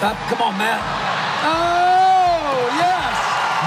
[0.00, 0.80] Up, come on, Matt.
[1.44, 3.12] Oh, yes.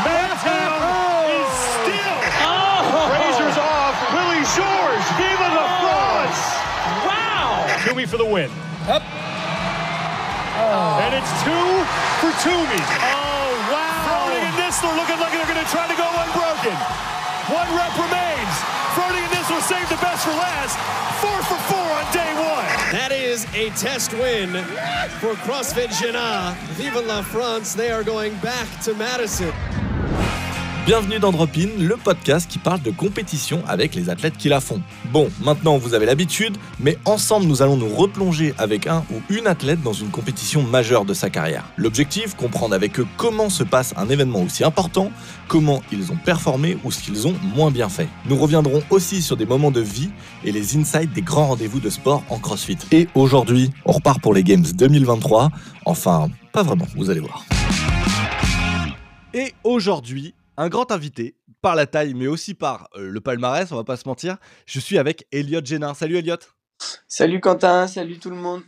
[0.02, 0.82] Mantown
[1.30, 2.18] is still.
[2.42, 3.06] Oh.
[3.14, 3.94] Razors off.
[4.10, 5.06] Willie George.
[5.14, 6.42] Viva la France.
[7.06, 7.70] Wow.
[7.86, 8.50] Toomey for the win.
[8.90, 9.06] Up.
[10.58, 11.06] Oh.
[11.06, 11.70] And it's two
[12.18, 12.82] for Toomey.
[12.82, 14.02] Oh, wow.
[14.02, 16.74] Froning and Nistler looking like they're going to try to go unbroken.
[17.54, 18.73] One rep remains.
[18.94, 20.78] Froning and Nistler saved the best for last.
[21.20, 22.92] Four for four on day one.
[22.92, 24.50] That is a test win
[25.20, 26.56] for CrossFit Jena.
[26.74, 27.74] Vive la France.
[27.74, 29.52] They are going back to Madison.
[30.86, 34.60] Bienvenue dans Drop In, le podcast qui parle de compétition avec les athlètes qui la
[34.60, 34.82] font.
[35.14, 39.48] Bon, maintenant vous avez l'habitude, mais ensemble nous allons nous replonger avec un ou une
[39.48, 41.64] athlète dans une compétition majeure de sa carrière.
[41.78, 45.10] L'objectif, comprendre avec eux comment se passe un événement aussi important,
[45.48, 48.10] comment ils ont performé ou ce qu'ils ont moins bien fait.
[48.26, 50.10] Nous reviendrons aussi sur des moments de vie
[50.44, 52.80] et les insights des grands rendez-vous de sport en CrossFit.
[52.92, 55.50] Et aujourd'hui, on repart pour les Games 2023.
[55.86, 57.46] Enfin, pas vraiment, vous allez voir.
[59.34, 63.76] Et aujourd'hui, un grand invité, par la taille, mais aussi par euh, le palmarès, on
[63.76, 64.38] va pas se mentir.
[64.66, 65.94] Je suis avec Elliot Génin.
[65.94, 66.38] Salut Elliot.
[67.08, 68.62] Salut Quentin, salut tout le monde.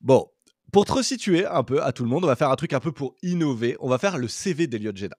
[0.00, 0.28] Bon,
[0.70, 2.80] pour te resituer un peu à tout le monde, on va faire un truc un
[2.80, 3.76] peu pour innover.
[3.80, 5.16] On va faire le CV d'Elliot Génin.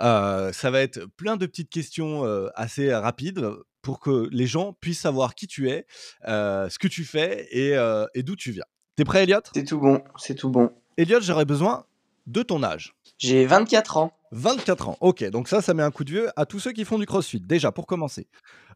[0.00, 3.48] Euh, ça va être plein de petites questions euh, assez rapides
[3.80, 5.86] pour que les gens puissent savoir qui tu es,
[6.26, 7.74] ce que tu fais et,
[8.14, 8.64] et d'où tu viens.
[8.96, 10.72] T'es prêt, Elliot C'est tout bon, c'est tout bon.
[10.96, 11.86] Elliot, j'aurais besoin
[12.26, 12.96] de ton âge.
[13.18, 14.12] J'ai 24 ans.
[14.32, 16.84] 24 ans, ok, donc ça, ça met un coup de vieux à tous ceux qui
[16.84, 18.26] font du crossfit, déjà pour commencer.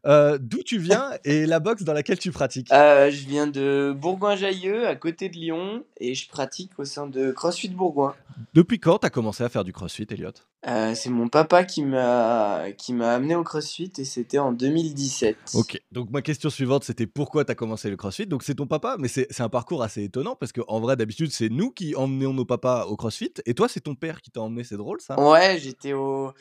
[0.05, 2.71] Euh, D'où tu viens et la boxe dans laquelle tu pratiques?
[2.73, 7.31] Euh, je viens de Bourgoin-Jallieu, à côté de Lyon, et je pratique au sein de
[7.31, 8.13] CrossFit Bourgoin.
[8.53, 10.31] Depuis quand t'as commencé à faire du crossfit, Elliot
[10.67, 12.63] Euh, c'est mon papa qui m'a
[13.01, 15.37] amené au CrossFit et c'était en 2017.
[15.53, 18.25] Ok, donc ma question suivante, c'était pourquoi t'as commencé le crossfit?
[18.25, 21.31] Donc c'est ton papa, mais c'est c'est un parcours assez étonnant parce qu'en vrai, d'habitude,
[21.31, 24.41] c'est nous qui emmenons nos papas au crossfit et toi, c'est ton père qui t'a
[24.41, 25.19] emmené, c'est drôle ça?
[25.19, 26.33] Ouais, j'étais au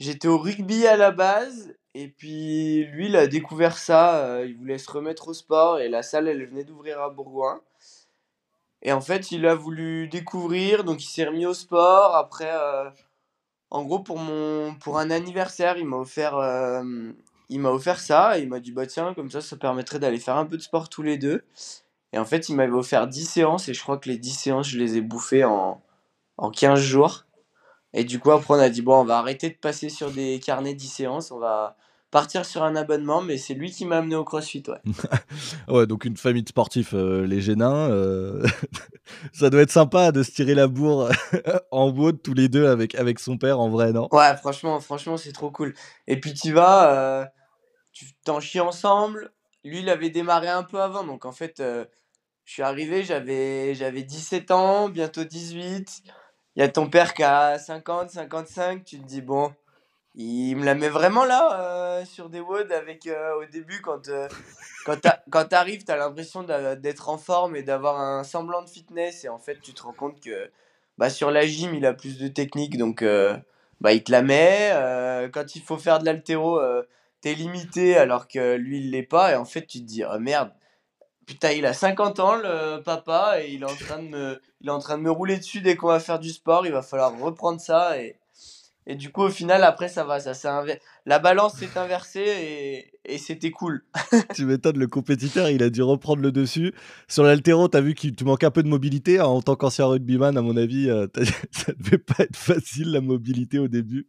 [0.00, 4.56] j'étais au rugby à la base et puis lui il a découvert ça, euh, il
[4.56, 7.60] voulait se remettre au sport et la salle elle venait d'ouvrir à Bourgoin.
[8.82, 12.90] Et en fait, il a voulu découvrir donc il s'est remis au sport après euh,
[13.70, 17.12] en gros pour mon pour un anniversaire, il m'a offert euh,
[17.48, 20.20] il m'a offert ça et il m'a dit bah tiens comme ça ça permettrait d'aller
[20.20, 21.44] faire un peu de sport tous les deux.
[22.12, 24.68] Et en fait, il m'avait offert 10 séances et je crois que les 10 séances,
[24.68, 25.82] je les ai bouffées en
[26.38, 27.24] en 15 jours.
[27.94, 30.40] Et du coup, après, on a dit, bon, on va arrêter de passer sur des
[30.40, 31.76] carnets 10 séances, on va
[32.10, 34.80] partir sur un abonnement, mais c'est lui qui m'a amené au CrossFit, ouais.
[35.68, 38.46] Ouais, donc une famille de sportifs, euh, les Génins, euh,
[39.32, 41.10] ça doit être sympa de se tirer la bourre
[41.70, 44.08] en mode tous les deux avec, avec son père, en vrai, non?
[44.12, 45.74] Ouais, franchement, franchement, c'est trop cool.
[46.06, 47.26] Et puis, tu vas, euh,
[47.92, 49.32] tu t'en chies ensemble.
[49.64, 54.02] Lui, il avait démarré un peu avant, donc en fait, je suis arrivé, j'avais, j'avais
[54.02, 56.02] 17 ans, bientôt 18.
[56.58, 59.54] Y a ton père qui a 50, 55, tu te dis, bon,
[60.16, 61.60] il me la met vraiment là,
[62.00, 64.26] euh, sur des WOD, avec, euh, au début, quand, euh,
[64.84, 69.24] quand t'a- quand t'arrives, t'as l'impression d'être en forme et d'avoir un semblant de fitness,
[69.24, 70.50] et en fait, tu te rends compte que
[70.98, 73.04] bah, sur la gym, il a plus de technique, donc
[73.80, 75.30] bah, il te la met.
[75.32, 76.82] quand il faut faire de l'haltéro, euh,
[77.20, 80.18] t'es limité, alors que lui, il l'est pas, et en fait, tu te dis, oh
[80.18, 80.52] merde,
[81.26, 84.68] Putain, il a 50 ans, le papa, et il est en train de me, il
[84.68, 86.66] est en train de me rouler dessus dès qu'on va faire du sport.
[86.66, 88.00] Il va falloir reprendre ça.
[88.02, 88.16] Et,
[88.86, 90.20] et du coup, au final, après, ça va.
[90.20, 90.32] Ça,
[90.62, 93.82] inver- La balance s'est inversée et, et c'était cool.
[94.34, 96.74] Tu m'étonnes, le compétiteur, il a dû reprendre le dessus.
[97.08, 99.18] Sur l'altéro, t'as vu qu'il te manque un peu de mobilité.
[99.18, 101.06] hein, En tant qu'ancien rugbyman, à mon avis, euh,
[101.50, 104.06] ça devait pas être facile, la mobilité au début.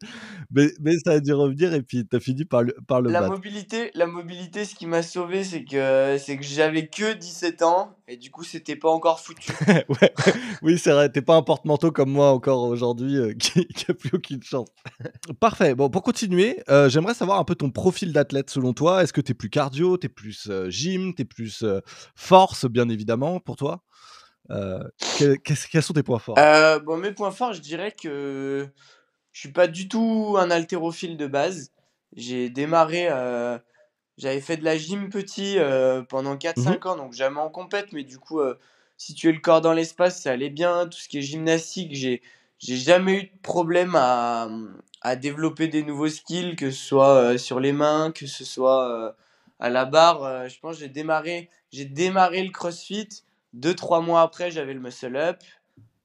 [0.51, 3.21] Mais, mais ça a dû revenir et puis t'as fini par le, par le La
[3.21, 3.31] battre.
[3.33, 7.95] mobilité, la mobilité, ce qui m'a sauvé, c'est que, c'est que j'avais que 17 ans
[8.09, 9.51] et du coup, c'était pas encore foutu.
[9.89, 10.13] Ouais,
[10.61, 13.93] oui, c'est vrai, t'es pas un porte-manteau comme moi encore aujourd'hui euh, qui, qui a
[13.93, 14.67] plus aucune chance.
[15.39, 15.75] Parfait.
[15.75, 19.03] Bon, pour continuer, euh, j'aimerais savoir un peu ton profil d'athlète selon toi.
[19.03, 21.79] Est-ce que t'es plus cardio, t'es plus euh, gym, t'es plus euh,
[22.15, 23.83] force, bien évidemment, pour toi?
[24.51, 24.79] Euh,
[25.17, 26.37] que- Quels sont tes points forts?
[26.85, 28.67] Bon, mes points forts, je dirais que
[29.31, 31.71] je suis pas du tout un haltérophile de base.
[32.15, 33.07] J'ai démarré,
[34.17, 35.57] j'avais fait de la gym petit
[36.09, 38.39] pendant 4-5 ans, donc jamais en compète, mais du coup,
[38.97, 40.87] situer le corps dans l'espace, ça allait bien.
[40.87, 42.21] Tout ce qui est gymnastique, j'ai,
[42.57, 44.49] j'ai jamais eu de problème à,
[45.01, 48.89] à développer des nouveaux skills, que ce soit euh, sur les mains, que ce soit
[48.89, 49.11] euh,
[49.59, 50.23] à la barre.
[50.23, 53.09] Euh, je pense j'ai démarré, j'ai démarré le crossfit.
[53.53, 55.39] Deux, trois mois après, j'avais le muscle up.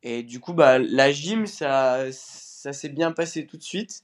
[0.03, 4.03] Et du coup, bah, la gym, ça, ça s'est bien passé tout de suite.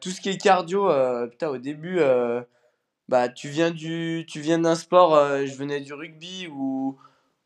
[0.00, 0.88] Tout ce qui est cardio,
[1.30, 2.00] putain, au début,
[3.08, 6.96] bah, tu viens du, tu viens d'un sport, je venais du rugby où,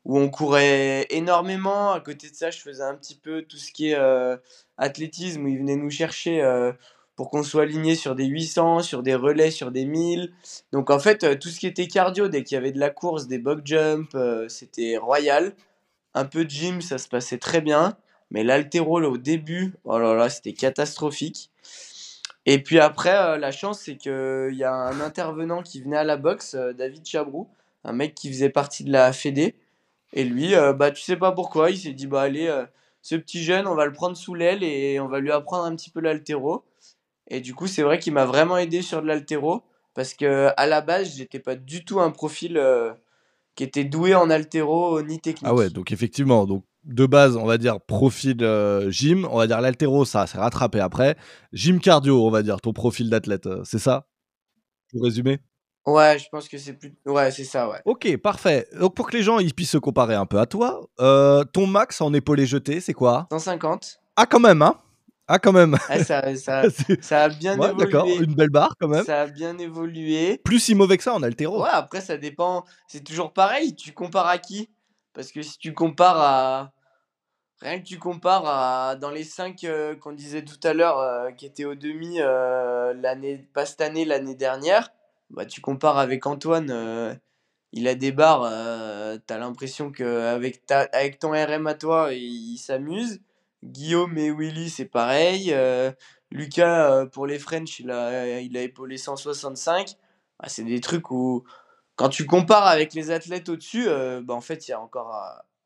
[0.04, 1.92] où on courait énormément.
[1.92, 4.36] À côté de ça, je faisais un petit peu tout ce qui est euh,
[4.80, 6.72] athlétisme, où ils venaient nous chercher euh,
[7.14, 10.32] pour qu'on soit aligné sur des 800, sur des relais, sur des 1000.
[10.72, 12.90] Donc en fait, euh, tout ce qui était cardio, dès qu'il y avait de la
[12.90, 15.52] course, des box jump, euh, c'était royal.
[16.14, 17.96] Un peu de gym, ça se passait très bien.
[18.30, 21.50] Mais l'altéro, là, au début, oh là là, c'était catastrophique.
[22.46, 26.16] Et puis après, la chance, c'est qu'il y a un intervenant qui venait à la
[26.16, 27.48] boxe, David Chabrou,
[27.84, 29.56] un mec qui faisait partie de la Fédé.
[30.12, 32.64] Et lui, euh, bah, tu sais pas pourquoi, il s'est dit, bah allez, euh,
[33.02, 35.74] ce petit jeune, on va le prendre sous l'aile et on va lui apprendre un
[35.76, 36.64] petit peu l'altéro.
[37.28, 39.62] Et du coup, c'est vrai qu'il m'a vraiment aidé sur de l'altéro,
[39.94, 42.92] parce que à la base, j'étais pas du tout un profil euh,
[43.54, 45.44] qui était doué en altéro ni technique.
[45.46, 49.46] Ah ouais, donc effectivement, donc de base, on va dire profil euh, gym, on va
[49.46, 51.16] dire l'altéro, ça s'est rattrapé après.
[51.52, 54.08] Gym cardio, on va dire ton profil d'athlète, c'est ça?
[54.90, 55.38] Pour résumer?
[55.92, 56.94] Ouais, je pense que c'est plus.
[57.06, 57.78] Ouais, c'est ça, ouais.
[57.84, 58.66] Ok, parfait.
[58.78, 61.66] Donc pour que les gens ils puissent se comparer un peu à toi, euh, ton
[61.66, 63.26] max en épaulé jeté, c'est quoi?
[63.32, 64.00] 150.
[64.16, 64.74] Ah quand même, hein
[65.28, 65.76] Ah quand même.
[65.88, 68.24] Ah, ça, ça, C'est- ça a bien ouais, d'accord, évolué.
[68.24, 69.04] une belle barre quand même.
[69.04, 70.38] Ça a bien évolué.
[70.44, 71.62] Plus si mauvais que ça en altéro.
[71.62, 72.64] Ouais, après, ça dépend.
[72.88, 73.74] C'est toujours pareil.
[73.76, 74.68] Tu compares à qui?
[75.14, 76.72] Parce que si tu compares à.
[77.62, 78.96] Rien que tu compares à.
[78.96, 79.64] Dans les 5
[80.00, 84.04] qu'on disait tout à l'heure, euh, qui étaient au demi, euh, l'année, pas cette année,
[84.04, 84.90] l'année dernière,
[85.30, 86.70] bah, tu compares avec Antoine.
[86.70, 87.14] euh,
[87.72, 88.44] il a des barres.
[88.44, 90.62] euh, T'as l'impression qu'avec
[90.92, 93.20] avec ton RM à toi, il, s'amuse.
[93.64, 95.52] Guillaume et Willy, c'est pareil.
[95.52, 95.92] euh,
[96.30, 99.96] Lucas, pour les French, il a, il a épaulé 165.
[100.38, 101.44] Ah, c'est des trucs où,
[101.96, 103.86] quand tu compares avec les athlètes au-dessus,
[104.22, 105.12] bah, en fait, il y a encore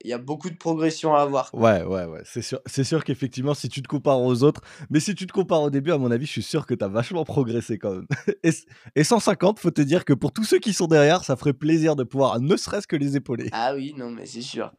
[0.05, 1.49] il y a beaucoup de progression à avoir.
[1.55, 2.21] Ouais, ouais, ouais.
[2.25, 4.61] C'est sûr, c'est sûr qu'effectivement, si tu te compares aux autres,
[4.91, 6.85] mais si tu te compares au début, à mon avis, je suis sûr que tu
[6.85, 8.06] as vachement progressé quand même.
[8.45, 8.51] Et,
[8.95, 11.97] et 150, faut te dire que pour tous ceux qui sont derrière, ça ferait plaisir
[11.97, 13.49] de pouvoir ne serait-ce que les épauler.
[13.53, 14.73] Ah oui, non, mais c'est sûr.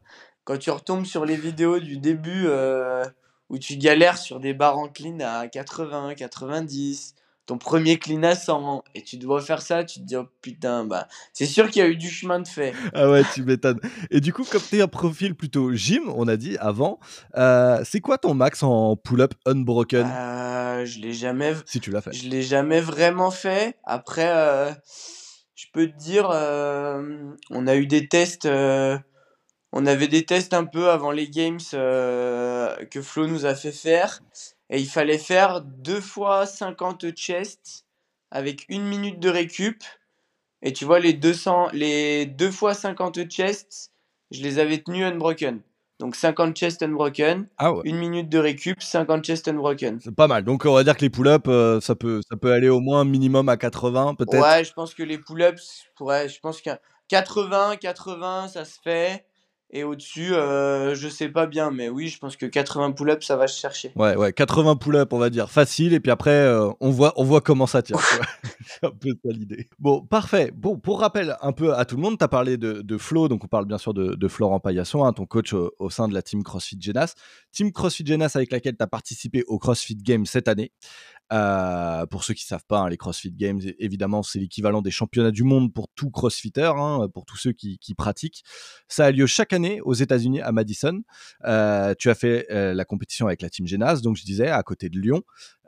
[0.44, 3.04] Quand tu retombes sur les vidéos du début euh,
[3.48, 8.34] où tu galères sur des barres en clean à 80, 90, ton premier clean à
[8.34, 11.80] 100, et tu dois faire ça, tu te dis, oh putain, bah, c'est sûr qu'il
[11.80, 12.74] y a eu du chemin de fait.
[12.92, 13.78] Ah ouais, tu m'étonnes.
[14.10, 16.98] Et du coup, comme tu es un profil plutôt gym, on a dit avant,
[17.36, 20.06] euh, c'est quoi ton max en pull-up unbroken?
[20.06, 22.12] Euh, je l'ai jamais, Si tu l'as fait.
[22.12, 23.78] je l'ai jamais vraiment fait.
[23.84, 24.72] Après, euh,
[25.54, 28.46] je peux te dire, on a eu des tests,
[29.72, 34.20] on avait des tests un peu avant les games que Flo nous a fait faire.
[34.70, 37.84] Et il fallait faire deux fois 50 chests
[38.30, 39.82] avec une minute de récup.
[40.62, 43.92] Et tu vois, les 200, les deux fois 50 chests,
[44.30, 45.60] je les avais tenus unbroken.
[45.98, 47.80] Donc 50 chests unbroken, Ah ouais.
[47.84, 49.98] une minute de récup, 50 chests unbroken.
[50.00, 50.44] C'est pas mal.
[50.44, 53.04] Donc on va dire que les pull-ups, euh, ça, peut, ça peut aller au moins
[53.04, 54.42] minimum à 80 peut-être.
[54.42, 56.78] Ouais, je pense que les pull-ups, ouais, je pense qu'un
[57.08, 59.24] 80, 80, ça se fait.
[59.70, 63.36] Et au-dessus, euh, je sais pas bien, mais oui, je pense que 80 pull-ups, ça
[63.36, 63.90] va se chercher.
[63.96, 67.24] Ouais, ouais, 80 pull-ups, on va dire, facile, et puis après, euh, on, voit, on
[67.24, 67.96] voit comment ça tient.
[68.64, 69.68] C'est un peu ça l'idée.
[69.80, 70.52] Bon, parfait.
[70.54, 73.26] Bon, pour rappel un peu à tout le monde, tu as parlé de, de Flo,
[73.26, 76.06] donc on parle bien sûr de, de Florent Paillasson, hein, ton coach au, au sein
[76.06, 77.14] de la team CrossFit Genas.
[77.50, 80.70] Team CrossFit Genas avec laquelle tu as participé au CrossFit Games cette année.
[81.32, 85.30] Euh, pour ceux qui savent pas, hein, les CrossFit Games, évidemment, c'est l'équivalent des championnats
[85.30, 88.44] du monde pour tout CrossFitter, hein, pour tous ceux qui, pratiquent.
[88.88, 91.02] Ça a lieu chaque année aux États-Unis à Madison.
[91.44, 94.62] Euh, tu as fait euh, la compétition avec la team Genas, donc je disais, à
[94.62, 95.22] côté de Lyon.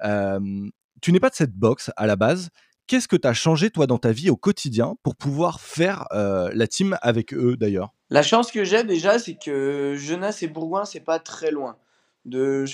[0.04, 0.68] Euh,
[1.00, 2.50] tu n'es pas de cette boxe à la base.
[2.86, 6.50] Qu'est-ce que tu as changé, toi, dans ta vie au quotidien pour pouvoir faire euh,
[6.54, 7.92] la team avec eux, d'ailleurs?
[8.08, 11.76] La chance que j'ai déjà, c'est que Genasse et Bourgoin, c'est pas très loin.
[12.24, 12.64] De,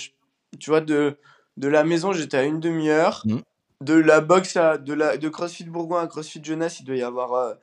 [0.57, 1.19] tu vois, de,
[1.57, 3.23] de la maison, j'étais à une demi-heure.
[3.25, 3.41] Mhm.
[3.81, 7.03] De la boxe à de, la, de CrossFit Bourgoin à CrossFit Genasse, il doit y
[7.03, 7.53] avoir euh,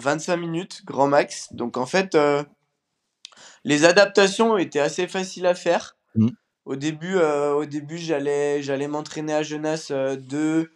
[0.00, 1.52] 25 minutes, grand max.
[1.52, 2.42] Donc en fait, euh,
[3.64, 5.96] les adaptations étaient assez faciles à faire.
[6.14, 6.30] Mhm.
[6.64, 9.42] Au début, euh, au début j'allais, j'allais m'entraîner à
[9.90, 10.72] euh, deux,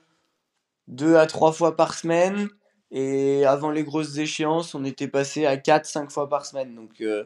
[0.87, 2.49] deux à trois fois par semaine.
[2.92, 6.75] Et avant les grosses échéances, on était passé à 4-5 fois par semaine.
[6.75, 7.25] Donc euh,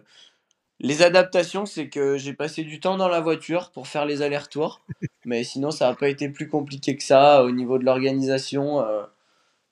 [0.80, 4.82] les adaptations, c'est que j'ai passé du temps dans la voiture pour faire les allers-retours.
[5.24, 8.80] Mais sinon, ça n'a pas été plus compliqué que ça au niveau de l'organisation.
[8.80, 9.02] euh,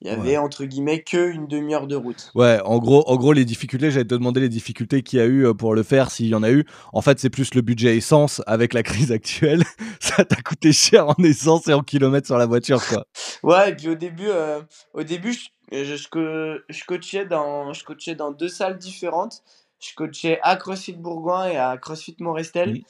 [0.01, 0.37] Il y avait Ouais.
[0.37, 2.29] entre guillemets que une demi-heure de route.
[2.35, 5.25] Ouais, en gros, en gros, les difficultés, j'allais te demander les difficultés qu'il y a
[5.25, 6.65] eu euh, pour le faire, s'il y en a eu.
[6.91, 9.63] En fait, c'est plus le budget essence avec la crise actuelle.
[10.01, 13.05] Ça t'a coûté cher en essence et en kilomètres sur la voiture, quoi.
[13.43, 14.61] Ouais, et puis au début, euh,
[14.93, 15.33] au début
[15.71, 19.41] je, je coachais dans, je coachais dans deux salles différentes.
[19.83, 22.71] Je coachais à CrossFit Bourgoin et à CrossFit Morestel.
[22.71, 22.85] Oui.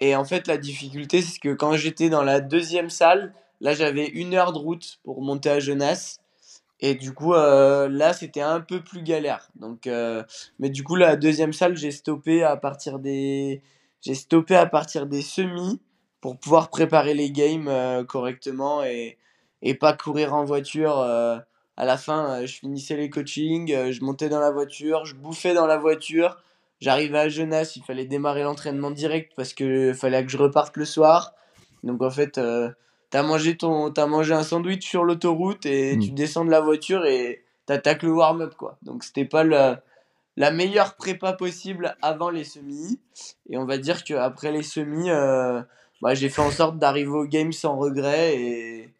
[0.00, 4.06] Et en fait, la difficulté, c'est que quand j'étais dans la deuxième salle, là, j'avais
[4.06, 6.20] une heure de route pour monter à Genasse.
[6.80, 9.48] Et du coup, euh, là, c'était un peu plus galère.
[9.54, 10.24] Donc, euh,
[10.58, 13.62] mais du coup, la deuxième salle, j'ai stoppé à partir des,
[14.00, 15.80] j'ai stoppé à partir des semis
[16.20, 19.18] pour pouvoir préparer les games euh, correctement et,
[19.62, 20.98] et pas courir en voiture.
[21.76, 25.14] À la fin, euh, je finissais les coachings, euh, je montais dans la voiture, je
[25.14, 26.36] bouffais dans la voiture.
[26.80, 30.84] J'arrivais à Genasse, il fallait démarrer l'entraînement direct parce que fallait que je reparte le
[30.84, 31.32] soir.
[31.82, 32.70] Donc en fait, euh,
[33.10, 36.00] t'as mangé ton, t'as mangé un sandwich sur l'autoroute et Mm.
[36.00, 38.76] tu descends de la voiture et t'attaques le warm-up quoi.
[38.82, 39.82] Donc c'était pas la,
[40.36, 43.00] la meilleure prépa possible avant les semis.
[43.48, 45.62] Et on va dire qu'après les semis, euh,
[46.02, 48.90] bah, j'ai fait en sorte d'arriver au game sans regret et,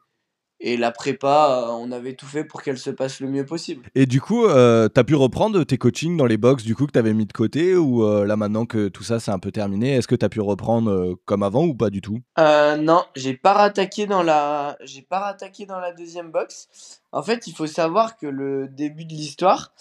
[0.66, 3.86] et la prépa, euh, on avait tout fait pour qu'elle se passe le mieux possible.
[3.94, 6.92] Et du coup, euh, t'as pu reprendre tes coachings dans les box du coup que
[6.92, 9.94] t'avais mis de côté ou euh, là maintenant que tout ça c'est un peu terminé,
[9.94, 12.20] est-ce que t'as pu reprendre euh, comme avant ou pas du tout?
[12.38, 16.68] Euh, non, j'ai pas rattaqué dans la, j'ai pas rattaqué dans la deuxième box.
[17.12, 19.72] En fait, il faut savoir que le début de l'histoire,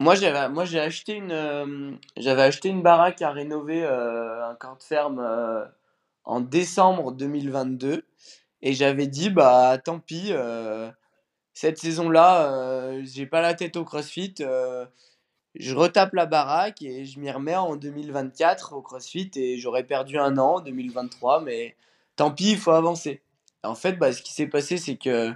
[0.00, 4.54] moi j'avais, moi j'ai acheté une, euh, j'avais acheté une baraque à rénover, euh, un
[4.54, 5.64] camp de ferme euh,
[6.24, 8.04] en décembre 2022,
[8.62, 10.90] et j'avais dit bah tant pis, euh,
[11.54, 14.34] cette saison-là, euh, j'ai pas la tête au CrossFit.
[14.40, 14.86] euh,
[15.54, 20.18] je retape la baraque et je m'y remets en 2024 au CrossFit et j'aurais perdu
[20.18, 21.76] un an en 2023, mais
[22.16, 23.22] tant pis, il faut avancer.
[23.64, 25.32] En fait, bah, ce qui s'est passé, c'est que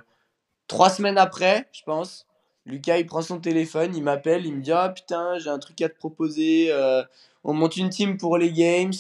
[0.69, 2.27] trois semaines après, je pense,
[2.67, 5.81] Lucas il prend son téléphone, il m'appelle, il me dit Ah putain, j'ai un truc
[5.83, 7.03] à te proposer, euh,
[7.45, 8.93] on monte une team pour les Games.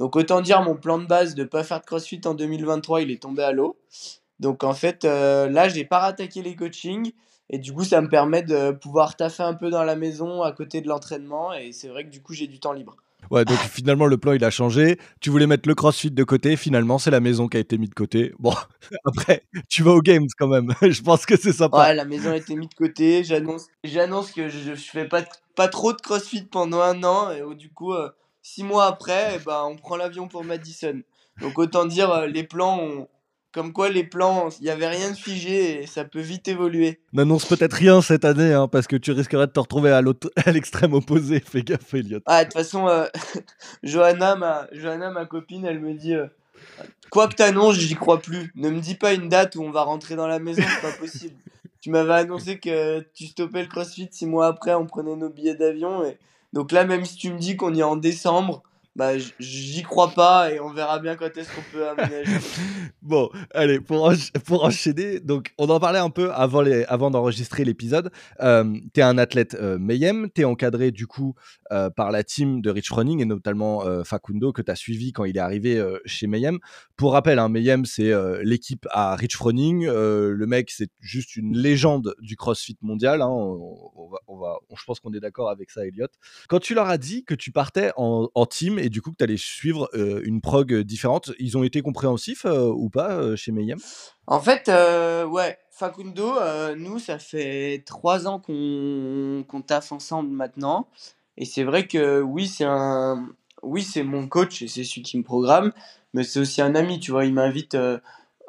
[0.00, 3.10] Donc autant dire mon plan de base de pas faire de CrossFit en 2023, il
[3.10, 3.76] est tombé à l'eau.
[4.40, 7.12] Donc en fait, euh, là, j'ai pas rattaqué les coachings.
[7.50, 10.52] Et du coup, ça me permet de pouvoir taffer un peu dans la maison à
[10.52, 11.52] côté de l'entraînement.
[11.52, 12.96] Et c'est vrai que du coup, j'ai du temps libre.
[13.30, 14.98] Ouais, donc finalement le plan il a changé.
[15.20, 17.90] Tu voulais mettre le CrossFit de côté, finalement c'est la maison qui a été mise
[17.90, 18.32] de côté.
[18.38, 18.54] Bon,
[19.04, 20.72] après tu vas aux games quand même.
[20.82, 21.80] je pense que c'est sympa.
[21.80, 23.22] Ouais, la maison a été mise de côté.
[23.22, 25.22] J'annonce, j'annonce que je, je fais pas,
[25.54, 27.30] pas trop de crossfit pendant un an.
[27.30, 28.08] Et oh, du coup, euh,
[28.42, 31.00] six mois après, eh ben, on prend l'avion pour Madison.
[31.40, 33.08] Donc autant dire, euh, les plans, ont-
[33.52, 37.00] comme quoi les plans, il n'y avait rien de figé et ça peut vite évoluer.
[37.12, 40.02] N'annonce peut-être rien cette année, hein, parce que tu risquerais de te retrouver à
[40.52, 41.40] l'extrême opposé.
[41.40, 42.20] Fais gaffe, Elliot.
[42.26, 43.06] Ah, de toute façon, euh,
[43.82, 46.26] Johanna, ma, Johanna, ma copine, elle me dit euh,
[47.10, 48.52] Quoi que t'annonces, j'y crois plus.
[48.54, 50.96] Ne me dis pas une date où on va rentrer dans la maison, c'est pas
[50.96, 51.34] possible.
[51.82, 55.54] Tu m'avais annoncé que tu stoppais le crossfit six mois après, on prenait nos billets
[55.54, 56.04] d'avion.
[56.04, 56.18] Et...
[56.52, 58.62] Donc là, même si tu me dis qu'on est en décembre,
[58.96, 62.32] bah j'y crois pas et on verra bien quand est-ce qu'on peut aménager.
[63.02, 67.64] Bon, allez, pour, encha- pour enchaîner, donc on en parlait un peu avant, avant d'enregistrer
[67.64, 68.10] l'épisode.
[68.40, 71.34] Euh, t'es un athlète euh, Mayhem, t'es encadré du coup
[71.72, 75.24] euh, par la team de Rich Running et notamment euh, Facundo que t'as suivi quand
[75.24, 76.58] il est arrivé euh, chez Mayhem.
[76.96, 79.86] Pour rappel, hein, Mayhem c'est l'équipe à Rich Running.
[79.86, 83.22] Le mec c'est juste une légende du CrossFit mondial.
[83.22, 83.28] hein.
[83.30, 86.08] On, va, on va, je pense qu'on est d'accord avec ça, Elliot.
[86.48, 89.24] Quand tu leur as dit que tu partais en team et du coup que tu
[89.24, 93.78] allais suivre une prog différente, ils ont été compréhensifs ou pas chez Mayhem?
[94.26, 96.34] En fait, ouais, Facundo,
[96.76, 100.88] nous, ça fait trois ans qu'on qu'on taffe ensemble maintenant.
[101.36, 103.28] Et c'est vrai que oui, c'est un,
[103.62, 105.72] oui, mon coach et c'est celui qui me programme,
[106.12, 107.24] mais c'est aussi un ami, tu vois.
[107.24, 107.76] Il m'invite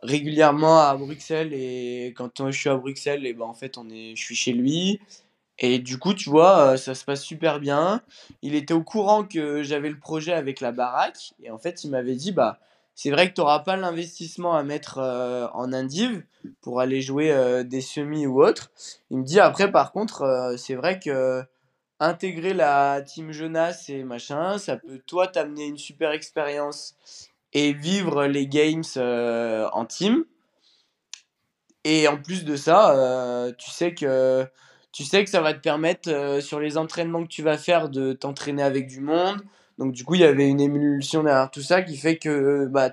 [0.04, 4.16] régulièrement à Bruxelles et quand je suis à Bruxelles, et ben en fait, on est,
[4.16, 5.00] je suis chez lui.
[5.64, 8.02] Et du coup, tu vois, euh, ça se passe super bien.
[8.42, 11.34] Il était au courant que j'avais le projet avec la baraque.
[11.44, 12.60] Et en fait, il m'avait dit, bah,
[12.96, 16.24] c'est vrai que tu n'auras pas l'investissement à mettre euh, en indiv
[16.62, 18.72] pour aller jouer euh, des semis ou autres.
[19.12, 21.44] Il me dit, après, par contre, c'est vrai que
[22.00, 26.96] intégrer la team Jonas et machin, ça peut, toi, t'amener une super expérience
[27.54, 30.26] et vivre les games en team.
[31.84, 34.48] Et en plus de ça, tu sais que
[34.92, 37.90] tu sais que ça va te permettre euh, sur les entraînements que tu vas faire
[37.90, 39.42] de t'entraîner avec du monde.
[39.78, 42.92] Donc du coup, il y avait une émulsion derrière tout ça qui fait que bah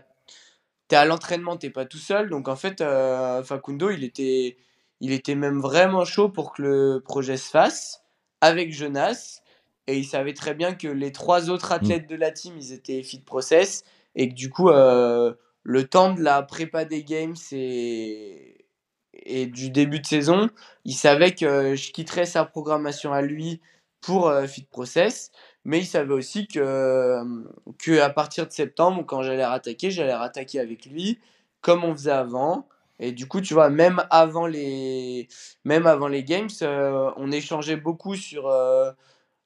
[0.88, 2.30] t'es à l'entraînement, t'es pas tout seul.
[2.30, 4.56] Donc en fait, euh, Facundo, il était
[5.00, 8.02] il était même vraiment chaud pour que le projet se fasse
[8.40, 9.42] avec Jonas
[9.86, 13.02] et il savait très bien que les trois autres athlètes de la team, ils étaient
[13.02, 18.57] fit process et que du coup euh, le temps de la prépa des games et
[19.28, 20.48] et du début de saison,
[20.84, 23.60] il savait que je quitterais sa programmation à lui
[24.00, 25.30] pour euh, Fit Process,
[25.64, 27.24] mais il savait aussi que, euh,
[27.78, 31.18] que à partir de septembre, quand j'allais rattaquer, j'allais rattaquer avec lui,
[31.60, 32.66] comme on faisait avant.
[33.00, 35.28] Et du coup, tu vois, même avant les,
[35.64, 38.90] même avant les games, euh, on échangeait beaucoup sur euh,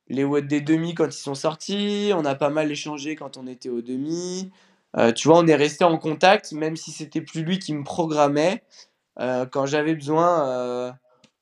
[0.09, 2.13] les WOD des demi quand ils sont sortis.
[2.15, 4.51] On a pas mal échangé quand on était au demi.
[4.97, 7.85] Euh, tu vois, on est resté en contact, même si c'était plus lui qui me
[7.85, 8.63] programmait.
[9.21, 10.93] Euh, quand j'avais besoin, euh,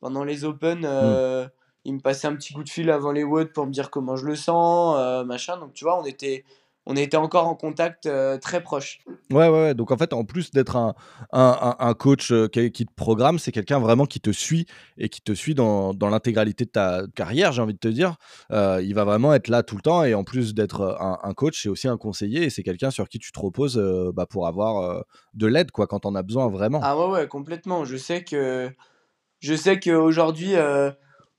[0.01, 1.47] pendant les Open, euh,
[1.85, 4.17] il me passait un petit coup de fil avant les WOD pour me dire comment
[4.17, 5.57] je le sens, machin.
[5.57, 6.45] Donc tu vois, on était,
[6.87, 9.01] on était encore en contact euh, très proche.
[9.31, 9.75] Ouais, ouais, ouais.
[9.75, 10.95] Donc en fait, en plus d'être un,
[11.31, 15.21] un, coach euh, qui, qui te programme, c'est quelqu'un vraiment qui te suit et qui
[15.21, 18.17] te suit dans, dans l'intégralité de ta carrière, j'ai envie de te dire.
[18.51, 21.35] Euh, il va vraiment être là tout le temps et en plus d'être un, un
[21.35, 23.81] coach, c'est aussi un conseiller et c'est quelqu'un sur qui tu te reposes
[24.15, 26.81] bah, pour avoir de l'aide quoi quand on a besoin vraiment.
[26.83, 27.85] Ah ouais, ouais, complètement.
[27.85, 28.71] Je sais que,
[29.41, 30.55] je sais qu'aujourd'hui,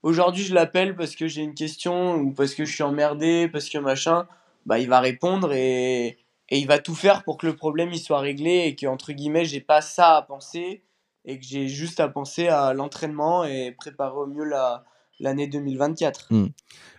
[0.02, 3.68] aujourd'hui, je l'appelle parce que j'ai une question ou parce que je suis emmerdé, parce
[3.68, 4.26] que machin.
[4.66, 7.98] Bah, il va répondre et, et il va tout faire pour que le problème il
[7.98, 10.84] soit réglé et que entre guillemets, j'ai pas ça à penser
[11.24, 14.84] et que j'ai juste à penser à l'entraînement et préparer au mieux la,
[15.22, 16.28] l'année 2024.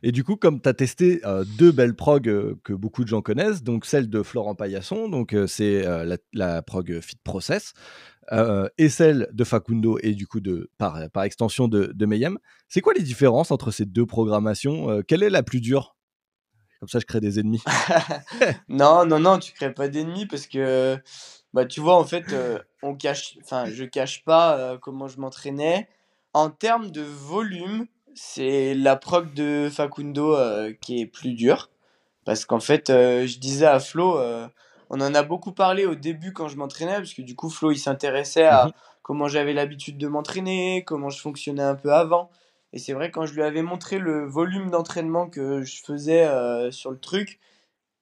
[0.01, 3.09] Et du coup, comme tu as testé euh, deux belles prog euh, que beaucoup de
[3.09, 7.73] gens connaissent, donc celle de Florent Paillasson, donc euh, c'est la, la prog Fit Process,
[8.77, 12.39] et celle de Facundo et du coup de par, par extension de, de Mayhem.
[12.69, 15.97] C'est quoi les différences entre ces deux programmations Quelle est la plus dure?
[16.83, 17.63] Comme ça, je crée des ennemis.
[18.67, 20.97] Non, non, non, tu crées pas d'ennemis parce que,
[21.53, 25.17] bah, tu vois, en fait, euh, on cache, enfin, je cache pas euh, comment je
[25.17, 25.87] m'entraînais.
[26.33, 27.85] En termes de volume,
[28.15, 31.69] c'est la prog de Facundo euh, qui est plus dure.
[32.25, 34.19] Parce qu'en fait, euh, je disais à Flo,
[34.89, 37.71] on en a beaucoup parlé au début quand je m'entraînais, parce que du coup, Flo,
[37.71, 38.71] il s'intéressait à Mhm.
[39.03, 42.29] comment j'avais l'habitude de m'entraîner, comment je fonctionnais un peu avant.
[42.73, 46.71] Et c'est vrai, quand je lui avais montré le volume d'entraînement que je faisais euh,
[46.71, 47.39] sur le truc,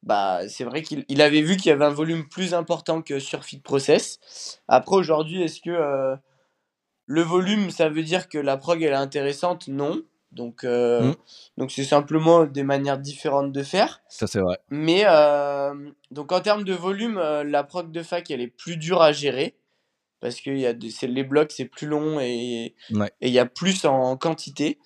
[0.01, 3.19] bah, c'est vrai qu'il il avait vu qu'il y avait un volume plus important que
[3.19, 4.61] sur Fit Process.
[4.69, 6.15] Après, aujourd'hui, est-ce que euh,
[7.05, 9.67] le volume, ça veut dire que la prog, elle est intéressante?
[9.67, 10.01] Non.
[10.31, 11.15] Donc, euh, Mm.
[11.57, 14.01] donc c'est simplement des manières différentes de faire.
[14.07, 14.57] Ça, c'est vrai.
[14.69, 15.03] Mais
[16.11, 19.57] donc en termes de volume, la prog de fac, elle est plus dure à gérer.
[20.21, 23.11] Parce que y a des- les blocs, c'est plus long et Ouais.
[23.21, 24.79] et il y a plus en quantité.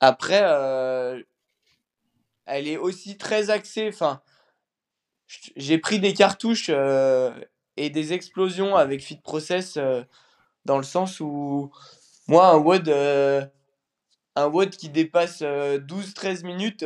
[0.00, 1.22] Après, euh,
[2.46, 3.88] elle est aussi très axée.
[3.88, 4.20] Enfin,
[5.56, 7.30] j'ai pris des cartouches euh,
[7.76, 10.02] et des explosions avec Fit Process euh,
[10.64, 11.70] dans le sens où
[12.26, 12.88] moi, un WOD,
[14.36, 16.84] un WOD qui dépasse euh, 12-13 minutes,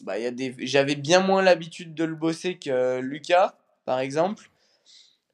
[0.00, 0.54] bah, y a des...
[0.58, 4.50] j'avais bien moins l'habitude de le bosser que Lucas, par exemple.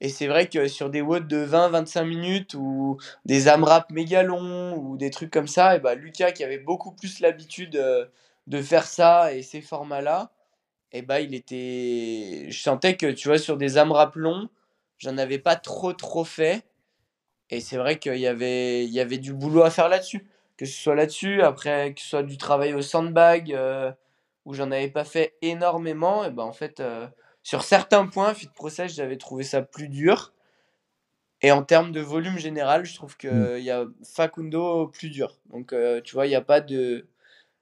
[0.04, 4.76] Et c'est vrai que sur des WOD de 20-25 minutes ou des AMRAP méga longs
[4.76, 8.04] ou des trucs comme ça, et bah, Lucas qui avait beaucoup plus l'habitude euh,
[8.46, 10.30] de faire ça et ces formats-là,
[10.92, 12.48] et bah, il était.
[12.50, 14.50] Je sentais que, tu vois, sur des AMRAP longs,
[14.98, 16.66] j'en avais pas trop trop fait.
[17.48, 20.28] Et c'est vrai qu'il y avait, y avait du boulot à faire là-dessus.
[20.58, 23.90] Que ce soit là-dessus, après que ce soit du travail au sandbag, euh,
[24.44, 27.06] où j'en avais pas fait énormément, et ben en fait, euh,
[27.44, 30.32] sur certains points, Fit Process, j'avais trouvé ça plus dur.
[31.42, 33.58] Et en termes de volume général, je trouve qu'il Mm.
[33.58, 35.38] y a Facundo plus dur.
[35.52, 37.06] Donc, euh, tu vois, il n'y a pas de.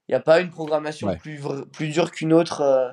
[0.08, 1.16] Il y a pas une programmation Ouais.
[1.16, 1.40] plus,
[1.72, 2.90] plus dure qu'une autre euh,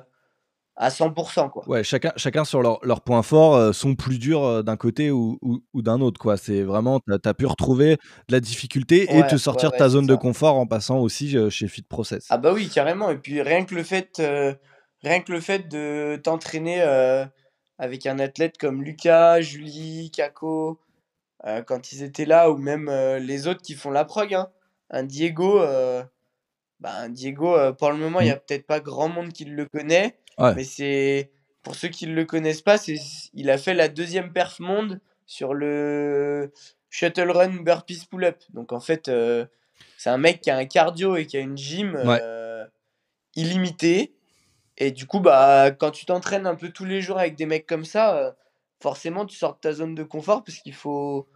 [0.76, 1.68] à 100%, quoi.
[1.68, 5.38] Ouais, chacun, chacun sur leur- leurs points forts euh, sont plus durs d'un côté ou,
[5.42, 6.18] ou- ou d'un autre.
[6.18, 6.36] quoi.
[6.36, 7.96] C'est vraiment, tu as, pu retrouver
[8.28, 11.36] de la difficulté et te sortir de ouais, ta zone de confort en passant aussi
[11.50, 12.26] chez Fit Process.
[12.30, 13.10] Ah bah oui, carrément.
[13.10, 14.20] Et puis rien que le fait,
[15.02, 17.24] rien que le fait de t'entraîner euh,
[17.78, 20.78] avec un athlète comme Lucas, Julie, Kako,
[21.46, 24.50] euh, quand ils étaient là, ou même euh, les autres qui font la prog, hein.
[24.90, 25.60] Un Diego,
[26.80, 29.64] bah, un Diego, pour le moment, il n'y a peut-être pas grand monde qui le
[29.66, 30.52] connaît, Ouais.
[30.56, 31.30] mais c'est
[31.62, 32.96] pour ceux qui ne le connaissent pas, c'est
[33.32, 36.50] il a fait la deuxième perf monde sur le
[36.88, 38.42] shuttle run burpees pull-up.
[38.52, 39.08] Donc en fait,
[39.96, 42.20] c'est un mec qui a un cardio et qui a une gym Ouais.
[43.36, 44.12] illimitée.
[44.80, 47.66] Et du coup, bah, quand tu t'entraînes un peu tous les jours avec des mecs
[47.66, 48.32] comme ça, euh,
[48.82, 51.28] forcément, tu sors de ta zone de confort parce qu'il faut.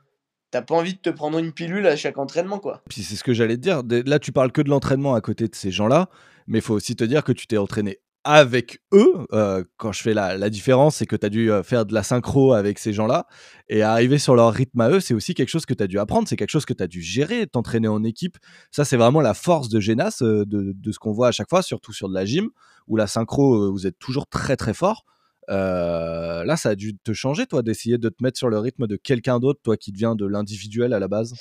[0.51, 2.83] T'as pas envie de te prendre une pilule à chaque entraînement, quoi.
[2.89, 3.83] Puis c'est ce que j'allais te dire.
[4.07, 6.09] Là, tu parles que de l'entraînement à côté de ces gens-là,
[6.47, 9.27] mais il faut aussi te dire que tu t'es entraîné avec eux.
[9.33, 12.03] Euh, quand je fais la, différence, c'est que tu as dû euh, faire de la
[12.03, 13.27] synchro avec ces gens-là.
[13.69, 15.99] Et arriver sur leur rythme à eux, c'est aussi quelque chose que tu as dû
[15.99, 16.27] apprendre.
[16.27, 18.39] C'est quelque chose que tu as dû gérer, t'entraîner en équipe.
[18.71, 21.63] Ça, c'est vraiment la force de Genas, euh, de, ce qu'on voit à chaque fois,
[21.63, 22.49] surtout sur de la gym,
[22.89, 25.05] où la synchro, vous êtes toujours très très fort.
[25.49, 28.97] Là, ça a dû te changer, toi, d'essayer de te mettre sur le rythme de
[28.97, 31.35] quelqu'un d'autre, toi qui devient de l'individuel à la base?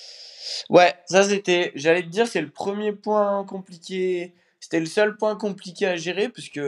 [0.70, 1.72] Ouais, ça c'était.
[1.76, 4.34] J'allais te dire, c'est le premier point compliqué.
[4.64, 6.62] C'était le seul point compliqué à gérer, puisque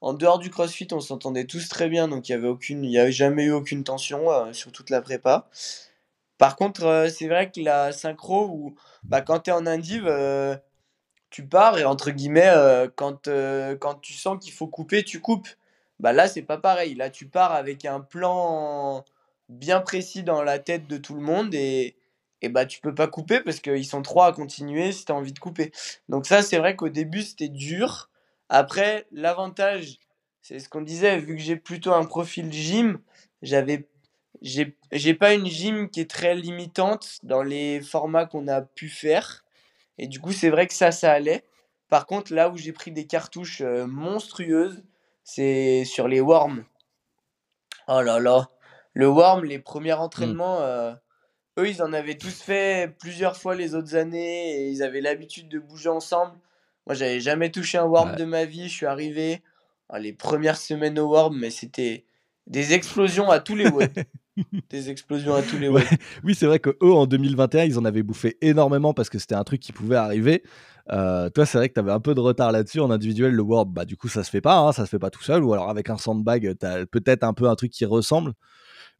[0.00, 2.96] en dehors du crossfit, on s'entendait tous très bien, donc il y avait aucune, y
[2.96, 5.48] avait jamais eu aucune tension euh, sur toute la prépa.
[6.38, 10.04] Par contre, euh, c'est vrai que la synchro, où bah, quand tu es en indiv,
[10.06, 10.54] euh,
[11.30, 12.54] tu pars et entre guillemets,
[12.94, 13.28] quand,
[13.80, 15.48] quand tu sens qu'il faut couper, tu coupes.
[15.98, 16.94] Bah là, c'est pas pareil.
[16.94, 19.04] Là, tu pars avec un plan
[19.48, 21.96] bien précis dans la tête de tout le monde et,
[22.42, 25.14] et bah tu peux pas couper parce qu'ils sont trois à continuer si tu as
[25.14, 25.72] envie de couper.
[26.08, 28.10] Donc ça, c'est vrai qu'au début, c'était dur.
[28.48, 29.98] Après, l'avantage,
[30.42, 32.98] c'est ce qu'on disait, vu que j'ai plutôt un profil gym,
[33.42, 33.86] j'avais
[34.42, 39.44] j'ai pas une gym qui est très limitante dans les formats qu'on a pu faire.
[39.98, 41.44] Et du coup, c'est vrai que ça, ça allait.
[41.88, 44.82] Par contre, là où j'ai pris des cartouches euh, monstrueuses,
[45.24, 46.64] c'est sur les worms.
[47.88, 48.48] Oh là là.
[48.94, 50.00] Le worm, les premiers mmh.
[50.00, 50.94] entraînements, euh,
[51.58, 55.48] eux, ils en avaient tous fait plusieurs fois les autres années et ils avaient l'habitude
[55.48, 56.32] de bouger ensemble.
[56.86, 58.68] Moi, j'avais jamais touché un worm de ma vie.
[58.68, 59.42] Je suis arrivé
[59.90, 62.04] oh, les premières semaines au worm, mais c'était
[62.46, 63.92] des explosions à tous les web.
[64.70, 65.84] des explosions à tous les web.
[66.24, 69.34] Oui, c'est vrai que eux en 2021, ils en avaient bouffé énormément parce que c'était
[69.34, 70.42] un truc qui pouvait arriver.
[70.90, 72.80] Euh, toi, c'est vrai que tu avais un peu de retard là-dessus.
[72.80, 74.58] En individuel, le worm, bah, du coup, ça se fait pas.
[74.58, 75.44] Hein, ça se fait pas tout seul.
[75.44, 78.32] Ou alors avec un sandbag, tu as peut-être un peu un truc qui ressemble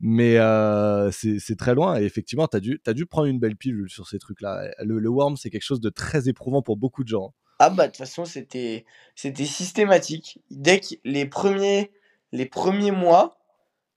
[0.00, 2.00] mais euh, c'est très loin.
[2.00, 4.70] Et effectivement, tu as dû, as dû prendre une belle pilule sur ces trucs-là.
[4.80, 7.34] Le, le, worm, c'est quelque chose de très éprouvant pour beaucoup de gens.
[7.58, 10.40] Ah bah de toute façon, c'était systématique.
[10.50, 11.92] Dès que les premiers,
[12.32, 13.38] les premiers mois,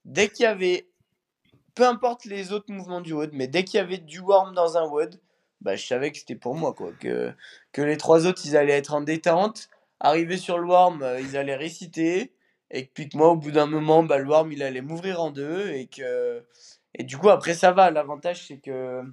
[0.03, 0.89] dès qu'il y avait,
[1.73, 4.75] peu importe les autres mouvements du WOD, mais dès qu'il y avait du worm dans
[4.75, 5.21] un WOD,
[5.61, 6.73] bah, je savais que c'était pour moi.
[6.73, 6.91] Quoi.
[6.99, 7.31] Que,
[7.71, 9.69] que les trois autres, ils allaient être en détente.
[10.01, 12.33] Arriver sur le worm, euh, ils allaient réciter
[12.73, 15.31] et puis que moi au bout d'un moment bah, le worm il allait m'ouvrir en
[15.31, 16.43] deux et que
[16.95, 17.91] et du coup après ça va.
[17.91, 19.03] L'avantage c'est que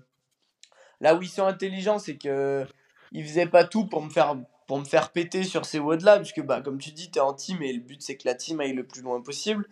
[1.01, 2.67] là où ils sont intelligents c'est que
[3.13, 4.37] ils faisaient pas tout pour me faire
[4.71, 7.35] me faire péter sur ces WOD là puisque bah comme tu dis tu es en
[7.35, 9.69] team et le but c'est que la team aille le plus loin possible.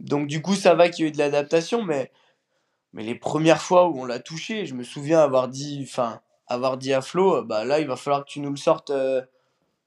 [0.00, 2.12] Donc du coup ça va qu'il y ait eu de l'adaptation mais
[2.92, 6.76] mais les premières fois où on l'a touché je me souviens avoir dit enfin avoir
[6.76, 9.22] dit à Flo bah là il va falloir que tu nous le sortes euh,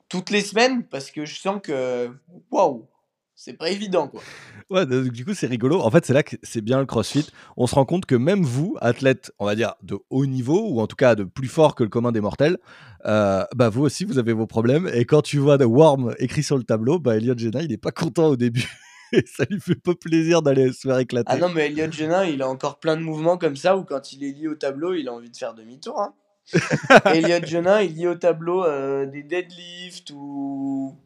[0.09, 2.09] toutes les semaines parce que je sens que
[2.49, 2.87] waouh
[3.35, 4.21] c'est pas évident quoi.
[4.69, 5.81] Ouais, du coup c'est rigolo.
[5.81, 7.27] En fait, c'est là que c'est bien le CrossFit.
[7.57, 10.79] On se rend compte que même vous, athlètes, on va dire de haut niveau ou
[10.79, 12.57] en tout cas de plus fort que le commun des mortels,
[13.05, 14.89] euh, bah vous aussi vous avez vos problèmes.
[14.93, 17.77] Et quand tu vois de Worm écrit sur le tableau, bah Elliot Jenna il est
[17.77, 18.69] pas content au début.
[19.11, 21.31] Et ça lui fait pas plaisir d'aller se faire éclater.
[21.31, 24.13] Ah non, mais Elliot Jenna il a encore plein de mouvements comme ça où quand
[24.13, 25.99] il est lié au tableau, il a envie de faire demi-tour.
[25.99, 26.13] Hein.
[27.05, 30.97] Elliot Jenna il lit au tableau euh, des deadlifts ou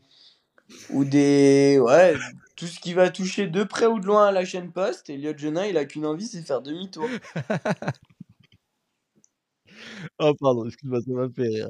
[0.89, 2.15] ou des ouais
[2.57, 5.09] tout ce qui va toucher de près ou de loin à la chaîne poste.
[5.09, 7.07] Elliot Jeuna, il a qu'une envie, c'est faire demi-tour.
[10.19, 11.69] oh pardon, excuse-moi, ça m'a fait rire.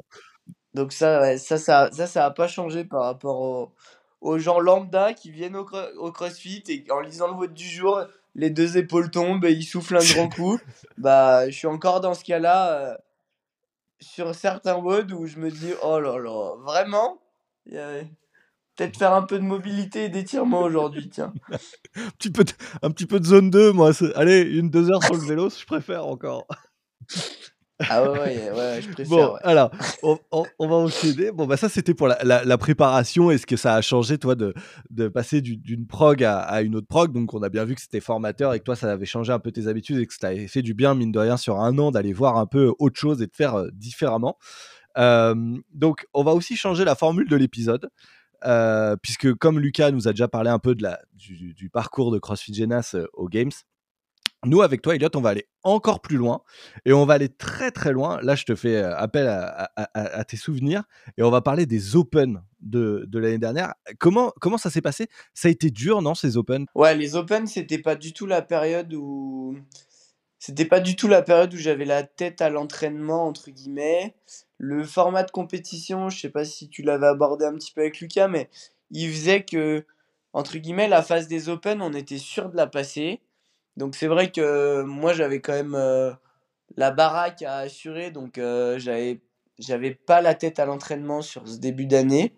[0.74, 3.72] Donc ça, ça, ça, ça, ça a pas changé par rapport
[4.20, 8.02] aux gens lambda qui viennent au, au, CrossFit et en lisant le vote du jour,
[8.34, 10.58] les deux épaules tombent et ils soufflent un grand coup.
[10.98, 12.96] bah, je suis encore dans ce cas-là euh,
[14.00, 17.20] sur certains WOD où je me dis, oh là là, vraiment?
[18.78, 21.34] Peut-être faire un peu de mobilité et d'étirement aujourd'hui, tiens.
[21.50, 23.90] un, petit peu de, un petit peu de zone 2, moi.
[24.14, 26.46] Allez, une, deux heures sur le vélo, je préfère encore.
[27.80, 29.08] Ah ouais, ouais, ouais, je préfère.
[29.08, 29.70] Bon, alors,
[30.02, 31.30] on, on, va enchaîner.
[31.30, 34.34] Bon, bah ça, c'était pour la, la, préparation et ce que ça a changé, toi,
[34.34, 34.52] de,
[34.90, 37.12] de passer d'une prog à, à, une autre prog.
[37.12, 39.38] Donc, on a bien vu que c'était formateur et que toi, ça avait changé un
[39.38, 41.78] peu tes habitudes et que ça t'avait fait du bien, mine de rien, sur un
[41.78, 44.38] an, d'aller voir un peu autre chose et de faire euh, différemment.
[44.96, 45.34] Euh,
[45.72, 47.88] donc, on va aussi changer la formule de l'épisode.
[48.44, 52.18] Euh, puisque comme Lucas nous a déjà parlé un peu de la, du, parcours de
[52.18, 53.50] CrossFit Genas euh, aux Games,
[54.44, 56.42] nous, avec toi, Elliot, on va aller encore plus loin
[56.84, 58.20] et on va aller très très loin.
[58.22, 60.84] Là, je te fais euh, appel à, tes souvenirs
[61.16, 63.74] et on va parler des Open de, de l'année dernière.
[63.98, 65.08] Comment, comment ça s'est passé?
[65.34, 66.66] Ça a été dur, non, ces Open?
[66.76, 69.56] Ouais, les Open, c'était pas du tout la période où.
[70.38, 74.14] C'était pas du tout la période où j'avais la tête à l'entraînement, entre guillemets.
[74.58, 78.00] Le format de compétition, je sais pas si tu l'avais abordé un petit peu avec
[78.00, 78.50] Lucas, mais
[78.90, 79.84] il faisait que,
[80.32, 83.20] entre guillemets, la phase des Open, on était sûr de la passer.
[83.76, 86.12] Donc c'est vrai que moi, j'avais quand même euh,
[86.76, 89.20] la baraque à assurer, donc euh, j'avais,
[89.60, 92.34] j'avais pas la tête à l'entraînement sur ce début d'année.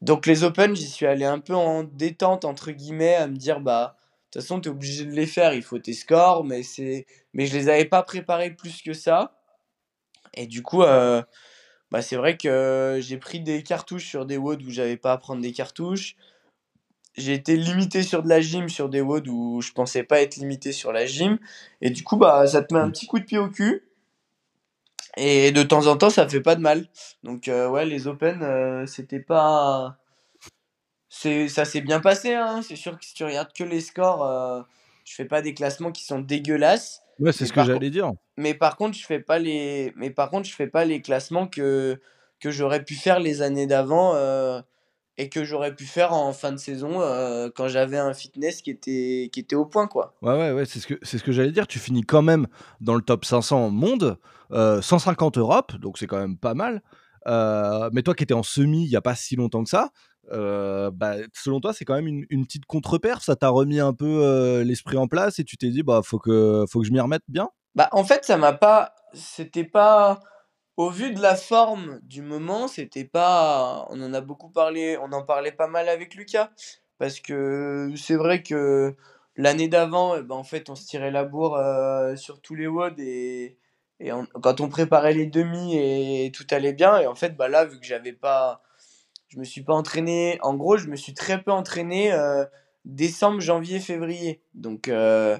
[0.00, 3.60] Donc les Open, j'y suis allé un peu en détente, entre guillemets, à me dire,
[3.60, 6.62] bah, de toute façon, tu es obligé de les faire, il faut tes scores, mais,
[6.62, 7.06] c'est...
[7.34, 9.38] mais je les avais pas préparés plus que ça.
[10.34, 11.22] Et du coup, euh,
[11.90, 15.18] bah, c'est vrai que j'ai pris des cartouches sur des WOD où j'avais pas à
[15.18, 16.16] prendre des cartouches.
[17.16, 20.36] J'ai été limité sur de la gym, sur des WOD où je pensais pas être
[20.36, 21.38] limité sur la gym.
[21.82, 23.84] Et du coup, bah, ça te met un petit coup de pied au cul.
[25.18, 26.86] Et de temps en temps, ça fait pas de mal.
[27.22, 29.98] Donc, euh, ouais, les Open, euh, c'était pas.
[31.10, 32.62] Ça s'est bien passé, hein.
[32.62, 34.66] C'est sûr que si tu regardes que les scores,
[35.04, 37.01] je fais pas des classements qui sont dégueulasses.
[37.22, 38.10] Ouais, c'est ce que j'allais dire.
[38.36, 41.46] Mais par contre, je fais pas les, mais par contre, je fais pas les classements
[41.46, 42.00] que
[42.40, 44.14] que j'aurais pu faire les années d'avant.
[44.14, 44.60] Euh,
[45.18, 48.70] et que j'aurais pu faire en fin de saison euh, quand j'avais un fitness qui
[48.70, 49.86] était, qui était au point.
[49.86, 50.14] Quoi.
[50.22, 51.66] Ouais, ouais, ouais, c'est ce que, c'est ce que j'allais dire.
[51.66, 52.46] Tu finis quand même
[52.80, 54.18] dans le top 500 monde,
[54.50, 56.82] 150 Europe, donc c'est quand même pas mal.
[57.92, 59.90] mais toi qui étais en semi il n'y a pas si longtemps que ça,
[60.30, 63.22] bah, selon toi, c'est quand même une, petite contre-perf.
[63.22, 66.64] Ça t'a remis un peu l'esprit en place et tu t'es dit, bah, faut que,
[66.82, 67.50] je m'y remette bien?
[67.74, 68.94] Bah, en fait, ça m'a pas.
[69.14, 70.20] C'était pas.
[70.76, 73.86] Au vu de la forme du moment, c'était pas.
[73.90, 76.50] On en a beaucoup parlé, on en parlait pas mal avec Lucas.
[76.98, 78.96] Parce que c'est vrai que
[79.36, 81.58] l'année d'avant, eh ben, en fait, on se tirait la bourre
[82.16, 83.58] sur tous les WOD et,
[84.00, 84.10] et
[84.42, 86.98] quand on préparait les demi et tout allait bien.
[87.00, 88.62] Et en fait, bah là, vu que j'avais pas
[89.32, 90.38] je me suis pas entraîné.
[90.42, 92.44] En gros, je me suis très peu entraîné euh,
[92.84, 94.42] décembre, janvier, février.
[94.52, 95.38] Donc, euh,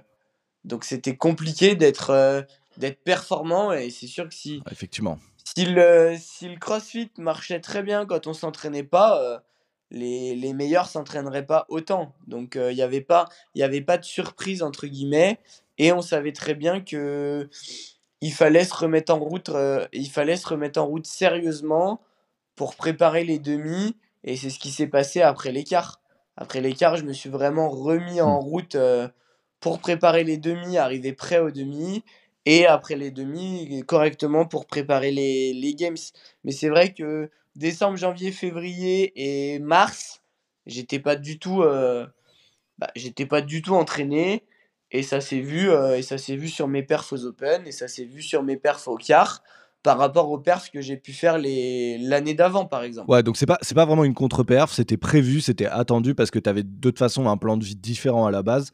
[0.64, 2.40] donc c'était compliqué d'être euh,
[2.78, 3.72] d'être performant.
[3.72, 5.18] Et c'est sûr que si, Effectivement.
[5.44, 9.42] si, le, si le CrossFit marchait très bien quand on s'entraînait pas,
[9.90, 12.14] les, les meilleurs s'entraîneraient pas autant.
[12.26, 15.38] Donc, il n'y avait, pas, y avait pas de surprise, entre guillemets.
[15.76, 17.50] Et on savait très bien que
[18.22, 19.50] il fallait se remettre en route,
[19.92, 22.00] il fallait se remettre en route sérieusement
[22.54, 23.96] pour préparer les demi.
[24.24, 26.00] Et c'est ce qui s'est passé après l'écart.
[26.36, 28.44] Après l'écart, je me suis vraiment remis en mmh.
[28.44, 29.08] route euh,
[29.60, 32.02] pour préparer les demi, arriver prêt aux demi.
[32.44, 35.96] Et après les demi, correctement pour préparer les, les games.
[36.44, 40.22] Mais c'est vrai que décembre, janvier, février et mars,
[40.66, 42.06] j'étais pas du tout, euh,
[42.78, 44.44] bah, j'étais pas du tout entraîné.
[44.90, 47.72] Et ça s'est vu, euh, et ça s'est vu sur mes perfs aux Open, et
[47.72, 49.42] ça s'est vu sur mes perfs au quart
[49.82, 53.10] par rapport aux perfs que j'ai pu faire l'année d'avant, par exemple.
[53.10, 56.48] Ouais, donc c'est pas, pas vraiment une contre-perf, c'était prévu, c'était attendu parce que tu
[56.48, 58.70] avais de toute façon un plan de vie différent à la base.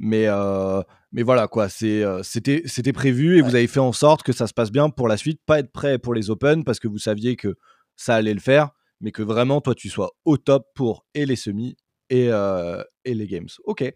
[0.00, 0.80] Mais, euh,
[1.12, 4.54] mais voilà, quoi, euh, c'était prévu et vous avez fait en sorte que ça se
[4.54, 7.36] passe bien pour la suite, pas être prêt pour les Open parce que vous saviez
[7.36, 7.56] que
[7.96, 11.36] ça allait le faire, mais que vraiment, toi, tu sois au top pour et les
[11.36, 11.76] semis
[12.10, 13.48] et, euh, et les Games.
[13.64, 13.92] Ok.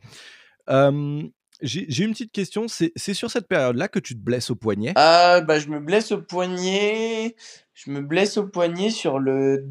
[1.62, 2.66] J'ai une petite question.
[2.68, 4.92] C'est sur cette période-là que tu te blesses au poignet?
[4.96, 7.36] Ah, bah, je me blesse au poignet.
[7.74, 9.64] Je me blesse au poignet sur le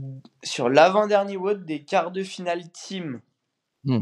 [0.43, 3.21] sur l'avant-dernier WOD des quarts de finale team.
[3.83, 3.99] Mmh.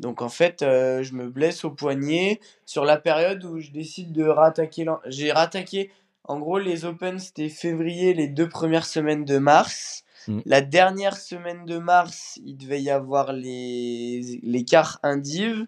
[0.00, 4.12] Donc en fait, euh, je me blesse au poignet sur la période où je décide
[4.12, 4.86] de rattaquer.
[5.06, 5.90] J'ai rattaqué.
[6.24, 10.04] En gros, les Open, c'était février, les deux premières semaines de mars.
[10.26, 10.40] Mmh.
[10.44, 15.66] La dernière semaine de mars, il devait y avoir les, les quarts indives.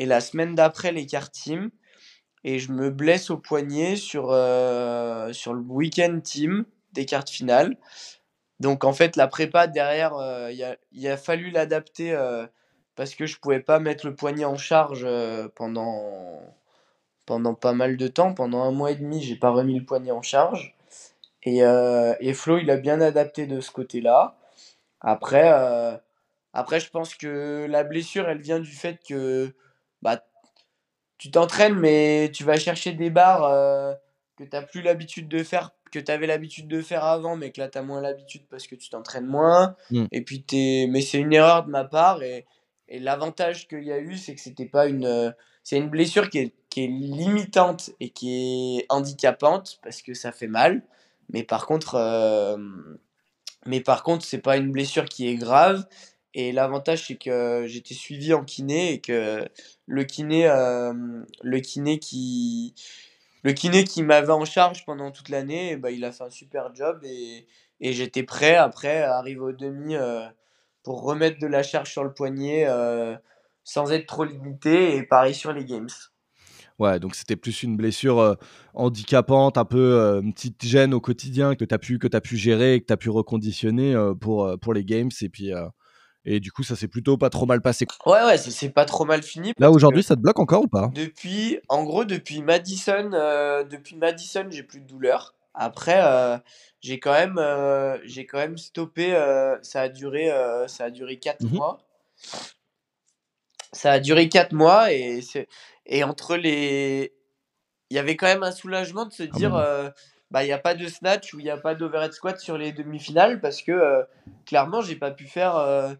[0.00, 1.70] Et la semaine d'après, les cartes team.
[2.42, 7.76] Et je me blesse au poignet sur, euh, sur le week-end team des cartes finales.
[8.60, 12.46] Donc en fait, la prépa derrière, euh, il a, il a, fallu l'adapter euh,
[12.96, 15.06] parce que je pouvais pas mettre le poignet en charge
[15.54, 16.40] pendant,
[17.26, 18.32] pendant pas mal de temps.
[18.32, 20.74] Pendant un mois et demi, j'ai pas remis le poignet en charge.
[21.42, 24.38] Et, et Flo, il a bien adapté de ce côté-là.
[25.02, 25.50] Après,
[26.54, 29.54] après, je pense que la blessure, elle vient du fait que
[30.02, 30.24] bah,
[31.18, 33.94] tu t'entraînes, mais tu vas chercher des barres euh,
[34.36, 37.50] que tu n'as plus l'habitude de faire, que tu avais l'habitude de faire avant, mais
[37.52, 39.76] que là, tu as moins l'habitude parce que tu t'entraînes moins.
[39.90, 40.06] Mm.
[40.12, 40.86] Et puis, es...
[40.88, 42.22] mais c'est une erreur de ma part.
[42.22, 42.46] Et,
[42.88, 45.04] et l'avantage qu'il y a eu, c'est que c'était pas une.
[45.04, 45.30] Euh,
[45.62, 50.32] c'est une blessure qui est, qui est limitante et qui est handicapante parce que ça
[50.32, 50.82] fait mal.
[51.32, 52.56] Mais par contre, euh,
[53.66, 55.86] mais par contre, c'est pas une blessure qui est grave
[56.32, 59.48] et l'avantage, c'est que j'étais suivi en kiné et que
[59.86, 61.24] le kiné, euh,
[61.60, 62.72] qui,
[64.02, 67.46] m'avait en charge pendant toute l'année, bah, il a fait un super job et,
[67.80, 70.20] j'étais prêt après à arriver au demi euh,
[70.84, 73.16] pour remettre de la charge sur le poignet euh,
[73.64, 75.88] sans être trop limité et pareil sur les games.
[76.78, 78.36] Ouais, donc c'était plus une blessure
[78.72, 82.36] handicapante, un peu une petite gêne au quotidien que tu as pu que as pu
[82.36, 85.52] gérer que tu as pu reconditionner pour pour les games et puis
[86.24, 87.86] et du coup, ça s'est plutôt pas trop mal passé.
[88.04, 89.52] Ouais, ouais, ça s'est pas trop mal fini.
[89.58, 90.90] Là, aujourd'hui, ça te bloque encore ou pas?
[90.94, 95.34] Depuis, en gros, depuis Madison, euh, depuis Madison, j'ai plus de douleur.
[95.54, 96.38] Après, euh,
[96.80, 99.12] j'ai quand même, euh, j'ai quand même stoppé.
[99.62, 100.30] ça a duré,
[100.66, 101.78] ça a duré 4 mmh mois.
[103.72, 105.48] Ça a duré 4 mois et c'est,
[105.86, 107.14] et entre les,
[107.88, 109.92] il y avait quand même un soulagement de se ah dire.
[110.30, 112.56] Bah, il n'y a pas de snatch ou il n'y a pas d'overhead squat sur
[112.56, 114.02] les demi-finales parce que euh,
[114.46, 115.56] clairement, j'ai pas pu faire.
[115.56, 115.92] Euh,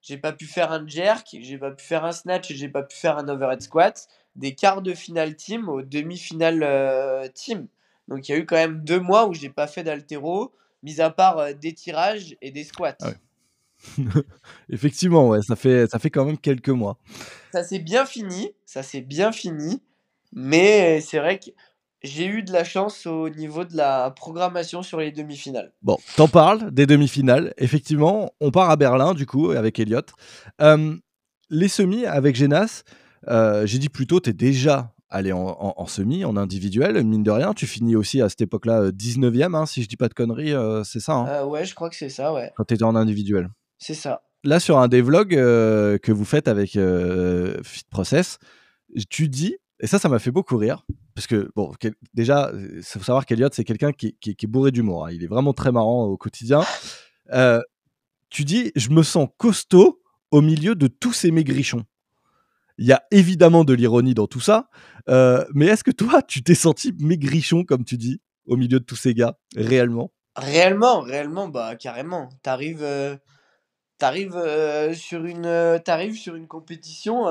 [0.00, 2.82] j'ai pas pu faire un jerk, j'ai pas pu faire un snatch et j'ai pas
[2.82, 7.66] pu faire un overhead squat des quarts de finale team aux demi-finales euh, team.
[8.06, 11.00] Donc il y a eu quand même deux mois où j'ai pas fait d'altéro, mis
[11.00, 12.96] à part des tirages et des squats.
[13.02, 13.10] Ah
[14.70, 16.98] Effectivement, ouais, ça fait, ça fait quand même quelques mois.
[17.52, 19.82] Ça s'est bien fini, ça s'est bien fini,
[20.32, 21.50] mais c'est vrai que
[22.02, 25.72] j'ai eu de la chance au niveau de la programmation sur les demi-finales.
[25.82, 27.52] Bon, t'en parles des demi-finales.
[27.58, 30.02] Effectivement, on part à Berlin, du coup, avec Elliot.
[30.60, 30.94] Euh,
[31.50, 32.82] les semis avec Genas,
[33.28, 37.30] euh, j'ai dit plutôt, t'es déjà allé en, en- en semi, en individuel, mine de
[37.30, 37.54] rien.
[37.54, 40.52] Tu finis aussi à cette époque-là euh, 19e, hein, si je dis pas de conneries,
[40.52, 42.52] euh, c'est ça, hein, Euh, ouais, je crois que c'est ça, ouais.
[42.56, 43.48] quand t'étais en individuel.
[43.78, 44.22] C'est ça.
[44.44, 48.38] Là, sur un des vlogs euh, que vous faites avec euh, Fit Process,
[49.10, 51.72] tu dis, et ça, ça m'a fait beaucoup rire, parce que, bon,
[52.12, 55.06] déjà, il faut savoir qu'Eliott, c'est quelqu'un qui, est bourré d'humour.
[55.06, 55.12] hein.
[55.12, 56.62] Il est vraiment très marrant au quotidien.
[57.32, 57.60] Euh,
[58.28, 61.84] tu dis, je me sens costaud au milieu de tous ces maigrichons.
[62.76, 64.68] Il y a évidemment de l'ironie dans tout ça,
[65.08, 68.84] euh, mais est-ce que toi, tu t'es senti maigrichon, comme tu dis, au milieu de
[68.84, 70.12] tous ces gars, réellement?
[70.36, 72.28] Réellement, réellement, bah carrément.
[72.42, 73.16] T'arrives, euh,
[73.98, 74.40] t'arrives
[74.94, 77.26] sur une, t'arrives sur une compétition.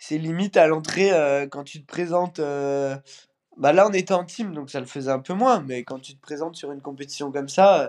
[0.00, 2.40] C'est limite à l'entrée euh, quand tu te présentes.
[2.40, 2.96] euh,
[3.58, 5.60] bah là, on était en team, donc ça le faisait un peu moins.
[5.60, 7.88] Mais quand tu te présentes sur une compétition comme ça, euh,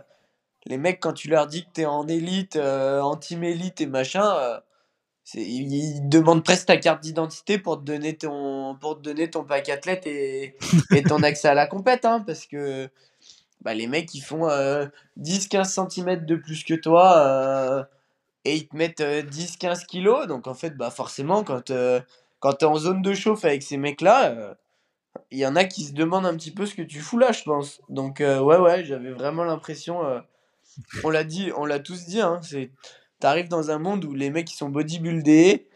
[0.65, 4.62] les mecs, quand tu leur dis que t'es en élite, en team élite et machin,
[5.34, 9.69] ils, demandent presque ta carte d'identité pour te donner ton, pour te donner ton pack
[9.69, 10.58] athlète et,
[10.91, 12.89] et ton accès à la compète, hein, parce que
[13.62, 14.47] bah, les mecs ils font
[15.19, 17.88] 10-15 cm de plus que toi
[18.46, 20.28] et ils te mettent 10-15 kilos.
[20.28, 22.02] Donc en fait, bah, forcément, quand, euh,
[22.40, 24.56] quand tu es en zone de chauffe avec ces mecs-là,
[25.32, 27.32] il y en a qui se demandent un petit peu ce que tu fous là,
[27.32, 27.82] je pense.
[27.90, 30.06] Donc euh, ouais, ouais, j'avais vraiment l'impression.
[30.06, 30.20] euh,
[31.04, 32.72] on l'a dit, on l'a tous dit, hein, c'est.
[33.20, 35.68] T'arrives dans un monde où les mecs ils sont bodybuildés,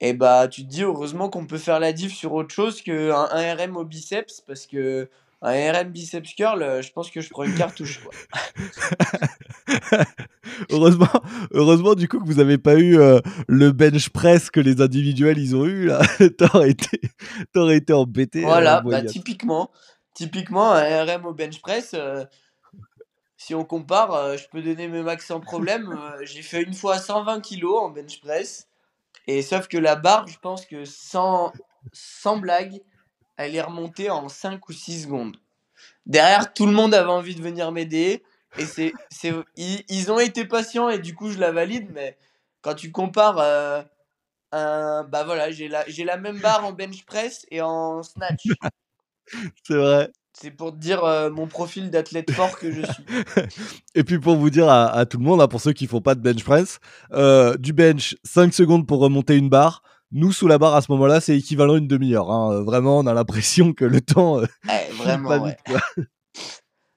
[0.00, 3.28] et bah tu te dis heureusement qu'on peut faire la diff sur autre chose qu'un
[3.32, 5.10] 1 RM au biceps, parce que
[5.50, 8.00] un RM biceps curl, euh, je pense que je prends une cartouche.
[8.02, 8.12] Quoi.
[10.70, 11.08] heureusement,
[11.52, 15.38] heureusement, du coup, que vous n'avez pas eu euh, le bench press que les individuels
[15.38, 16.00] ils ont eu là.
[16.38, 17.00] T'aurais été,
[17.52, 18.42] t'aurais été embêté.
[18.42, 19.70] euh, Voilà, bah, typiquement,
[20.14, 21.92] typiquement un RM au bench press.
[21.94, 22.24] euh,
[23.36, 25.98] si on compare, euh, je peux donner mes max sans problème.
[26.22, 28.68] J'ai fait une fois 120 kg en bench press.
[29.26, 31.52] Et sauf que la barre, je pense que sans,
[31.92, 32.80] sans blague,
[33.36, 35.36] elle est remontée en 5 ou 6 secondes.
[36.06, 38.22] Derrière, tout le monde avait envie de venir m'aider.
[38.58, 41.90] Et c'est, c'est, ils, ils ont été patients et du coup, je la valide.
[41.92, 42.16] Mais
[42.62, 43.82] quand tu compares, euh,
[44.52, 48.44] un, bah voilà, j'ai la, j'ai la même barre en bench press et en snatch.
[49.66, 50.10] C'est vrai.
[50.32, 53.04] C'est pour te dire euh, mon profil d'athlète fort que je suis.
[53.94, 56.00] Et puis pour vous dire à, à tout le monde, hein, pour ceux qui font
[56.00, 56.80] pas de bench press,
[57.12, 59.82] euh, du bench 5 secondes pour remonter une barre.
[60.14, 62.30] Nous, sous la barre à ce moment-là, c'est équivalent à une demi-heure.
[62.30, 62.52] hein.
[62.52, 65.50] Euh, Vraiment, on a l'impression que le temps euh, Ouais, file vraiment, pas ouais.
[65.50, 65.58] vite.
[65.66, 66.04] quoi.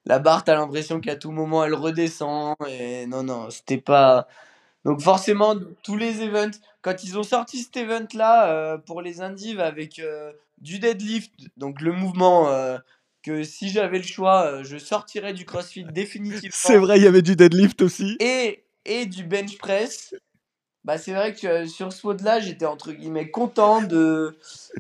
[0.06, 2.56] La barre, t'as l'impression qu'à tout moment, elle redescend.
[2.70, 4.28] Et non, non, c'était pas.
[4.86, 9.60] Donc, forcément, tous les events, quand ils ont sorti cet event-là euh, pour les indives
[9.60, 12.50] avec euh, du deadlift, donc le mouvement
[13.24, 16.50] que si j'avais le choix, je sortirais du crossfit définitivement.
[16.54, 18.16] C'est vrai, il y avait du deadlift aussi.
[18.22, 20.16] et, et du bench press.
[20.88, 24.38] Bah, c'est vrai que euh, sur ce WOD là, j'étais entre guillemets content de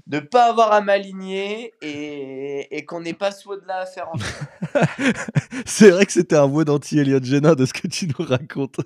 [0.09, 4.07] ne pas avoir à m'aligner et, et qu'on n'ait pas ce WOD là à faire
[4.07, 4.17] en
[5.65, 8.77] C'est vrai que c'était un mot d'anti-Elliot Jenna de ce que tu nous racontes.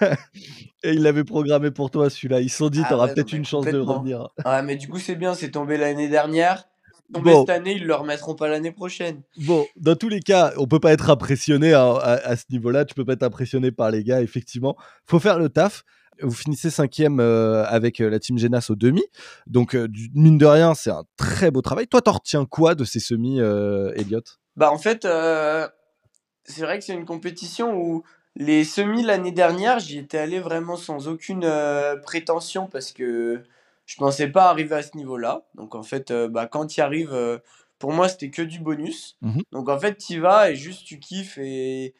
[0.84, 2.40] Et il l'avait programmé pour toi celui-là.
[2.40, 4.28] Ils se sont dit, Ah t'auras peut-être une chance de revenir.
[4.46, 6.68] Ouais, mais du coup, c'est bien, c'est tombé l'année dernière.
[7.12, 7.40] Tombé Bon.
[7.40, 9.22] cette année, ils le remettront pas l'année prochaine.
[9.38, 12.84] Bon, dans tous les cas, on peut pas être impressionné à, à- à ce niveau-là.
[12.84, 14.76] Tu peux pas être impressionné par les gars, effectivement.
[15.06, 15.84] Faut faire le taf.
[16.22, 19.02] Vous finissez cinquième euh, avec euh, la team Genas au demi.
[19.46, 21.86] Donc, euh, du- mine de rien, c'est un très beau travail.
[21.86, 24.22] Toi, t'en retiens quoi de ces semis, Elliot
[24.56, 25.06] Bah, en fait,
[26.44, 28.02] c'est vrai que c'est une compétition où
[28.36, 31.50] les semis l'année dernière, j'y étais allé vraiment sans aucune
[32.02, 33.42] prétention parce que
[33.86, 35.42] je pensais pas arriver à ce niveau-là.
[35.54, 37.40] Donc, en fait, bah, quand tu y arrives,
[37.78, 39.16] pour moi, c'était que du bonus.
[39.22, 39.42] Mhm.
[39.52, 41.94] Donc, en fait, tu y vas et juste tu kiffes et,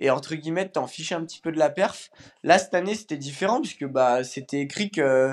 [0.00, 2.10] et entre guillemets, t'en fiches un petit peu de la perf.
[2.42, 5.32] Là, cette année, c'était différent puisque bah, c'était écrit que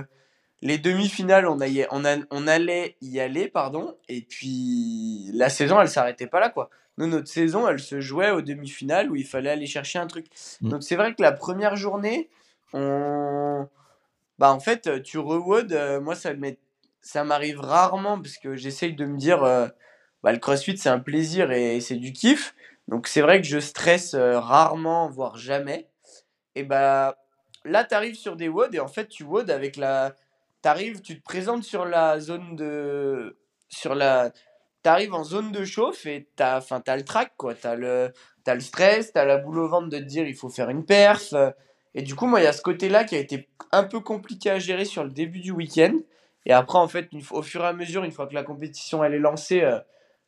[0.62, 5.80] les demi-finales, on, aillait- on, a- on allait y aller, pardon, et puis la saison,
[5.80, 6.69] elle s'arrêtait pas là, quoi.
[6.97, 10.25] Nous, notre saison, elle se jouait aux demi-finales où il fallait aller chercher un truc.
[10.62, 10.69] Mm.
[10.69, 12.30] Donc, c'est vrai que la première journée,
[12.73, 13.67] on...
[14.39, 16.60] Bah, en fait, tu reward, euh, moi, ça m'est-
[17.01, 19.67] ça m'arrive rarement parce que j'essaye de me dire, euh,
[20.23, 22.56] bah, le crossfit, c'est un plaisir et c'est du kiff.
[22.88, 25.90] Donc, c'est vrai que je stresse euh, rarement, voire jamais.
[26.56, 27.17] Et bah,
[27.65, 30.15] là, tu arrives sur des WOD et en fait, tu WOD avec la.
[30.62, 33.38] T'arrives, tu te présentes sur la zone de.
[33.69, 34.31] Sur la.
[34.83, 37.54] T'arrives en zone de chauffe et t'as, enfin, t'as le track, quoi.
[37.54, 38.13] T'as le,
[38.44, 40.85] t'as le stress, t'as la boule au ventre de te dire il faut faire une
[40.85, 41.33] perf.
[41.94, 44.50] Et du coup, moi, il y a ce côté-là qui a été un peu compliqué
[44.50, 45.94] à gérer sur le début du week-end.
[46.46, 49.13] Et après, en fait, au fur et à mesure, une fois que la compétition elle
[49.13, 49.79] est lancée, euh,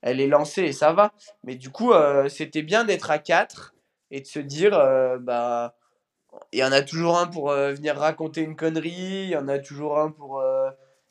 [0.01, 1.11] elle est lancée et ça va.
[1.43, 3.75] Mais du coup, euh, c'était bien d'être à 4
[4.11, 5.75] et de se dire, euh, bah,
[6.53, 9.47] il y en a toujours un pour euh, venir raconter une connerie, il y en
[9.47, 10.43] a toujours un pour.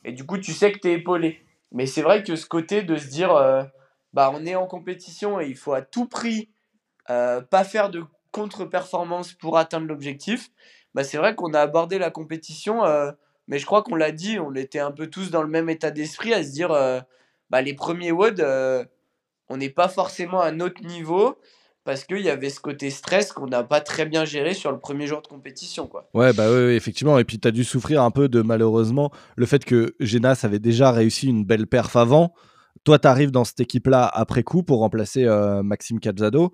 [0.05, 1.45] Et du coup, tu sais que tu es épaulé.
[1.73, 3.35] Mais c'est vrai que ce côté de se dire,
[4.13, 6.51] bah, on est en compétition et il faut à tout prix
[7.07, 10.51] pas faire de contre-performance pour atteindre l'objectif,
[10.95, 12.83] bah, c'est vrai qu'on a abordé la compétition,
[13.49, 15.91] mais je crois qu'on l'a dit, on était un peu tous dans le même état
[15.91, 16.71] d'esprit à se dire,
[17.51, 18.85] bah, les premiers WOD, euh,
[19.49, 21.39] on n'est pas forcément à notre niveau
[21.85, 24.79] parce qu'il y avait ce côté stress qu'on n'a pas très bien géré sur le
[24.79, 25.87] premier jour de compétition.
[25.87, 26.11] Quoi.
[26.13, 27.19] Ouais, bah oui, effectivement.
[27.19, 30.59] Et puis, tu as dû souffrir un peu de, malheureusement, le fait que Genas avait
[30.59, 32.35] déjà réussi une belle perf avant.
[32.85, 36.53] Toi, tu arrives dans cette équipe-là après coup pour remplacer euh, Maxime Calzado.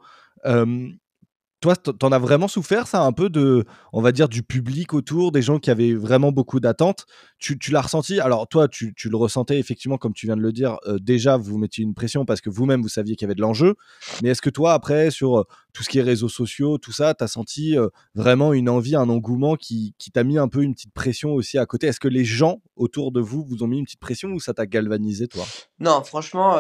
[1.64, 5.32] Toi, t'en as vraiment souffert, ça, un peu de, on va dire, du public autour,
[5.32, 7.06] des gens qui avaient vraiment beaucoup d'attentes?
[7.38, 8.20] Tu, l'as ressenti?
[8.20, 10.76] Alors, toi, tu, le ressentais effectivement, comme tu viens de le dire.
[10.86, 13.40] euh, déjà, vous mettiez une pression parce que vous-même, vous saviez qu'il y avait de
[13.40, 13.76] l'enjeu.
[14.22, 17.14] Mais est-ce que toi, après, sur euh, tout ce qui est réseaux sociaux, tout ça,
[17.14, 20.74] tu as senti euh, vraiment une envie, un engouement qui, t'a mis un peu une
[20.74, 21.86] petite pression aussi à côté?
[21.86, 24.52] Est-ce que les gens autour de vous vous ont mis une petite pression ou ça
[24.52, 25.46] t'a galvanisé, toi?
[25.78, 26.58] Non, franchement,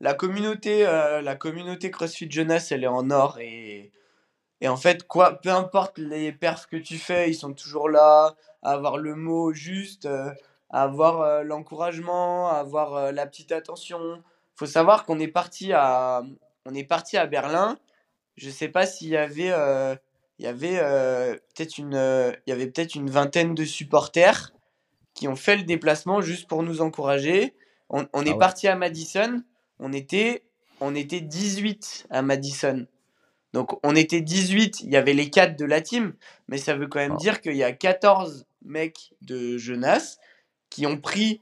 [0.00, 3.90] la communauté, la communauté CrossFit Jeunesse, elle est en or et,
[4.60, 8.34] et en fait, quoi, peu importe les perfs que tu fais, ils sont toujours là,
[8.62, 10.30] à avoir le mot juste, euh,
[10.68, 14.22] à avoir euh, l'encouragement, à avoir euh, la petite attention.
[14.56, 16.22] Faut savoir qu'on est parti à,
[16.66, 17.78] on est parti à Berlin.
[18.36, 19.52] Je sais pas s'il y avait,
[20.38, 20.78] il y avait
[21.54, 21.94] peut-être une,
[22.46, 24.52] il y avait peut-être une vingtaine de supporters
[25.14, 27.54] qui ont fait le déplacement juste pour nous encourager.
[27.88, 28.38] On, on est ouais.
[28.38, 29.42] parti à Madison.
[29.78, 30.44] On était,
[30.80, 32.86] on était 18 à Madison.
[33.52, 36.14] Donc on était 18, il y avait les 4 de la team,
[36.48, 37.20] mais ça veut quand même Ah.
[37.20, 40.18] dire qu'il y a 14 mecs de jeunesse
[40.68, 41.40] qui ont pris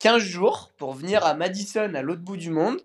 [0.00, 2.80] 15 jours pour venir à Madison, à l'autre bout du monde,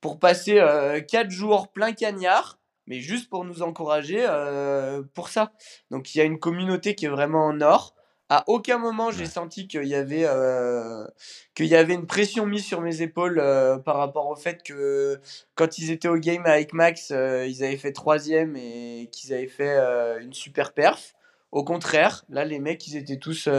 [0.00, 0.60] pour passer
[1.08, 5.52] 4 jours plein cagnard, mais juste pour nous encourager euh, pour ça.
[5.90, 7.94] Donc il y a une communauté qui est vraiment en or.
[8.34, 11.06] À aucun moment j'ai senti qu'il y avait euh,
[11.54, 15.20] qu'il y avait une pression mise sur mes épaules euh, par rapport au fait que
[15.54, 19.48] quand ils étaient au game avec Max, euh, ils avaient fait troisième et qu'ils avaient
[19.48, 19.76] fait
[20.22, 21.12] une super perf.
[21.50, 23.50] Au contraire, là les mecs ils étaient tous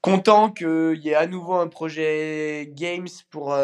[0.00, 3.56] contents qu'il y ait à nouveau un projet Games pour,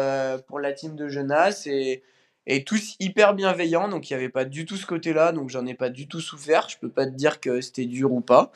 [0.47, 2.03] pour la team de Jonas et,
[2.47, 3.89] et tous hyper bienveillants.
[3.89, 6.21] Donc il n'y avait pas du tout ce côté-là, donc j'en ai pas du tout
[6.21, 6.69] souffert.
[6.69, 8.53] Je peux pas te dire que c'était dur ou pas.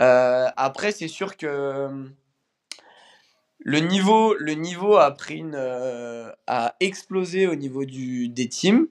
[0.00, 1.88] Euh, après, c'est sûr que
[3.58, 8.86] le niveau, le niveau a pris une, euh, a explosé au niveau du, des teams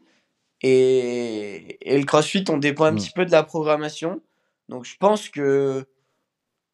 [0.61, 2.95] et, et le CrossFit on dépend un Mm.
[2.97, 4.21] petit peu de la programmation.
[4.69, 5.85] Donc je pense que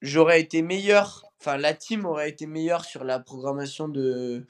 [0.02, 4.46] j'aurais été meilleur, enfin la team aurait été meilleure sur la programmation de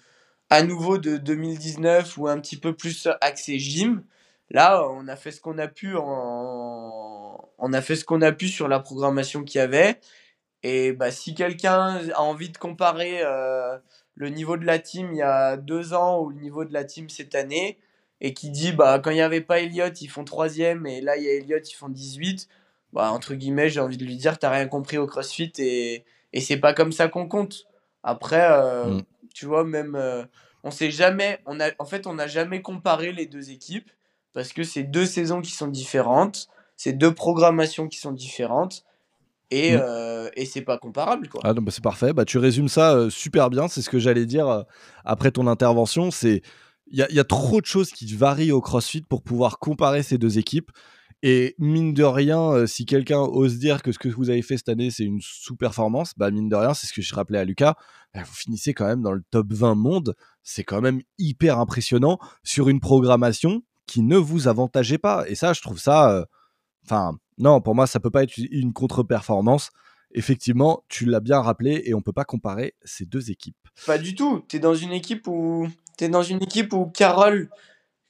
[0.50, 4.04] à nouveau de 2019 ou un petit peu plus axé gym.
[4.52, 7.15] Là, on a fait ce qu'on a pu en
[7.58, 10.00] on a fait ce qu'on a pu sur la programmation qu'il y avait.
[10.64, 13.78] Et bah, si quelqu'un a envie de comparer euh,
[14.16, 16.84] le niveau de la team il y a deux ans ou le niveau de la
[16.84, 17.78] team cette année,
[18.22, 21.18] et qui dit bah quand il n'y avait pas Elliott, ils font troisième, et là
[21.18, 22.48] il y a Elliott, ils font 18,
[22.94, 26.42] bah, entre guillemets, j'ai envie de lui dire t'as rien compris au CrossFit et, et
[26.42, 27.66] c'est pas comme ça qu'on compte.
[28.04, 29.02] Après, euh, Mm.
[29.34, 30.24] tu vois, même euh,
[30.64, 33.92] on sait jamais, on a, en fait, on n'a jamais comparé les deux équipes
[34.34, 36.48] parce que c'est deux saisons qui sont différentes,
[36.78, 38.84] c'est deux programmations qui sont différentes.
[39.52, 39.80] Et, Mm.
[39.84, 41.40] euh, et c'est pas comparable quoi.
[41.44, 42.14] Ah non, bah, c'est parfait.
[42.14, 43.68] Bah, tu résumes ça euh, super bien.
[43.68, 44.64] C'est ce que j'allais dire euh,
[45.06, 46.10] après ton intervention.
[46.10, 46.42] C'est
[46.88, 50.02] il y, a- y a trop de choses qui varient au CrossFit pour pouvoir comparer
[50.04, 50.72] ces deux équipes.
[51.24, 54.58] Et mine de rien, euh, si quelqu'un ose dire que ce que vous avez fait
[54.58, 57.46] cette année, c'est une sous-performance, bah mine de rien, c'est ce que je rappelais à
[57.46, 57.76] Lucas,
[58.14, 60.16] bah, vous finissez quand même dans le top 20 monde.
[60.44, 65.24] C'est quand même hyper impressionnant sur une programmation qui ne vous avantageait pas.
[65.28, 66.26] Et ça, je trouve ça...
[66.86, 69.72] Enfin, non, pour moi, ça peut pas être une contre-performance.
[70.14, 73.58] Effectivement, tu l'as bien rappelé et on peut pas comparer ces deux équipes.
[73.86, 74.40] Pas du tout.
[74.48, 75.68] T'es dans une équipe où
[75.98, 77.50] t'es dans une équipe où Carole,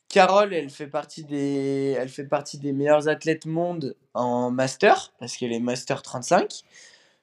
[0.10, 5.36] Carole, elle fait partie des, elle fait partie des meilleures athlètes monde en master parce
[5.36, 6.62] qu'elle est master 35.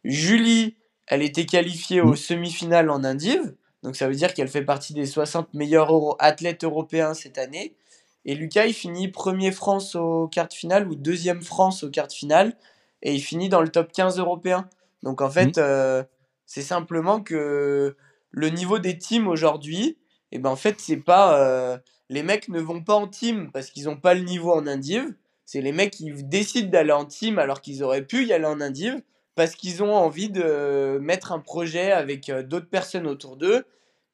[0.05, 0.76] Julie,
[1.07, 2.16] elle était qualifiée aux Mm.
[2.16, 7.14] semi-finales en Indive, donc ça veut dire qu'elle fait partie des 60 meilleurs athlètes européens
[7.14, 7.76] cette année.
[8.25, 12.09] Et Lucas, il finit premier France au quart de finale ou deuxième France au quart
[12.09, 12.57] de finale
[13.03, 14.68] et il finit dans le top 15 européen.
[15.03, 16.05] Donc en fait, euh,
[16.47, 17.97] c'est simplement que
[18.31, 19.99] le niveau des teams aujourd'hui,
[20.31, 23.70] et ben en fait, c'est pas euh, les mecs ne vont pas en team parce
[23.70, 25.14] qu'ils n'ont pas le niveau en indiv.
[25.45, 28.61] C'est les mecs qui décident d'aller en team alors qu'ils auraient pu y aller en
[28.61, 29.03] indiv
[29.35, 33.64] parce qu'ils ont envie de mettre un projet avec euh, d'autres personnes autour d'eux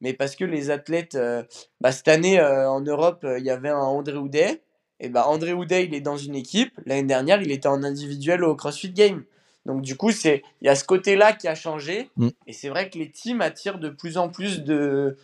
[0.00, 1.42] mais parce que les athlètes, euh,
[1.80, 4.62] bah, cette année euh, en Europe, euh, il y avait un André Houdet.
[5.00, 6.72] Et bah, André Houdet, il est dans une équipe.
[6.86, 9.24] L'année dernière, il était en individuel au CrossFit Game.
[9.66, 12.10] Donc du coup, c'est il y a ce côté-là qui a changé.
[12.16, 12.28] Mm.
[12.46, 15.16] Et c'est vrai que les teams attirent de plus en plus de,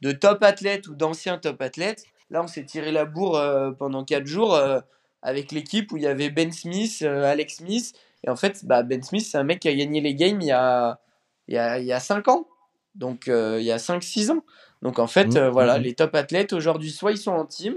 [0.00, 2.04] de top athlètes ou d'anciens top athlètes.
[2.30, 3.38] Là, on s'est tiré la bourre
[3.78, 4.58] pendant 4 jours
[5.20, 7.92] avec l'équipe où il y avait Ben Smith, Alex Smith.
[8.24, 10.46] Et en fait, bah, Ben Smith, c'est un mec qui a gagné les games il
[10.46, 10.98] y a,
[11.48, 12.46] il y a, il y a 5 ans.
[12.94, 14.44] Donc euh, il y a 5-6 ans.
[14.82, 15.82] Donc en fait, Mm, euh, voilà, mm.
[15.82, 17.74] les top athlètes aujourd'hui, soit ils sont en team,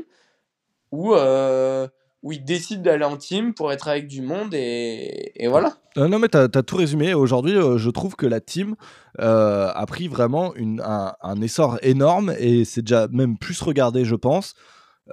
[0.92, 1.88] ou, euh,
[2.24, 5.78] ou ils décident d'aller en team pour être avec du monde, et, et voilà.
[5.98, 7.14] Euh, non, mais tu as, tout résumé.
[7.14, 8.76] Aujourd'hui, je trouve que la team
[9.20, 14.16] a pris vraiment une- un, un essor énorme et c'est déjà même plus regardé, je
[14.16, 14.56] pense.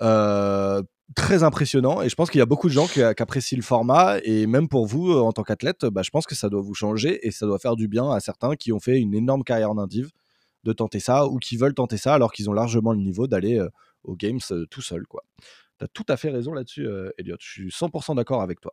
[0.01, 0.83] Euh,
[1.15, 2.03] très impressionnant.
[2.03, 4.19] Et je pense qu'il y a beaucoup de gens qui, apprécient le format.
[4.25, 6.75] Et même pour vous, euh, en tant qu'athlète, bah, je pense que ça doit vous
[6.75, 9.75] changer et ça doit faire du bien à certains qui ont fait une énorme carrière
[9.75, 10.11] d'indiv
[10.65, 13.59] de tenter ça ou qui veulent tenter ça alors qu'ils ont largement le niveau d'aller
[13.59, 13.69] euh,
[14.05, 15.05] aux Games euh, tout seul.
[15.79, 16.87] Tu as tout à fait raison là-dessus,
[17.19, 17.37] Elliot.
[17.41, 18.73] Je suis 100% d'accord avec toi.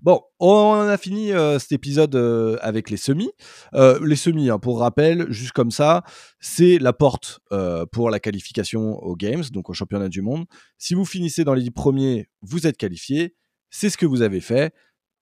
[0.00, 3.30] Bon, on a fini euh, cet épisode euh, avec les semis.
[3.74, 6.02] Euh, les semis, hein, pour rappel, juste comme ça,
[6.38, 10.44] c'est la porte euh, pour la qualification aux Games, donc au championnat du monde.
[10.78, 13.34] Si vous finissez dans les 10 premiers, vous êtes qualifié.
[13.70, 14.72] C'est ce que vous avez fait.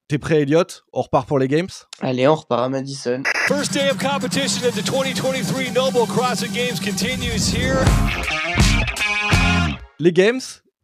[0.06, 1.70] T'es prêt, Elliot On repart pour les Games?
[2.00, 3.22] Allez, on repart à Madison.
[3.46, 7.84] First day of competition at the 2023 Noble CrossFit Games continues here.
[9.98, 10.40] Les Games,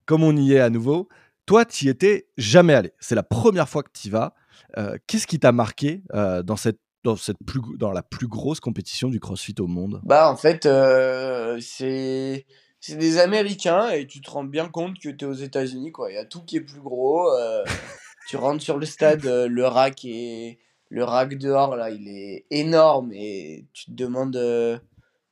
[0.07, 1.09] comme on y est à nouveau,
[1.51, 2.92] toi, tu étais jamais allé.
[3.01, 4.34] C'est la première fois que tu y vas.
[4.78, 8.61] Euh, Qu'est-ce qui t'a marqué euh, dans, cette, dans, cette plus, dans la plus grosse
[8.61, 10.01] compétition du CrossFit au monde?
[10.05, 12.46] Bah, en fait, euh, c'est
[12.78, 16.12] c'est des Américains et tu te rends bien compte que tu es aux États-Unis, quoi.
[16.12, 17.28] Il y a tout qui est plus gros.
[17.32, 17.64] euh,
[18.28, 22.46] tu rentres sur le stade, euh, le rack est le rack dehors là, il est
[22.53, 24.80] énorme et tu te demandes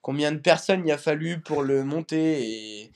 [0.02, 2.92] combien de personnes il a fallu pour le monter et,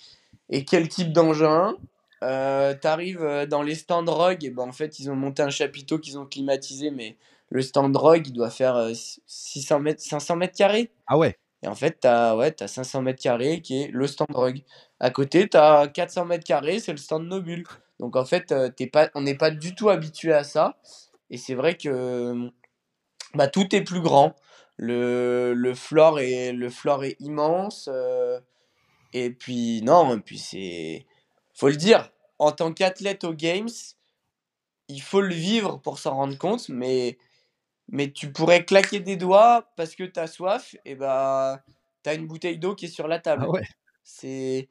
[0.48, 1.76] et quel type d'engin.
[2.22, 5.50] Euh, T'arrives euh, dans les stands ROG et ben en fait ils ont monté un
[5.50, 7.16] chapiteau qu'ils ont climatisé, mais
[7.50, 8.92] le stand ROG il doit faire euh,
[9.26, 10.90] 600 mètres, 500 mètres carrés.
[11.06, 14.06] Ah ouais Et en fait, tu as, ouais, as 500 mètres carrés qui est le
[14.06, 14.62] stand Rogue.
[15.00, 17.64] À côté, tu as 400 mètres carrés, c'est le stand Nobule.
[17.98, 20.78] Donc en fait, euh, t'es pas, on n'est pas du tout habitué à ça.
[21.30, 22.50] Et c'est vrai que
[23.34, 24.34] bah, tout est plus grand.
[24.76, 27.88] Le, le, floor est, le floor est immense.
[27.92, 28.40] euh,
[29.12, 31.06] et puis, non, et puis c'est.
[31.54, 32.11] faut le dire,
[32.42, 33.68] en tant qu'athlète aux Games,
[34.88, 37.18] il faut le vivre pour s'en rendre compte, mais
[37.88, 41.62] mais tu pourrais claquer des doigts parce que tu as soif, et bah
[42.02, 43.44] tu as une bouteille d'eau qui est sur la table.
[43.46, 43.66] Ah ouais
[44.02, 44.68] C'est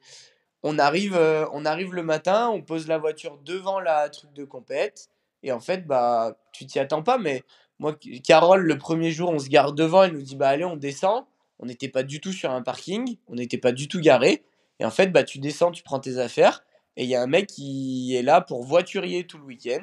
[0.62, 4.44] on arrive euh, on arrive le matin, on pose la voiture devant la truc de
[4.44, 5.08] compète
[5.42, 7.42] et en fait bah tu t'y attends pas mais
[7.78, 10.76] moi Carole le premier jour, on se gare devant, elle nous dit bah allez, on
[10.76, 11.24] descend.
[11.58, 14.44] On n'était pas du tout sur un parking, on n'était pas du tout garé
[14.78, 16.62] et en fait bah tu descends, tu prends tes affaires
[16.96, 19.80] et il y a un mec qui est là pour voiturier tout le week-end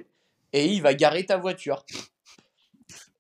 [0.54, 1.86] et il va garer ta voiture.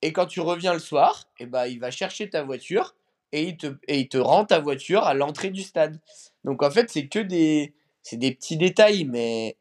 [0.01, 2.95] Et quand tu reviens le soir, et bah, il va chercher ta voiture
[3.31, 5.99] et il te, et il te rend ta voiture à l'entrée du stade.
[6.43, 9.57] Donc en fait, c'est que des, c'est des petits détails, mais,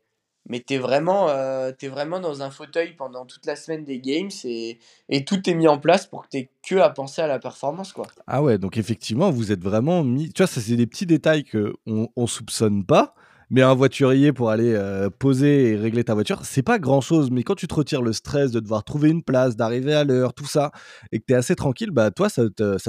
[0.46, 4.30] mais tu es, vraiment, euh, vraiment dans un fauteuil pendant toute la semaine des games
[4.44, 7.38] et, et tout est mis en place pour que tu que à penser à la
[7.38, 7.92] performance.
[7.92, 8.06] Quoi.
[8.26, 10.32] Ah ouais, donc effectivement, vous êtes vraiment mis.
[10.32, 13.14] Tu vois, ça, c'est des petits détails qu'on on soupçonne pas.
[13.50, 17.30] Mais un voiturier pour aller euh, poser et régler ta voiture, c'est pas grand chose.
[17.30, 20.34] Mais quand tu te retires le stress de devoir trouver une place, d'arriver à l'heure,
[20.34, 20.70] tout ça,
[21.12, 22.42] et que tu es assez tranquille, bah toi, ça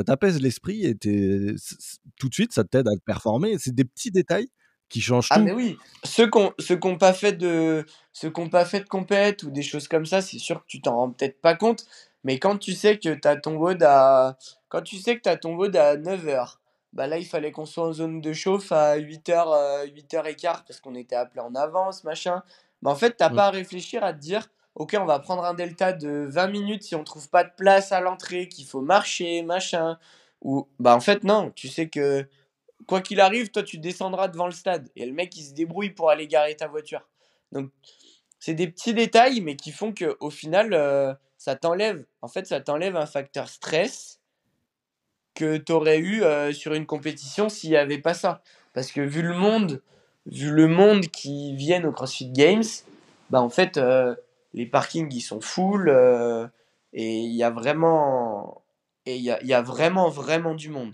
[0.06, 3.56] t'apaise l'esprit et tout de suite, ça t'aide à te performer.
[3.58, 4.50] C'est des petits détails
[4.90, 5.44] qui changent Ah tout.
[5.44, 9.52] mais oui, ceux qui n'ont pas fait de ceux qui pas fait de compète ou
[9.52, 11.86] des choses comme ça, c'est sûr que tu t'en rends peut-être pas compte,
[12.24, 14.38] mais quand tu sais que tu as ton WOD à
[14.68, 16.56] quand tu sais que tu ton WOD à 9h,
[16.94, 20.96] bah là il fallait qu'on soit en zone de chauffe à 8h 8h15 parce qu'on
[20.96, 22.44] était appelé en avance, machin.
[22.82, 23.36] Bah en fait, t'as Mm.
[23.36, 26.84] pas à réfléchir à te dire OK, on va prendre un delta de 20 minutes
[26.84, 29.98] si on trouve pas de place à l'entrée, qu'il faut marcher, machin
[30.42, 32.26] ou bah en fait non, tu sais que
[32.88, 34.90] quoi qu'il arrive, toi, tu descendras devant le stade.
[34.96, 37.08] Et le mec, il se débrouille pour aller garer ta voiture.
[37.52, 37.72] Donc,
[38.40, 42.06] c'est des petits détails, mais qui font que au final, euh, ça t'enlève.
[42.22, 44.19] En fait, ça t'enlève un facteur stress
[45.40, 48.42] que tu aurais eu euh, sur une compétition s'il n'y avait pas ça.
[48.74, 49.82] Parce que vu le monde,
[50.26, 52.64] vu le monde qui viennent au CrossFit Games,
[53.30, 54.16] bah en fait, euh,
[54.54, 56.48] les parkings ils sont full euh,
[56.94, 58.62] et il y a vraiment,
[59.06, 60.94] et il y a, y a vraiment vraiment du monde.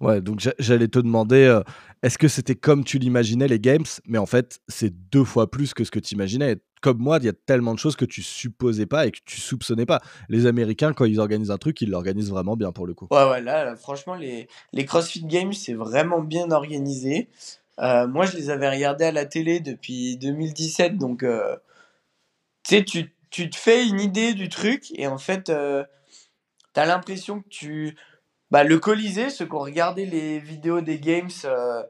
[0.00, 1.60] Ouais, donc j'a- j'allais te demander,
[2.02, 3.86] est-ce que c'était comme tu l'imaginais les games?
[4.06, 6.56] Mais en fait, c'est deux fois plus que ce que tu imaginais.
[6.84, 9.40] Comme moi, il y a tellement de choses que tu supposais pas et que tu
[9.40, 10.02] soupçonnais pas.
[10.28, 13.08] Les Américains, quand ils organisent un truc, ils l'organisent vraiment bien pour le coup.
[13.10, 17.30] Ouais, ouais, là, franchement, les, les CrossFit Games, c'est vraiment bien organisé.
[17.78, 21.56] Euh, moi, je les avais regardés à la télé depuis 2017, donc euh,
[22.68, 25.84] tu sais, tu, tu te fais une idée du truc et en fait, euh,
[26.74, 27.96] tu as l'impression que tu.
[28.50, 31.82] Bah, le Colisée, ceux qui ont regardé les vidéos des Games, euh,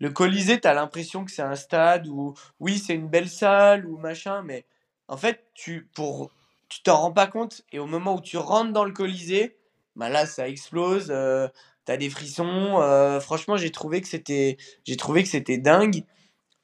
[0.00, 3.86] le Colisée, tu as l'impression que c'est un stade où, oui, c'est une belle salle
[3.86, 4.66] ou machin, mais
[5.08, 6.30] en fait, tu pour,
[6.68, 9.56] tu t'en rends pas compte et au moment où tu rentres dans le Colisée,
[9.96, 11.08] bah là, ça explose.
[11.10, 11.48] euh,
[11.86, 12.80] T'as des frissons.
[12.82, 16.04] euh, franchement, j'ai trouvé que c'était, j'ai trouvé que c'était dingue.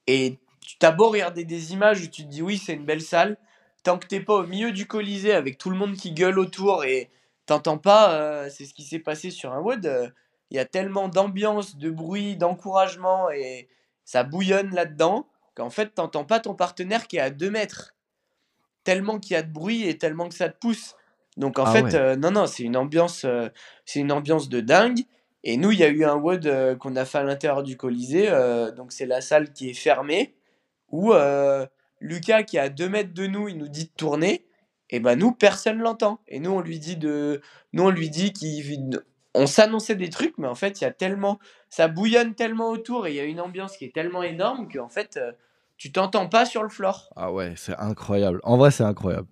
[0.07, 3.03] Et tu t'as beau regarder des images où tu te dis oui, c'est une belle
[3.03, 3.37] salle.
[3.83, 6.85] Tant que t'es pas au milieu du Colisée avec tout le monde qui gueule autour
[6.85, 7.11] et
[7.47, 10.13] t'entends pas, euh, c'est ce qui s'est passé sur un Wood.
[10.51, 13.69] Il y a tellement d'ambiance, de bruit, d'encouragement et
[14.05, 17.95] ça bouillonne là-dedans qu'en fait, t'entends pas ton partenaire qui est à 2 mètres.
[18.85, 20.95] Tellement qu'il y a de bruit et tellement que ça te pousse.
[21.37, 21.95] Donc en Ah fait, ouais.
[21.95, 23.49] euh, non, non, c'est une ambiance, euh,
[23.85, 25.01] c'est une ambiance de dingue.
[25.43, 27.77] Et nous, il y a eu un WOD euh, qu'on a fait à l'intérieur du
[27.77, 28.29] Colisée.
[28.77, 30.35] donc c'est la salle qui est fermée
[30.91, 31.13] où
[32.01, 34.47] Lucas qui est à 2 mètres de nous, il nous dit de tourner.
[34.91, 36.21] Et ben nous, personne l'entend.
[36.29, 37.41] Et nous, on lui dit de,
[37.73, 39.03] nous, on lui dit qu'il,
[39.37, 43.07] on s'annonçait des trucs, mais en fait, il y a tellement, ça bouillonne tellement autour
[43.07, 45.33] et il y a une ambiance qui est tellement énorme qu'en fait, euh,
[45.77, 47.13] tu t'entends pas sur le floor.
[47.17, 48.41] Ah ouais, c'est incroyable.
[48.43, 49.29] En vrai, c'est incroyable.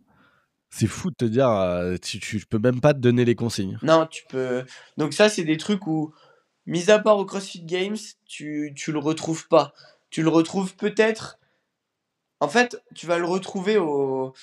[0.71, 3.35] C'est fou de te dire, euh, tu, tu je peux même pas te donner les
[3.35, 3.79] consignes.
[3.83, 4.65] Non, tu peux.
[4.97, 6.13] Donc ça, c'est des trucs où,
[6.67, 7.97] mis à part au CrossFit Games,
[8.27, 9.73] tu, tu le retrouves pas.
[10.11, 11.39] Tu le retrouves peut-être.
[12.41, 14.35] En fait, tu vas le retrouver au.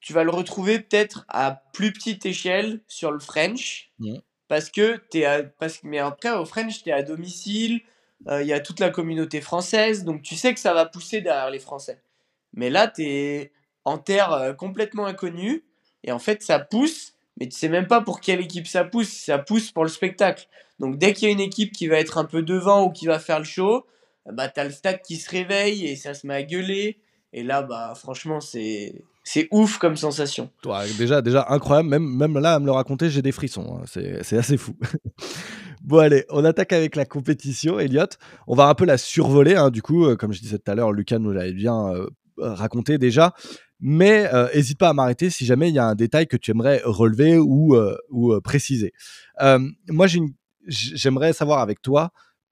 [0.00, 3.92] Tu vas le retrouver peut-être à plus petite échelle sur le French.
[4.00, 4.20] Mhm.
[4.54, 5.42] Parce que t'es à...
[5.42, 7.80] parce mais après au French, tu es à domicile,
[8.28, 11.20] euh, il y a toute la communauté française, donc tu sais que ça va pousser
[11.20, 12.00] derrière les Français.
[12.52, 13.52] Mais là, tu es
[13.84, 15.64] en terre euh, complètement inconnue,
[16.04, 19.08] et en fait, ça pousse, mais tu sais même pas pour quelle équipe ça pousse,
[19.08, 20.46] ça pousse pour le spectacle.
[20.78, 23.06] Donc dès qu'il y a une équipe qui va être un peu devant ou qui
[23.06, 23.84] va faire le show,
[24.24, 27.00] bah t'as le stade qui se réveille et ça se met à gueuler.
[27.32, 30.50] Et là, bah franchement, c'est c'est ouf comme sensation.
[30.98, 31.88] Déjà, déjà incroyable.
[31.88, 33.80] Même, même là, à me le raconter, j'ai des frissons.
[33.80, 33.84] hein.
[33.86, 34.76] C'est assez fou.
[35.82, 38.06] bon, allez, on attaque avec la compétition, Elliot.
[38.46, 39.56] On va un peu la survoler.
[39.56, 39.70] hein.
[39.70, 42.06] Du coup, euh, comme je disais tout à l'heure, Lucas nous l'avait bien euh,
[42.38, 43.32] raconté déjà.
[43.80, 46.80] Mais n'hésite pas à m'arrêter si jamais il y a un détail que tu aimerais
[46.84, 48.92] relever ou, euh, ou euh, préciser.
[49.42, 49.58] Euh,
[49.88, 50.06] moi,
[50.66, 52.10] j'aimerais savoir avec toi,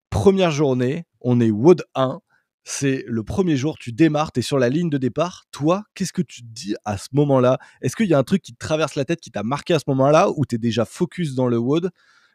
[0.10, 2.20] première journée, on est WOD 1,
[2.64, 5.46] c'est le premier jour, tu démarres, tu es sur la ligne de départ.
[5.52, 7.58] Toi, qu'est-ce que tu te dis à ce moment-là?
[7.82, 9.80] Est-ce qu'il y a un truc qui te traverse la tête, qui t'a marqué à
[9.80, 11.90] ce moment-là, ou tu es déjà focus dans le WOD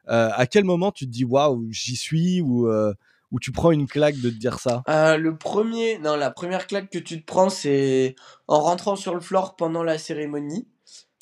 [0.08, 2.92] Euh, À quel moment tu te dis, waouh, j'y suis, ou, euh,
[3.32, 4.82] ou tu prends une claque de te dire ça?
[4.88, 8.14] Euh, le premier, non, la première claque que tu te prends, c'est
[8.46, 10.66] en rentrant sur le floor pendant la cérémonie,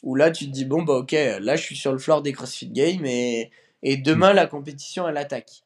[0.03, 2.33] où là tu te dis bon bah ok, là je suis sur le floor des
[2.33, 3.51] CrossFit Games et,
[3.83, 5.63] et demain la compétition elle attaque.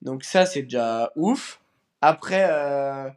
[0.00, 1.60] Donc ça c'est déjà ouf.
[2.02, 3.08] Après, euh,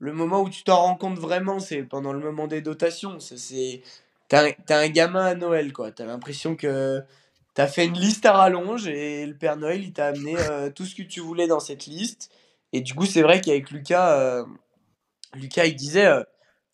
[0.00, 3.18] le moment où tu t'en rends compte vraiment, c'est pendant le moment des dotations.
[3.20, 3.82] C'est
[4.28, 5.92] t'as un, gamin à Noël quoi.
[5.92, 7.02] T'as l'impression que
[7.54, 10.84] t'as fait une liste à rallonge et le Père Noël il t'a amené euh, tout
[10.84, 12.30] ce que tu voulais dans cette liste.
[12.72, 14.44] Et du coup, c'est vrai qu'avec Lucas, euh,
[15.34, 16.10] Lucas, il disait,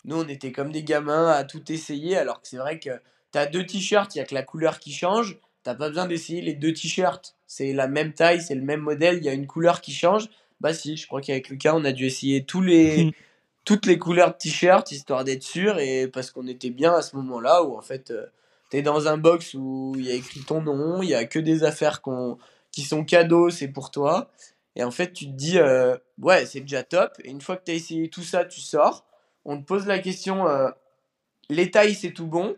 [0.05, 2.91] nous, on était comme des gamins à tout essayer, alors que c'est vrai que
[3.31, 6.41] t'as deux t-shirts, il y a que la couleur qui change, t'as pas besoin d'essayer
[6.41, 7.37] les deux t-shirts.
[7.47, 10.29] C'est la même taille, c'est le même modèle, il y a une couleur qui change.
[10.65, 13.12] Bah si, je crois qu'avec Lucas, on a dû essayer tous les,
[13.67, 17.17] toutes les couleurs de t-shirts, histoire d'être sûr, et parce qu'on était bien à ce
[17.17, 18.25] moment-là, où en fait, euh,
[18.71, 21.39] t'es dans un box où il y a écrit ton nom, il y a que
[21.39, 22.39] des affaires qu'on
[22.71, 24.31] qui sont cadeaux, c'est pour toi.
[24.75, 27.12] Et en fait, tu te dis, euh, ouais, c'est déjà top.
[27.23, 29.05] Et une fois que tu as essayé tout ça, tu sors.
[29.45, 30.71] On te pose la question, euh,
[31.51, 32.57] les tailles, c'est tout bon?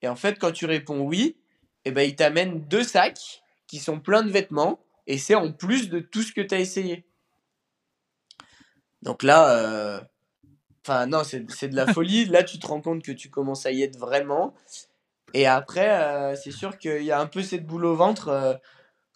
[0.00, 1.34] Et en fait, quand tu réponds oui,
[1.86, 4.78] eh ben, ils t'amènent deux sacs qui sont pleins de vêtements.
[5.08, 7.04] Et c'est en plus de tout ce que tu as essayé.
[9.02, 10.00] Donc là, euh,
[10.86, 12.24] enfin, non, c'est de la folie.
[12.26, 14.54] Là, tu te rends compte que tu commences à y être vraiment.
[15.34, 18.28] Et après, euh, c'est sûr qu'il y a un peu cette boule au ventre.
[18.28, 18.54] euh,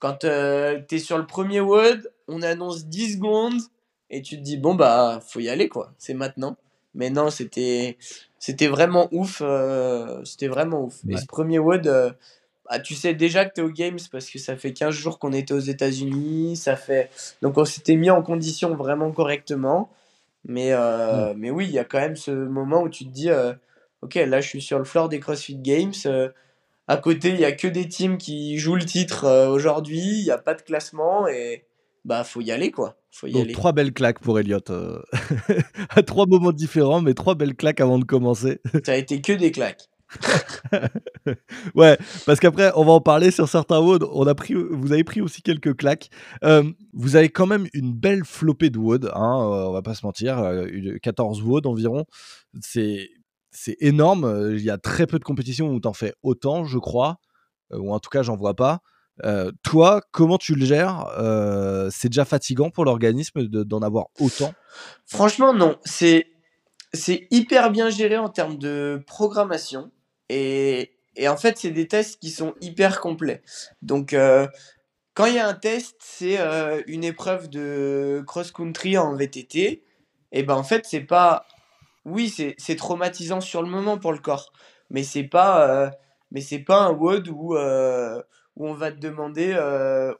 [0.00, 3.60] quand tu es sur le premier WOD, on annonce 10 secondes
[4.10, 5.92] et tu te dis, bon, bah, faut y aller, quoi.
[5.98, 6.56] C'est maintenant.
[6.94, 7.98] Mais non, c'était
[8.38, 9.42] c'était vraiment ouf.
[9.42, 10.96] euh, c'était vraiment ouf.
[11.08, 12.12] Et ce premier WOD, euh,
[12.68, 15.18] bah, tu sais déjà que tu es aux Games parce que ça fait 15 jours
[15.18, 16.56] qu'on était aux États-Unis.
[16.56, 17.10] Ça fait...
[17.42, 19.90] Donc, on s'était mis en condition vraiment correctement.
[20.44, 23.30] Mais, euh, mais oui, il y a quand même ce moment où tu te dis,
[23.30, 23.52] euh,
[24.02, 25.92] ok, là, je suis sur le floor des CrossFit Games.
[26.06, 26.28] euh,
[26.88, 30.20] à côté, il y a que des teams qui jouent le titre aujourd'hui.
[30.20, 31.26] Il n'y a pas de classement.
[31.26, 31.64] Et
[32.04, 32.96] bah faut y aller quoi.
[33.10, 33.52] Faut y Donc aller.
[33.52, 34.60] trois belles claques pour Elliot.
[35.90, 38.60] à trois moments différents, mais trois belles claques avant de commencer.
[38.84, 39.88] Ça a été que des claques.
[41.74, 44.04] Ouais, parce qu'après, on va en parler sur certains WOD.
[44.12, 46.08] On a pris, vous avez pris aussi quelques claques.
[46.44, 49.94] Euh, vous avez quand même une belle flopée de WOD, hein, euh, on va pas
[49.94, 50.38] se mentir.
[50.38, 52.04] euh, une- 14 WOD environ.
[52.60, 53.08] C'est,
[53.50, 54.24] c'est énorme.
[54.24, 57.16] euh, Il y a très peu de compétitions où tu en fais autant, je crois.
[57.72, 58.78] euh, ou en tout cas, j'en vois pas.
[59.24, 61.06] Euh, toi, comment tu le gères?
[61.18, 64.54] Euh, C'est déjà fatigant pour l'organisme de- d'en avoir autant?
[65.06, 65.76] Franchement, non.
[65.84, 66.26] C'est
[67.30, 69.90] hyper bien géré en termes de programmation.
[70.28, 70.92] Et,
[71.26, 73.42] en fait, c'est des tests qui sont hyper complets.
[73.82, 74.46] Donc, euh,
[75.14, 79.82] quand il y a un test, c'est euh, une épreuve de cross-country en VTT.
[80.32, 81.46] Et ben en fait, c'est pas.
[82.04, 84.52] Oui, c'est traumatisant sur le moment pour le corps.
[84.90, 85.90] Mais c'est pas, euh,
[86.30, 89.56] mais c'est pas un WOD où, où on va te demander,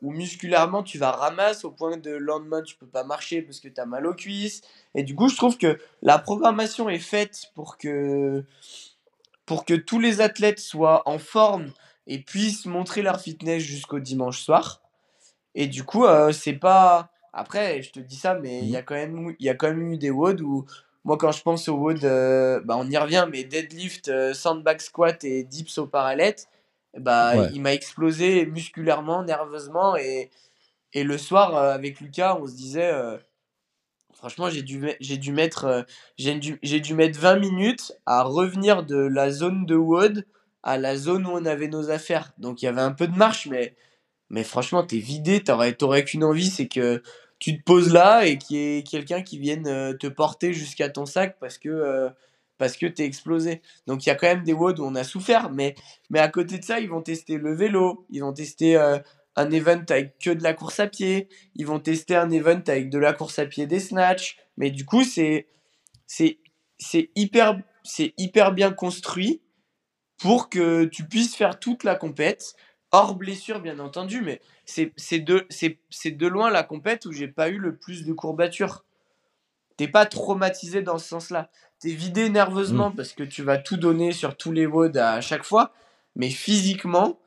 [0.03, 3.61] où musculairement tu vas ramasser au point de le lendemain tu peux pas marcher parce
[3.61, 4.63] que tu as mal aux cuisses.
[4.95, 8.45] Et du coup, je trouve que la programmation est faite pour que,
[9.47, 11.73] pour que tous les athlètes soient en forme
[12.07, 14.83] et puissent montrer leur fitness jusqu'au dimanche soir.
[15.55, 17.11] Et du coup, euh, c'est pas.
[17.33, 19.93] Après, je te dis ça, mais il y, a quand même y a quand même
[19.93, 20.67] eu des WOD où.
[21.05, 24.81] Moi, quand je pense au WOD, euh, bah, on y revient, mais deadlift, euh, sandbag
[24.81, 26.35] squat et dips au parallèle,
[26.99, 27.49] bah, Ouais.
[27.53, 29.97] il m'a explosé musculairement, nerveusement.
[29.97, 30.31] Et,
[30.93, 32.93] et le soir, euh, avec Lucas, on se disait.
[34.17, 34.79] Euh, Franchement, j'ai dû,
[35.33, 35.83] mettre, euh,
[36.19, 40.27] dû, mettre 20 minutes à revenir de la zone de WOD
[40.63, 42.33] à la zone où on avait nos affaires.
[42.39, 43.77] Donc il y avait un peu de marche, mais,
[44.31, 47.03] mais franchement, t'es vidé, t'aurais, t'aurais qu'une envie, c'est que
[47.39, 50.89] tu te poses là et qu'il y ait quelqu'un qui vienne euh, te porter jusqu'à
[50.89, 52.09] ton sac parce que, euh,
[52.59, 53.63] parce que t'es explosé.
[53.87, 55.77] Donc il y a quand même des WOD où on a souffert, mais,
[56.11, 58.99] mais à côté de ça, ils vont tester le vélo, ils vont tester euh,
[59.37, 62.91] un event avec que de la course à pied, ils vont tester un event avec
[62.91, 64.39] de la course à pied des snatch.
[64.57, 65.47] Mais du coup, c'est
[66.07, 66.39] c'est
[66.79, 69.43] c'est hyper c'est hyper bien construit
[70.19, 72.55] pour que tu puisses faire toute la compète
[72.93, 77.13] hors blessure bien entendu mais c'est c'est de c'est c'est de loin la compète où
[77.13, 78.85] j'ai pas eu le plus de courbatures.
[79.77, 81.51] T'es pas traumatisé dans ce sens-là.
[81.81, 85.45] T'es vidé nerveusement parce que tu vas tout donner sur tous les WOD à chaque
[85.45, 85.75] fois,
[86.15, 87.19] mais physiquement,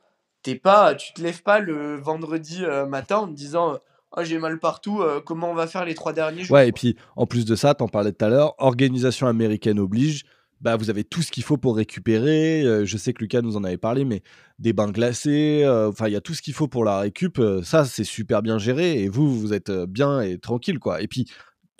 [0.42, 3.78] t'es pas, tu te lèves pas le vendredi euh, matin en te disant
[4.16, 6.72] oh, j'ai mal partout, euh, comment on va faire les trois derniers jours Ouais, et
[6.72, 10.24] puis en plus de ça, t'en parlais tout à l'heure, organisation américaine oblige.
[10.60, 12.62] Bah, vous avez tout ce qu'il faut pour récupérer.
[12.62, 14.22] Euh, je sais que Lucas nous en avait parlé, mais
[14.58, 17.38] des bains glacés, euh, enfin, il y a tout ce qu'il faut pour la récup.
[17.38, 19.02] Euh, ça, c'est super bien géré.
[19.02, 21.00] Et vous, vous êtes euh, bien et tranquille, quoi.
[21.00, 21.26] Et puis,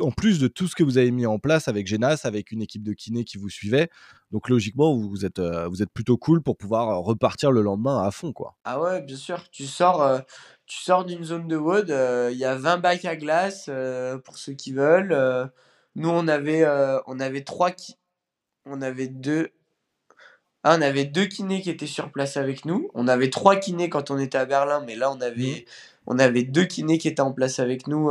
[0.00, 2.62] en plus de tout ce que vous avez mis en place avec Genas, avec une
[2.62, 3.88] équipe de kinés qui vous suivait,
[4.30, 8.02] donc logiquement, vous, êtes, euh, vous êtes plutôt cool pour pouvoir euh, repartir le lendemain
[8.02, 8.54] à fond, quoi.
[8.64, 9.48] Ah ouais, bien sûr.
[9.50, 10.20] Tu sors, euh,
[10.66, 11.88] tu sors d'une zone de WOD,
[12.32, 13.68] il y a 20 bacs à glace
[14.24, 15.50] pour ceux qui veulent.
[15.96, 16.64] nous, on avait,
[17.06, 17.96] on avait trois qui...
[18.66, 19.50] On avait deux...
[20.62, 22.90] Ah, on avait deux kinés qui étaient sur place avec nous.
[22.94, 25.64] On avait trois kinés quand on était à Berlin, mais là, on avait,
[26.06, 28.10] on avait deux kinés qui étaient en place avec nous.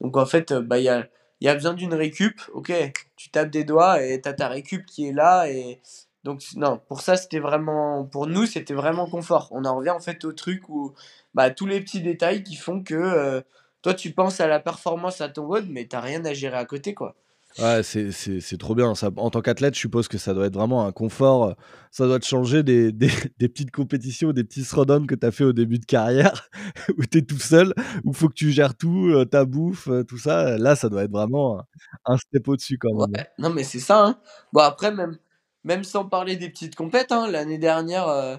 [0.00, 1.08] donc, en fait, bah, il y a,
[1.44, 2.40] il y a besoin d'une récup.
[2.54, 2.72] Ok,
[3.16, 5.46] tu tapes des doigts et tu as ta récup qui est là.
[5.50, 5.78] Et
[6.24, 8.04] donc, non, pour ça, c'était vraiment.
[8.04, 9.48] Pour nous, c'était vraiment confort.
[9.50, 10.94] On en revient en fait au truc où
[11.34, 13.42] bah, tous les petits détails qui font que euh,
[13.82, 16.64] toi, tu penses à la performance à ton WOD, mais t'as rien à gérer à
[16.64, 17.14] côté, quoi.
[17.58, 18.94] Ouais, c'est, trop bien.
[18.94, 21.44] Ça, en tant qu'athlète, je suppose que ça doit être vraiment un confort.
[21.44, 21.52] euh,
[21.92, 25.30] Ça doit te changer des, des, des petites compétitions, des petits throwdowns que tu as
[25.30, 26.48] fait au début de carrière,
[26.98, 27.72] où tu es tout seul,
[28.04, 30.58] où il faut que tu gères tout, euh, ta bouffe, euh, tout ça.
[30.58, 31.62] Là, ça doit être vraiment
[32.06, 33.12] un, step au-dessus quand même.
[33.14, 34.04] Ouais, non, mais c'est ça.
[34.04, 34.18] Hein.
[34.52, 35.16] Bon, après, même,
[35.64, 38.36] même sans parler des petites compètes, hein, l'année dernière, euh,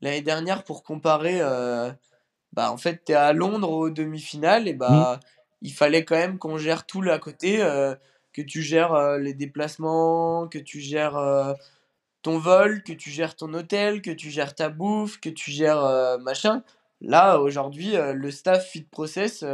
[0.00, 1.90] l'année dernière, pour comparer, euh,
[2.52, 5.20] bah, en fait, tu es à Londres aux demi-finales, et bah,
[5.62, 7.94] il fallait quand même qu'on gère tout là à côté, euh,
[8.36, 11.54] que tu gères euh, les déplacements, que tu gères euh,
[12.20, 15.82] ton vol, que tu gères ton hôtel, que tu gères ta bouffe, que tu gères
[15.82, 16.62] euh, machin.
[17.00, 19.44] Là, aujourd'hui, le staff Fit Process,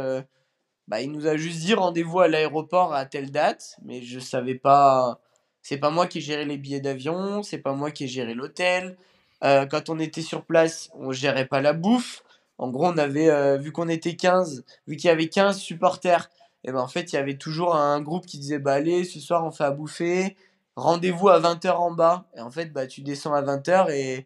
[0.87, 4.55] bah, il nous a juste dit rendez-vous à l'aéroport à telle date, mais je savais
[4.55, 5.19] pas.
[5.61, 8.33] C'est pas moi qui ai géré les billets d'avion, c'est pas moi qui ai géré
[8.33, 8.95] l'hôtel.
[9.41, 12.23] Quand on était sur place, on gérait pas la bouffe.
[12.57, 16.29] En gros, on avait, vu qu'on était 15, vu qu'il y avait 15 supporters,
[16.63, 19.19] et ben en fait, il y avait toujours un groupe qui disait bah allez, ce
[19.19, 20.35] soir on fait à bouffer,
[20.75, 22.25] rendez-vous à 20h en bas.
[22.35, 24.25] Et en fait, bah tu descends à 20h et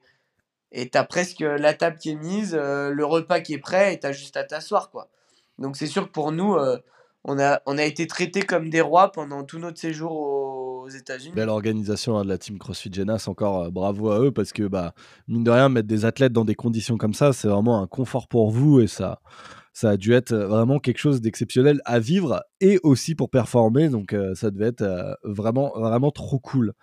[0.74, 4.00] et t'as presque la table qui est mise, euh, le repas qui est prêt et
[4.00, 5.10] t'as juste à t'asseoir quoi.
[5.60, 6.78] Donc c'est sûr que pour nous, euh,
[7.24, 10.57] on a, on a été traités comme des rois pendant tout notre séjour au
[10.88, 11.36] aux États-Unis.
[11.36, 14.64] Belle organisation hein, de la team CrossFit Genas, encore euh, bravo à eux parce que
[14.64, 14.94] bah
[15.28, 18.28] mine de rien mettre des athlètes dans des conditions comme ça, c'est vraiment un confort
[18.28, 19.20] pour vous et ça
[19.74, 23.90] ça a dû être euh, vraiment quelque chose d'exceptionnel à vivre et aussi pour performer
[23.90, 26.74] donc euh, ça devait être vraiment vraiment trop cool.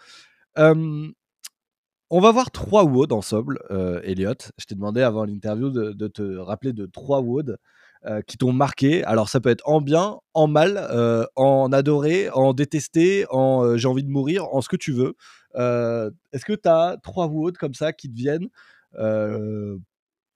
[0.57, 3.59] on va voir trois WOD ensemble,
[4.05, 4.35] Elliot.
[4.59, 7.59] Je t'ai demandé avant l'interview de, te rappeler de trois WOD.
[8.07, 9.03] Euh, qui t'ont marqué.
[9.05, 13.79] Alors ça peut être en bien, en mal, euh, en adoré, en détesté, en euh,
[13.79, 15.17] j'ai envie de mourir, en ce que tu veux.
[15.55, 18.49] Est-ce que tu as trois ou comme ça qui te viennent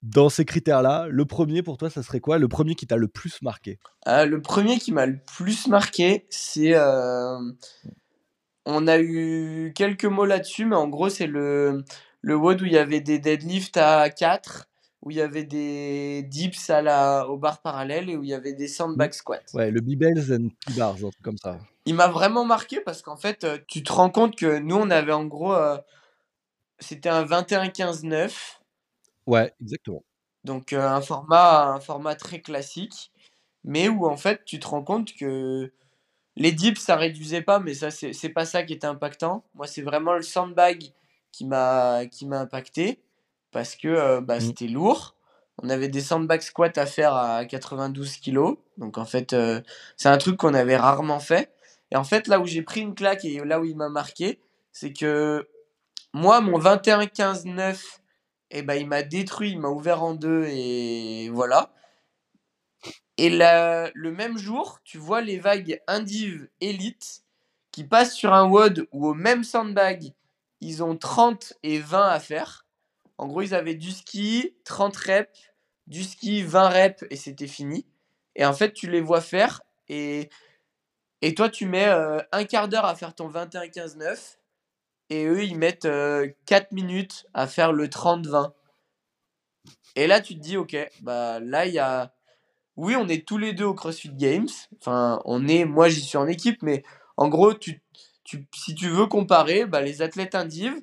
[0.03, 1.09] dans ces critères-là?
[1.11, 2.39] Le premier pour toi, ça serait quoi?
[2.39, 3.79] Le premier qui t'a le plus marqué?
[4.07, 6.75] Le premier qui m'a le plus marqué, c'est...
[8.65, 11.85] On a eu quelques mots là-dessus, mais en gros, c'est le,
[12.23, 14.69] le WOD où il y avait des deadlifts à 4
[15.09, 18.35] où il y avait des dips à la, au bar parallèle et où il y
[18.35, 19.41] avait des sandbag squats.
[19.55, 21.59] Ouais, le B-Bells and bars, comme ça.
[21.87, 24.91] Il m'a vraiment marqué parce qu'en fait, euh, tu te rends compte que nous, on
[24.91, 25.55] avait en gros.
[25.55, 25.79] Euh,
[26.79, 28.59] c'était un 21-15-9.
[29.27, 30.05] Ouais, exactement.
[30.45, 33.11] Donc euh, un, format, un format très classique,
[33.65, 35.73] mais où en fait, tu te rends compte que
[36.37, 39.43] les dips, ça réduisait pas, mais ça, c'est pas ça qui était impactant.
[39.55, 40.93] Moi, c'est vraiment le sandbag
[41.33, 42.03] qui m'a
[42.33, 43.01] impacté
[43.51, 44.41] parce que euh, bah, mmh.
[44.41, 45.15] c'était lourd.
[45.63, 48.57] On avait des sandbag squats à faire à 92 kg.
[48.77, 49.61] Donc en fait, euh,
[49.97, 51.53] c'est un truc qu'on avait rarement fait.
[51.91, 54.41] Et en fait, là où j'ai pris une claque et là où il m'a marqué,
[54.73, 55.49] c'est que
[56.13, 57.79] moi, mon 21-15-9,
[58.51, 61.73] eh ben, il m'a détruit, il m'a ouvert en deux et voilà.
[63.17, 67.25] Et le même jour, tu vois les vagues Indiv Elite
[67.73, 70.13] qui passent sur un WOD où au même sandbag,
[70.61, 72.67] ils ont 30 et 20 à faire.
[73.19, 75.51] En gros, ils avaient du ski, 30 reps,
[75.87, 77.87] du ski, 20 reps et c'était fini.
[78.37, 80.31] Et en fait, tu les vois faire et,
[81.23, 84.39] et toi, tu mets euh, un quart d'heure à faire ton 21-15-9
[85.11, 88.53] et eux, ils mettent 4 euh, minutes à faire le 30-20.
[89.97, 92.13] Et là, tu te dis, ok, bah là, il y a.
[92.77, 94.49] Oui, on est tous les deux au CrossFit Games.
[94.81, 95.65] Enfin, on est.
[95.65, 96.85] Moi, j'y suis en équipe, mais
[97.17, 97.83] en gros, tu,
[98.23, 100.75] tu, si tu veux comparer, bah, les athlètes indiv,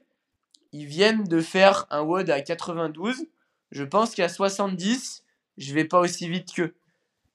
[0.75, 3.27] ils viennent de faire un WOD à 92.
[3.71, 5.23] Je pense qu'à 70,
[5.57, 6.75] je vais pas aussi vite qu'eux.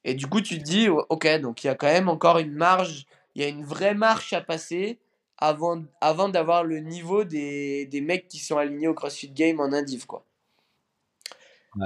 [0.05, 2.53] Et du coup, tu te dis, ok, donc il y a quand même encore une
[2.53, 4.99] marge, il y a une vraie marche à passer
[5.38, 9.72] avant, avant d'avoir le niveau des, des, mecs qui sont alignés au CrossFit Game en
[9.72, 10.24] indiv, quoi.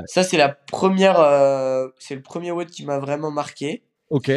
[0.07, 3.82] Ça, c'est la première, euh, c'est le premier WOD qui m'a vraiment marqué.
[4.11, 4.30] Ok.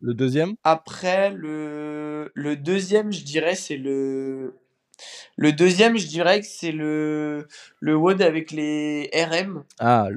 [0.00, 0.56] Le deuxième?
[0.64, 4.56] Après, le, le deuxième, je dirais, c'est le,
[5.36, 7.48] le deuxième, je dirais que c'est le,
[7.80, 9.64] le WOD avec les RM.
[9.78, 10.08] Ah.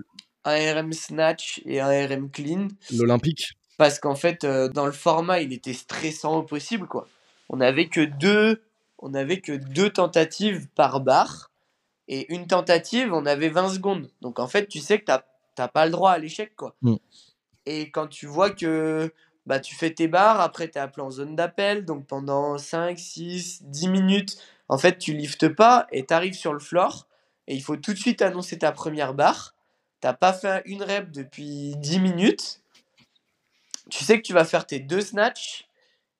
[0.43, 2.67] Un RM snatch et un RM clean.
[2.93, 3.53] L'Olympique.
[3.77, 6.87] Parce qu'en fait, euh, dans le format, il était stressant au possible.
[6.87, 7.07] Quoi.
[7.49, 8.61] On n'avait que deux,
[8.99, 11.51] on avait que deux tentatives par barre.
[12.07, 14.09] Et une tentative, on avait 20 secondes.
[14.21, 15.11] Donc en fait, tu sais que tu
[15.57, 16.55] n'as pas le droit à l'échec.
[16.55, 16.75] quoi.
[16.81, 16.95] Mm.
[17.65, 19.11] Et quand tu vois que
[19.45, 22.97] bah, tu fais tes barres, après tu es appelé en zone d'appel, donc pendant 5,
[22.97, 24.37] 6, 10 minutes,
[24.67, 27.07] en fait, tu liftes pas et tu arrives sur le floor
[27.47, 29.55] et il faut tout de suite annoncer ta première barre.
[30.01, 32.61] T'as pas fait une rep depuis 10 minutes.
[33.89, 35.67] Tu sais que tu vas faire tes deux snatchs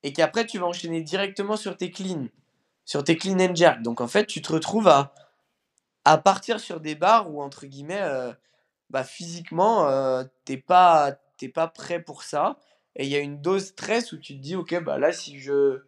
[0.04, 2.28] et qu'après tu vas enchaîner directement sur tes clean,
[2.86, 3.82] sur tes clean and jerk.
[3.82, 5.14] Donc en fait, tu te retrouves à,
[6.04, 8.32] à partir sur des barres où entre guillemets, euh,
[8.92, 11.18] bah, physiquement, euh, t'es pas,
[11.54, 12.58] pas prêt pour ça.
[12.96, 15.40] Et il y a une dose stress où tu te dis, ok, bah là, si
[15.40, 15.82] je,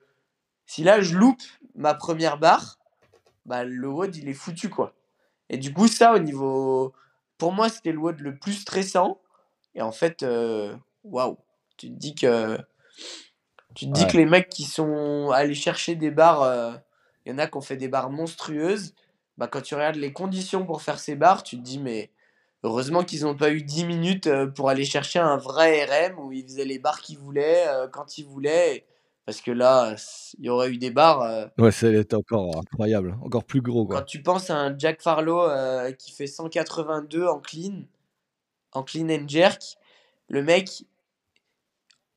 [0.67, 1.41] si là je loupe
[1.73, 2.77] ma première barre,
[3.45, 4.93] bah, le WOD il est foutu quoi.
[5.49, 6.93] Et du coup, ça au niveau.
[7.37, 9.21] Pour moi, c'était le WOD le plus stressant.
[9.75, 11.37] Et en fait, euh, waouh,
[11.77, 12.57] tu te dis que.
[13.75, 16.73] Tu te dis que les mecs qui sont allés chercher des barres, euh,
[17.25, 18.95] il y en a qui ont fait des barres monstrueuses.
[19.37, 22.09] Bah, quand tu regardes les conditions pour faire ces barres, tu te dis, mais
[22.63, 26.31] heureusement qu'ils n'ont pas eu 10 minutes euh, pour aller chercher un vrai RM où
[26.31, 28.87] ils faisaient les barres qu'ils voulaient, quand ils voulaient.
[29.27, 29.93] Parce que là,
[30.39, 31.21] il y aurait eu des barres.
[31.21, 33.85] Euh, ouais, ça encore incroyable, encore plus gros.
[33.85, 37.83] Quand tu penses à un Jack Farlow euh, qui fait 182 en clean,
[38.71, 39.61] en clean and jerk,
[40.29, 40.85] le mec,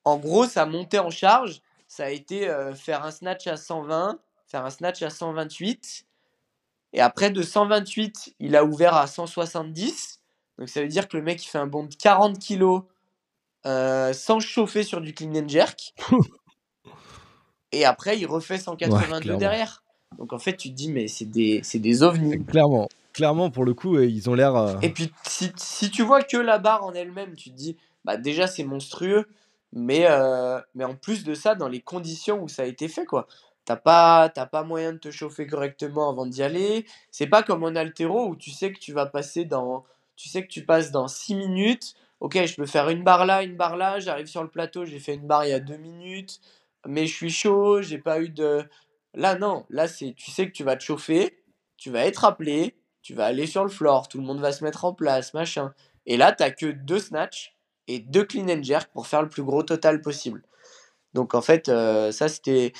[0.05, 4.17] en gros, sa montée en charge, ça a été euh, faire un snatch à 120,
[4.47, 6.05] faire un snatch à 128.
[6.93, 10.21] Et après, de 128, il a ouvert à 170.
[10.59, 12.85] Donc ça veut dire que le mec, il fait un bond de 40 kg
[14.13, 15.93] sans chauffer sur du clean and jerk.
[17.71, 19.83] Et après, il refait 182 derrière.
[20.17, 22.43] Donc en fait, tu te dis, mais c'est des, des ovnis.
[22.45, 22.87] Clairement.
[23.13, 24.55] Clairement, pour le coup, ils ont l'air.
[24.55, 27.77] Euh, Et puis, si, si, tu vois que la barre en elle-même, tu te dis,
[28.05, 29.27] bah déjà, c'est monstrueux.
[29.73, 33.05] Mais, euh, mais en plus de ça, dans les conditions où ça a été fait,
[33.05, 33.27] quoi.
[33.65, 36.85] T'as pas, t'as pas moyen de te chauffer correctement avant d'y aller.
[37.11, 39.83] C'est pas comme en altéro où tu sais que tu vas passer dans.
[40.15, 41.93] Tu sais que tu passes dans 6 minutes.
[42.19, 43.99] Ok, je peux faire une barre là, une barre là.
[43.99, 46.39] J'arrive sur le plateau, j'ai fait une barre il y a 2 minutes.
[46.87, 48.67] Mais je suis chaud, j'ai pas eu de.
[49.13, 49.65] Là, non.
[49.69, 51.43] Là, c'est, tu sais que tu vas te chauffer.
[51.77, 52.75] Tu vas être appelé.
[53.01, 54.07] Tu vas aller sur le floor.
[54.07, 55.73] Tout le monde va se mettre en place, machin.
[56.05, 57.55] Et là, t'as que deux snatchs
[57.87, 60.43] et deux clean and jerk pour faire le plus gros total possible.
[61.13, 62.73] Donc en fait, euh, ça c'était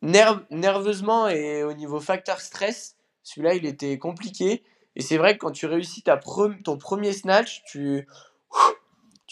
[0.00, 4.64] nerve nerveusement et au niveau facteur stress, celui-là il était compliqué.
[4.96, 6.18] Et c'est vrai que quand tu réussis ta
[6.64, 8.06] ton premier snatch, tu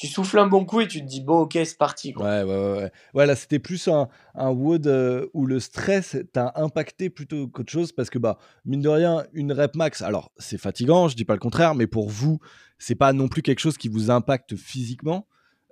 [0.01, 2.15] tu souffles un bon coup et tu te dis bon ok c'est parti.
[2.17, 7.11] Ouais ouais ouais ouais là c'était plus un, wood euh, où le stress t'a impacté
[7.11, 11.09] plutôt qu'autre chose parce que bah mine de rien une rep max alors c'est fatigant
[11.09, 12.39] je dis pas le contraire mais pour vous
[12.79, 15.27] c'est pas non plus quelque chose qui vous impacte physiquement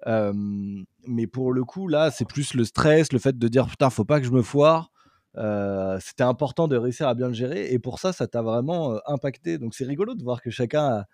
[0.07, 4.05] mais pour le coup, là, c'est plus le stress, le fait de dire putain, faut
[4.05, 4.93] pas que je me foire.
[6.01, 9.59] C'était important de réussir à bien le gérer et pour ça, ça t'a vraiment impacté.
[9.59, 11.07] Donc c'est rigolo de voir que chacun a,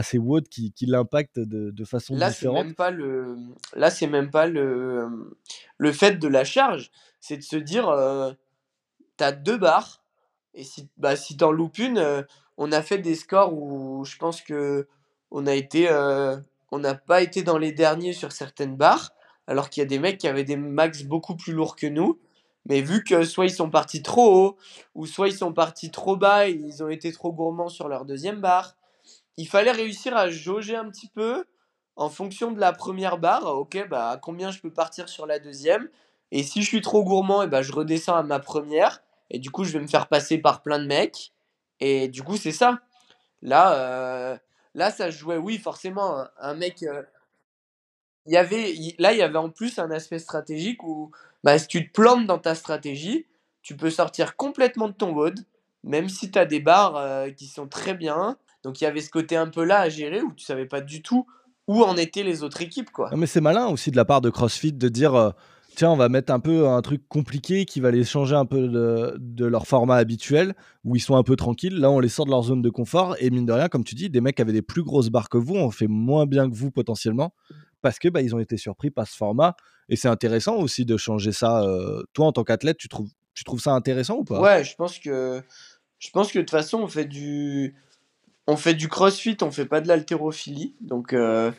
[0.00, 2.64] ses WOD qui, qui l'impactent de, de, façon là, différente.
[2.64, 3.36] Même pas le...
[3.76, 5.34] Là, c'est même pas le,
[5.76, 6.90] le fait de la charge,
[7.20, 7.94] c'est de se dire
[9.18, 10.02] tu as deux barres
[10.54, 12.24] et si, bah, si t'en loupes une,
[12.56, 14.88] on a fait des scores où je pense que
[15.30, 15.88] on a été
[16.72, 19.12] on n'a pas été dans les derniers sur certaines barres,
[19.46, 22.18] alors qu'il y a des mecs qui avaient des max beaucoup plus lourds que nous.
[22.64, 24.56] Mais vu que soit ils sont partis trop haut,
[24.94, 28.04] ou soit ils sont partis trop bas et ils ont été trop gourmands sur leur
[28.04, 28.76] deuxième barre,
[29.36, 31.44] il fallait réussir à jauger un petit peu
[31.96, 33.46] en fonction de la première barre.
[33.46, 35.88] Ok, bah combien je peux partir sur la deuxième?
[36.30, 39.02] Et si je suis trop gourmand, et bah, je redescends à ma première.
[39.30, 41.32] Et du coup, je vais me faire passer par plein de mecs.
[41.80, 42.80] Et du coup, c'est ça.
[43.42, 44.36] Là, euh,
[44.74, 46.82] Là, ça jouait, oui, forcément, un, mec.
[46.82, 47.02] Euh,
[48.26, 51.10] y avait, là, il y avait en plus un aspect stratégique où
[51.44, 53.26] bah, si tu te plantes dans ta stratégie,
[53.62, 55.40] tu peux sortir complètement de ton mode,
[55.84, 58.38] même si tu as des barres euh, qui sont très bien.
[58.62, 60.80] Donc il y avait ce côté un peu là à gérer où tu savais pas
[60.80, 61.26] du tout
[61.68, 62.90] où en étaient les autres équipes.
[62.90, 63.10] Quoi.
[63.16, 65.30] mais c'est malin aussi de la part de CrossFit de dire euh,
[65.76, 68.68] tiens, on va mettre un peu un truc compliqué qui va les changer un peu
[68.68, 70.54] de, leur format habituel,
[70.84, 71.78] où ils sont un peu tranquilles.
[71.78, 73.16] Là, on les sort de leur zone de confort.
[73.20, 75.28] Et mine de rien, comme tu dis, des mecs qui avaient des plus grosses barres
[75.28, 77.34] que vous ont fait moins bien que vous potentiellement,
[77.80, 79.56] parce que bah, ils ont été surpris par ce format.
[79.88, 81.62] Et c'est intéressant aussi de changer ça.
[81.62, 84.40] Euh, toi, en tant qu'athlète, tu trouves, tu trouves ça intéressant ou pas?
[84.40, 85.42] Ouais, je pense que
[85.98, 87.74] je pense que de toute façon, on fait du
[88.46, 90.74] on fait du crossfit, on fait pas de l'haltérophilie.
[90.80, 91.52] Donc, euh,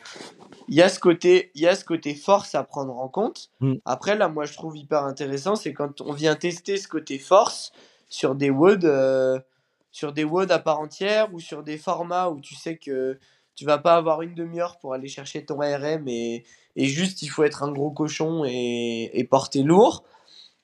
[0.68, 3.74] il y a ce côté y a ce côté force à prendre en compte mm.
[3.84, 7.72] après là moi je trouve hyper intéressant c'est quand on vient tester ce côté force
[8.08, 9.38] sur des WOD euh,
[9.90, 13.18] sur des WOD à part entière ou sur des formats où tu sais que
[13.54, 16.44] tu vas pas avoir une demi-heure pour aller chercher ton RM et,
[16.76, 20.04] et juste il faut être un gros cochon et, et porter lourd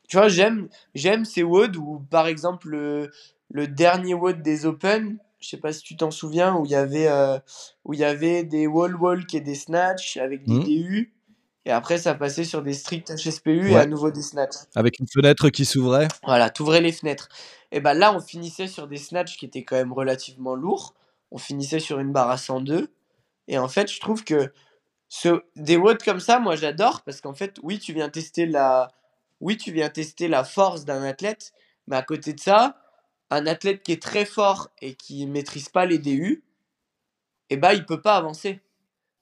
[0.08, 3.10] tu vois j'aime j'aime ces WOD où par exemple le,
[3.50, 6.76] le dernier WOD des Open je sais pas si tu t'en souviens, où il y
[6.76, 7.38] avait, euh,
[7.84, 10.64] où il y avait des wall walk et des snatch avec des mmh.
[10.64, 11.14] DU.
[11.66, 14.54] Et après, ça passait sur des strict HSPU et à nouveau des snatch.
[14.74, 16.08] Avec une fenêtre qui s'ouvrait.
[16.24, 17.28] Voilà, t'ouvrais les fenêtres.
[17.70, 20.94] Et ben là, on finissait sur des snatch qui étaient quand même relativement lourds.
[21.30, 22.88] On finissait sur une barre à 102.
[23.48, 24.52] Et en fait, je trouve que
[25.08, 28.88] ce, des watts comme ça, moi j'adore parce qu'en fait, oui, tu viens tester la,
[29.40, 31.52] oui, tu viens tester la force d'un athlète,
[31.86, 32.79] mais à côté de ça,
[33.30, 36.42] un athlète qui est très fort et qui maîtrise pas les DU,
[37.48, 38.60] eh ben, il peut pas avancer.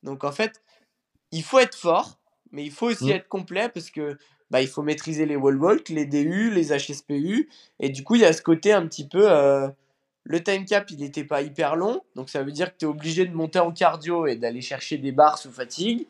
[0.02, 0.62] Donc en fait,
[1.30, 2.18] il faut être fort,
[2.50, 3.10] mais il faut aussi mmh.
[3.10, 4.18] être complet parce que
[4.50, 7.48] bah, il faut maîtriser les wall walk, les DU, les HSPU.
[7.80, 9.30] Et du coup, il y a ce côté un petit peu.
[9.30, 9.68] Euh,
[10.24, 12.02] le time cap, il n'était pas hyper long.
[12.14, 14.98] Donc ça veut dire que tu es obligé de monter en cardio et d'aller chercher
[14.98, 16.06] des barres sous fatigue.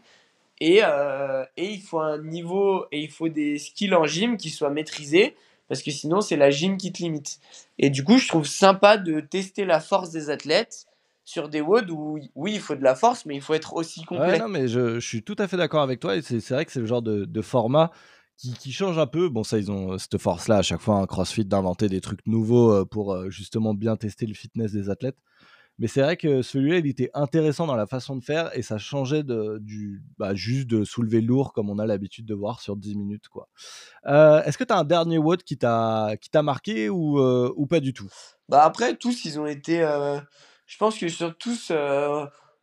[0.61, 4.51] Et, euh, et il faut un niveau et il faut des skills en gym qui
[4.51, 5.37] soient maîtrisés
[5.69, 7.39] parce que sinon c'est la gym qui te limite.
[7.79, 10.87] Et du coup, je trouve sympa de tester la force des athlètes
[11.29, 14.03] sur des WOD où oui, il faut de la force, mais il faut être aussi
[14.05, 14.39] complet.
[14.39, 16.17] non, mais je, suis tout à fait d'accord avec toi.
[16.17, 17.91] Et c'est vrai que c'est le genre de, format
[18.39, 19.29] qui, change un peu.
[19.29, 22.73] Bon, ça, ils ont cette force-là à chaque fois, un CrossFit, d'inventer des trucs nouveaux
[22.73, 25.19] euh, pour euh, justement bien tester le fitness des athlètes.
[25.79, 28.79] Mais c'est vrai que celui-là, il était intéressant dans la façon de faire et ça
[28.79, 32.77] changeait de, du, bah, juste de soulever lourd comme on a l'habitude de voir sur
[32.77, 33.29] 10 minutes.
[33.29, 33.49] quoi.
[34.07, 37.81] Euh, est-ce que tu as un dernier WOD qui t'a marqué ou, euh, ou pas
[37.81, 38.09] du tout?
[38.49, 39.83] Bah Après, tous, ils ont été.
[39.83, 40.19] Euh,
[40.67, 41.73] je pense que sur tous,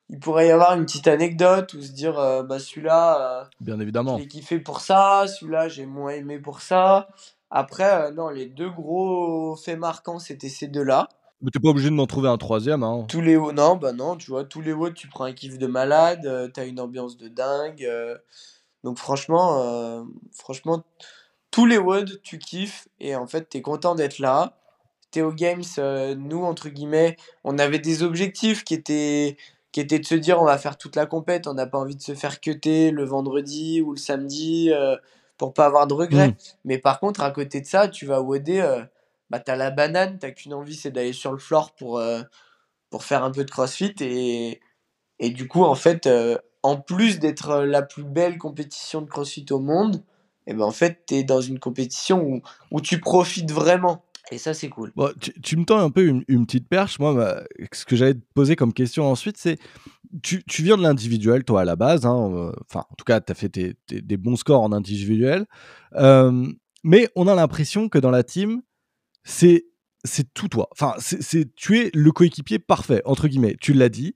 [0.09, 4.17] il pourrait y avoir une petite anecdote ou se dire bah, celui-là, Bien évidemment.
[4.17, 7.07] j'ai kiffé pour ça, celui-là, j'ai moins aimé pour ça.
[7.49, 11.07] Après, non, les deux gros faits marquants, c'était ces deux-là.
[11.41, 12.83] Mais t'es pas obligé de m'en trouver un troisième.
[12.83, 13.05] Hein.
[13.09, 15.67] Tous les non, bah non, tu vois, tous les hauts, tu prends un kiff de
[15.67, 17.83] malade, tu euh, t'as une ambiance de dingue.
[17.83, 18.17] Euh.
[18.83, 20.83] donc franchement, euh, franchement,
[21.55, 24.57] tous les WOD, tu kiffes et en fait, tu es content d'être là.
[25.15, 27.15] Théo Games, euh, nous, entre guillemets,
[27.45, 29.37] on avait des objectifs qui étaient,
[29.71, 31.95] qui étaient de se dire on va faire toute la compète, on n'a pas envie
[31.95, 34.97] de se faire cuter le vendredi ou le samedi euh,
[35.37, 36.27] pour pas avoir de regrets.
[36.27, 36.35] Mm.
[36.65, 38.83] Mais par contre, à côté de ça, tu vas WODer, euh,
[39.29, 42.21] bah, t'as la banane, t'as qu'une envie, c'est d'aller sur le floor pour, euh,
[42.89, 43.93] pour faire un peu de crossfit.
[44.01, 44.61] Et,
[45.19, 49.09] et du coup, en fait, euh, en plus d'être euh, la plus belle compétition de
[49.09, 50.03] crossfit au monde,
[50.47, 54.03] et ben en fait, t'es dans une compétition où, où tu profites vraiment.
[54.31, 54.91] Et ça, c'est cool.
[55.41, 56.99] Tu, me tends un peu une, petite perche.
[56.99, 59.57] Moi, ce que j'allais te poser comme question ensuite, c'est
[60.23, 62.05] tu, tu viens de l'individuel, toi, à la base.
[62.05, 63.55] hein, Enfin, en tout cas, tu as fait
[63.87, 65.45] des bons scores en individuel.
[65.93, 68.61] Mais on a l'impression que dans la team,
[69.25, 69.65] c'est
[70.05, 70.69] c'est tout toi.
[70.71, 73.57] Enfin, c'est tu es le coéquipier parfait, entre guillemets.
[73.59, 74.15] Tu l'as dit,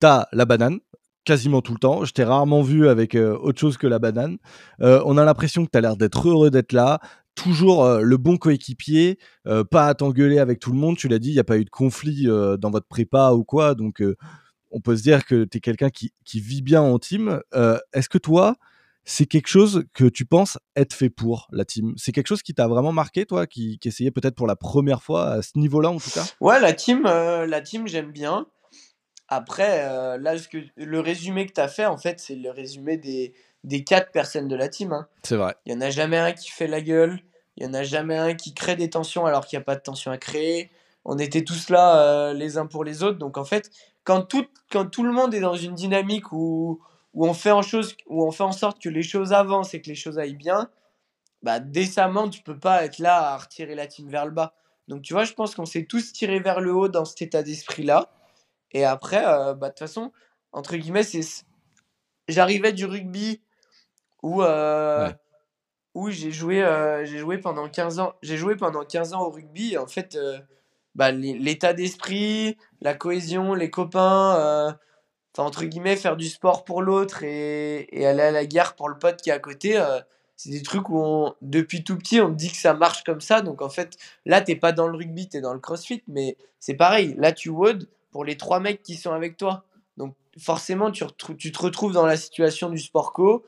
[0.00, 0.78] tu as la banane
[1.24, 2.04] quasiment tout le temps.
[2.04, 4.38] Je t'ai rarement vu avec euh, autre chose que la banane.
[4.82, 7.00] Euh, on a l'impression que tu as l'air d'être heureux d'être là.
[7.34, 9.18] Toujours euh, le bon coéquipier,
[9.70, 10.96] pas à t'engueuler avec tout le monde.
[10.96, 13.74] Tu l'as dit, il n'y a pas eu de conflit dans votre prépa ou quoi.
[13.74, 14.02] Donc,
[14.70, 17.40] on peut se dire que tu es quelqu'un qui, qui vit bien en team.
[17.92, 18.56] Est-ce que toi,
[19.04, 22.54] c'est quelque chose que tu penses être fait pour la team C'est quelque chose qui
[22.54, 25.90] t'a vraiment marqué, toi, qui, qui essayait peut-être pour la première fois à ce niveau-là,
[25.90, 26.24] en tout cas?
[26.40, 28.46] Ouais, la team, euh, la team j'aime bien.
[29.28, 32.50] Après, euh, là, ce que, le résumé que tu as fait, en fait, c'est le
[32.50, 33.32] résumé des,
[33.64, 34.92] des quatre personnes de la team.
[34.92, 35.06] hein.
[35.22, 35.54] C'est vrai.
[35.66, 37.20] Il y en a jamais un qui fait la gueule.
[37.56, 39.76] Il y en a jamais un qui crée des tensions alors qu'il n'y a pas
[39.76, 40.70] de tension à créer.
[41.04, 43.18] On était tous là euh, les uns pour les autres.
[43.18, 43.70] Donc en fait,
[44.04, 46.80] quand tout, quand tout le monde est dans une dynamique où,
[47.14, 49.80] où, on fait en chose, où on fait en sorte que les choses avancent et
[49.82, 50.70] que les choses aillent bien,
[51.42, 54.54] bah, décemment, tu peux pas être là à retirer la team vers le bas.
[54.88, 57.42] Donc tu vois, je pense qu'on s'est tous tirés vers le haut dans cet état
[57.42, 58.10] d'esprit-là.
[58.72, 60.12] Et après, euh, bah, de toute façon,
[60.52, 61.22] entre guillemets, c'est
[62.28, 63.40] j'arrivais du rugby
[64.22, 65.16] où, euh, Ouais.
[65.94, 68.14] où j'ai joué, euh, j'ai joué pendant 15 ans.
[68.22, 69.74] J'ai joué pendant 15 ans au rugby.
[69.74, 70.16] Et en fait,
[70.94, 74.76] bah, l'é- l'état d'esprit, la cohésion, les copains,
[75.38, 78.98] entre guillemets, faire du sport pour l'autre et, et aller à la guerre pour le
[78.98, 80.00] pote qui est à côté, euh,
[80.36, 83.42] c'est des trucs où, depuis tout petit, on te dit que ça marche comme ça.
[83.42, 86.02] Donc, en fait, là, t'es pas dans le rugby, t'es dans le crossfit.
[86.08, 87.14] Mais c'est pareil.
[87.18, 89.64] Là, tu WOD pour les trois mecs qui sont avec toi.
[89.98, 93.44] Donc, forcément, tu te retrouves dans la situation du sport co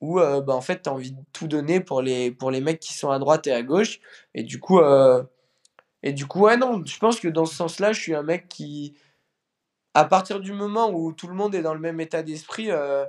[0.00, 2.60] où euh, bah, en fait, tu as envie de tout donner pour les, pour les
[2.60, 4.00] mecs qui sont à droite et à gauche.
[4.34, 5.22] Et du coup, euh,
[6.02, 8.48] et du coup ouais, non, je pense que dans ce sens-là, je suis un mec
[8.48, 8.94] qui,
[9.94, 13.04] à partir du moment où tout le monde est dans le même état d'esprit euh,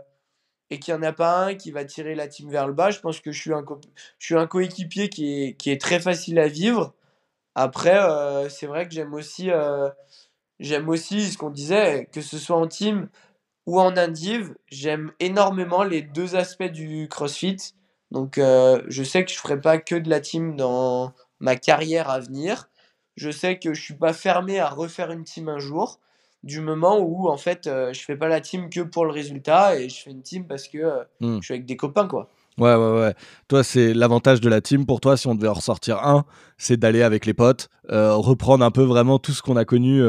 [0.69, 2.91] et qu'il n'y en a pas un qui va tirer la team vers le bas,
[2.91, 3.81] je pense que je suis un, co-
[4.19, 6.93] je suis un coéquipier qui est, qui est très facile à vivre.
[7.55, 9.89] Après, euh, c'est vrai que j'aime aussi, euh,
[10.59, 13.09] j'aime aussi ce qu'on disait, que ce soit en team
[13.65, 17.57] ou en indiv, j'aime énormément les deux aspects du CrossFit.
[18.11, 22.19] Donc, je sais que je ferai pas que de la team dans ma carrière à
[22.19, 22.69] venir.
[23.15, 25.99] Je sais que je suis pas fermé à refaire une team un jour,
[26.43, 29.79] du moment où en fait, euh, je fais pas la team que pour le résultat
[29.79, 31.37] et je fais une team parce que euh, Hmm.
[31.39, 32.29] je suis avec des copains, quoi.
[32.57, 33.15] Ouais, ouais, ouais.
[33.47, 36.25] Toi, c'est l'avantage de la team pour toi, si on devait en ressortir un,
[36.57, 40.03] c'est d'aller avec les potes, euh, reprendre un peu vraiment tout ce qu'on a connu,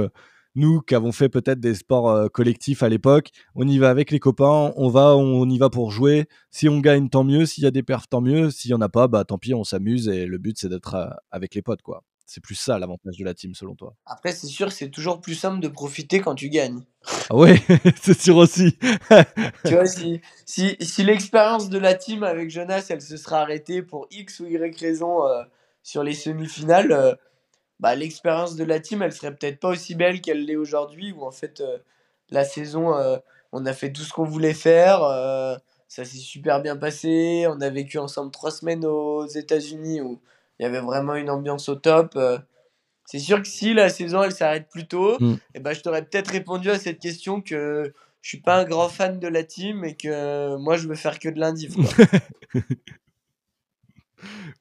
[0.54, 3.30] nous qui avons fait peut-être des sports collectifs à l'époque.
[3.54, 6.26] On y va avec les copains, on va, on y va pour jouer.
[6.50, 7.46] Si on gagne, tant mieux.
[7.46, 8.50] S'il y a des perfs, tant mieux.
[8.50, 11.16] S'il y en a pas, bah tant pis, on s'amuse et le but c'est d'être
[11.30, 12.02] avec les potes, quoi.
[12.26, 13.94] C'est plus ça l'avantage de la team, selon toi.
[14.06, 16.82] Après, c'est sûr, c'est toujours plus simple de profiter quand tu gagnes.
[17.28, 17.60] Ah ouais,
[18.02, 18.78] c'est sûr aussi.
[19.66, 23.82] tu vois, si, si, si l'expérience de la team avec Jonas, elle se sera arrêtée
[23.82, 25.42] pour X ou Y raison euh,
[25.82, 27.14] sur les semi-finales, euh,
[27.78, 31.24] bah, l'expérience de la team, elle serait peut-être pas aussi belle qu'elle l'est aujourd'hui, où
[31.24, 31.78] en fait, euh,
[32.30, 32.94] la saison,
[33.52, 35.00] on a fait tout ce qu'on voulait faire,
[35.88, 40.20] ça s'est super bien passé, on a vécu ensemble trois semaines aux États-Unis où
[40.58, 42.12] il y avait vraiment une ambiance au top.
[42.16, 42.38] euh.
[43.06, 45.34] c'est sûr que si la saison elle s'arrête plus tôt, Mm.
[45.54, 47.92] eh ben, je t'aurais peut-être répondu à cette question que
[48.22, 51.18] je suis pas un grand fan de la team et que moi je veux faire
[51.18, 51.74] que de l'indiv.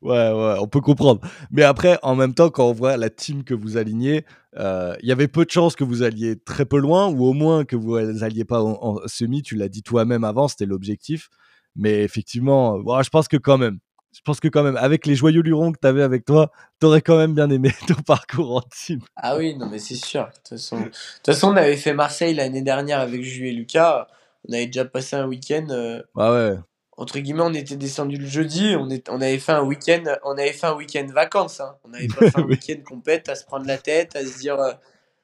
[0.01, 1.21] Ouais, ouais, on peut comprendre.
[1.49, 4.25] Mais après, en même temps, quand on voit la team que vous alignez,
[4.57, 7.31] euh, il y avait peu de chances que vous alliez très peu loin, ou au
[7.33, 9.41] moins que vous alliez pas en, en semi.
[9.41, 11.29] Tu l'as dit toi-même avant, c'était l'objectif.
[11.77, 13.79] Mais effectivement, euh, je pense que quand même,
[14.13, 17.01] je pense que quand même, avec les joyeux lurons que tu avais avec toi, t'aurais
[17.01, 18.99] quand même bien aimé ton parcours en team.
[19.15, 20.25] ah oui, non mais c'est sûr.
[20.25, 23.51] De toute façon, de toute façon, on avait fait Marseille l'année dernière avec Jules et
[23.51, 24.07] Lucas.
[24.47, 25.67] On avait déjà passé un week-end.
[25.69, 26.55] euh, Ouais, ouais.
[26.97, 28.75] entre guillemets, on était descendu le jeudi.
[28.77, 30.03] On, est, on avait fait un week-end.
[30.23, 31.59] On avait fait un week-end vacances.
[31.61, 31.75] hein.
[31.83, 34.59] On n'avait pas fait un week-end compète à se prendre la tête, à se dire
[34.59, 34.73] euh,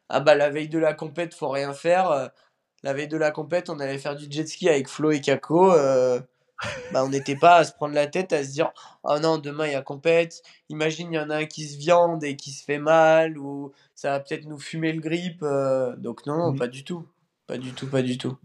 [0.09, 2.09] ah bah la veille de la compète faut rien faire.
[2.11, 2.27] euh,
[2.81, 5.73] la veille de la compète, on allait faire du jet ski avec Flo et Kako.
[6.91, 8.71] Bah, on n'était pas à se prendre la tête, à se dire
[9.03, 10.41] oh non, demain il y a compète.
[10.69, 13.71] Imagine, il y en a un qui se viande et qui se fait mal, ou
[13.95, 15.41] ça va peut-être nous fumer le grip.
[15.43, 16.57] Euh, donc, non, non, Mmh.
[16.59, 17.05] pas du tout.
[17.47, 18.37] Pas du tout, pas du tout.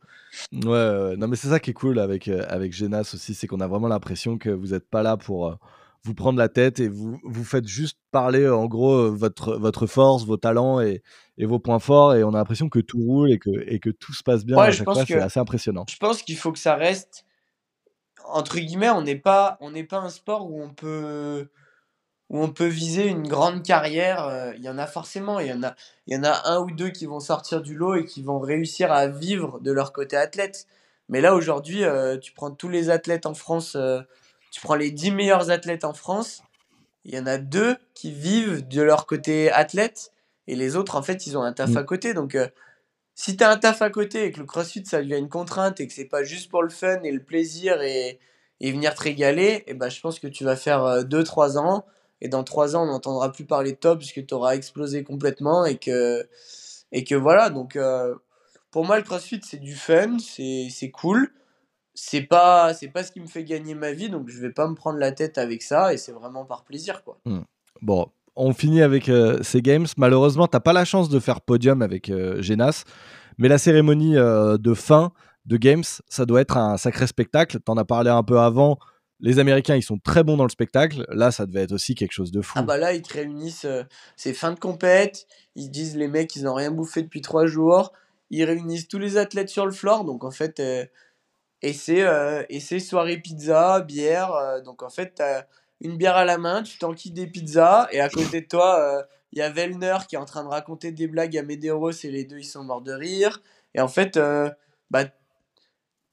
[0.52, 3.60] Ouais, non mais c'est ça qui est cool avec, euh, avec Genas aussi, c'est qu'on
[3.60, 5.54] a vraiment l'impression que vous n'êtes pas là pour euh,
[6.04, 9.86] vous prendre la tête et vous, vous faites juste parler euh, en gros votre, votre
[9.86, 11.02] force, vos talents et,
[11.38, 13.90] et vos points forts et on a l'impression que tout roule et que, et que
[13.90, 15.84] tout se passe bien Ouais, à je pense fois, que- c'est assez impressionnant.
[15.88, 17.24] Je pense qu'il faut que ça reste.
[18.26, 21.48] Entre guillemets, on n'est pas, on n'est pas un sport où on peut,
[22.30, 24.24] où on peut viser une grande carrière.
[24.26, 25.40] euh, Il y en a forcément.
[25.40, 25.74] Il y en a,
[26.06, 28.38] il y en a un ou deux qui vont sortir du lot et qui vont
[28.38, 30.66] réussir à vivre de leur côté athlète.
[31.08, 34.00] Mais là, aujourd'hui, euh, tu prends tous les athlètes en France, euh,
[34.50, 36.42] tu prends les 10 meilleurs athlètes en France,
[37.04, 40.12] il y en a deux qui vivent de leur côté athlète
[40.46, 41.76] et les autres, en fait, ils ont un taf Mm.
[41.76, 42.14] à côté.
[42.14, 42.48] Donc, euh,
[43.14, 45.80] si tu as un taf à côté et que le crossfit, ça devient une contrainte
[45.80, 48.18] et que c'est pas juste pour le fun et le plaisir et,
[48.60, 51.84] et venir te régaler, et ben, je pense que tu vas faire 2-3 ans.
[52.20, 55.66] Et dans 3 ans, on n'entendra plus parler de toi puisque tu auras explosé complètement
[55.66, 56.26] et que,
[56.92, 57.50] et que voilà.
[57.50, 58.14] Donc, euh,
[58.70, 61.30] pour moi, le crossfit, c'est du fun, c'est cool.
[61.94, 64.66] C'est pas, c'est pas ce qui me fait gagner ma vie, donc je vais pas
[64.66, 67.18] me prendre la tête avec ça et c'est vraiment par plaisir, quoi.
[67.82, 69.86] Bon, on finit avec euh, ces games.
[69.96, 72.84] Malheureusement, t'as pas la chance de faire podium avec euh, Genas,
[73.38, 75.12] mais la cérémonie euh, de fin
[75.46, 77.60] de games, ça doit être un sacré spectacle.
[77.60, 78.78] T'en as parlé un peu avant.
[79.20, 81.06] Les Américains, ils sont très bons dans le spectacle.
[81.10, 82.54] Là, ça devait être aussi quelque chose de fou.
[82.56, 83.84] Ah bah là, ils te réunissent, euh,
[84.16, 87.46] c'est fin de compète, ils se disent les mecs, ils n'ont rien bouffé depuis trois
[87.46, 87.92] jours,
[88.30, 90.60] ils réunissent tous les athlètes sur le floor, donc en fait,
[91.62, 94.32] et c'est soirée pizza, bière,
[94.64, 95.22] donc en fait,
[95.84, 99.02] une bière à la main, tu t'enquilles des pizzas, et à côté de toi, euh,
[99.32, 102.10] il y a Vellner qui est en train de raconter des blagues à Medeiros, et
[102.10, 103.42] les deux, ils sont morts de rire,
[103.74, 104.50] et en fait, euh,
[104.90, 105.04] bah,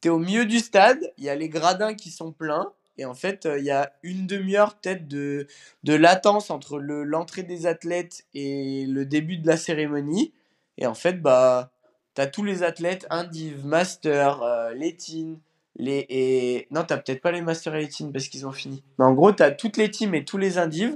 [0.02, 3.14] t'es au milieu du stade, il y a les gradins qui sont pleins, et en
[3.14, 5.48] fait, euh, il y a une demi-heure peut-être de,
[5.84, 10.34] de latence entre le- l'entrée des athlètes et le début de la cérémonie.
[10.78, 11.72] Et en fait, bah,
[12.14, 14.74] t'as tous les athlètes, Indiv, Master, euh,
[15.76, 16.68] les et...
[16.72, 18.84] Non, t'as peut-être pas les Master et les teams parce qu'ils ont fini.
[19.00, 20.96] Mais en gros, t'as toutes les teams et tous les Indiv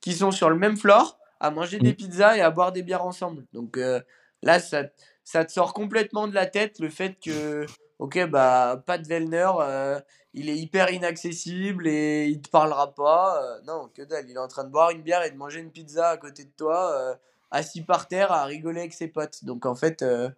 [0.00, 3.04] qui sont sur le même floor à manger des pizzas et à boire des bières
[3.04, 3.44] ensemble.
[3.52, 4.00] Donc euh,
[4.42, 4.84] là, ça,
[5.24, 7.66] ça te sort complètement de la tête le fait que,
[7.98, 10.00] ok, bah, de Vellner, euh,
[10.32, 13.42] il est hyper inaccessible et il te parlera pas.
[13.42, 15.60] euh, non, que dalle, il est en train de boire une bière et de manger
[15.60, 17.18] une pizza à côté de toi,
[17.54, 19.44] assis par terre à rigoler avec ses potes.
[19.44, 20.28] Donc en fait, euh,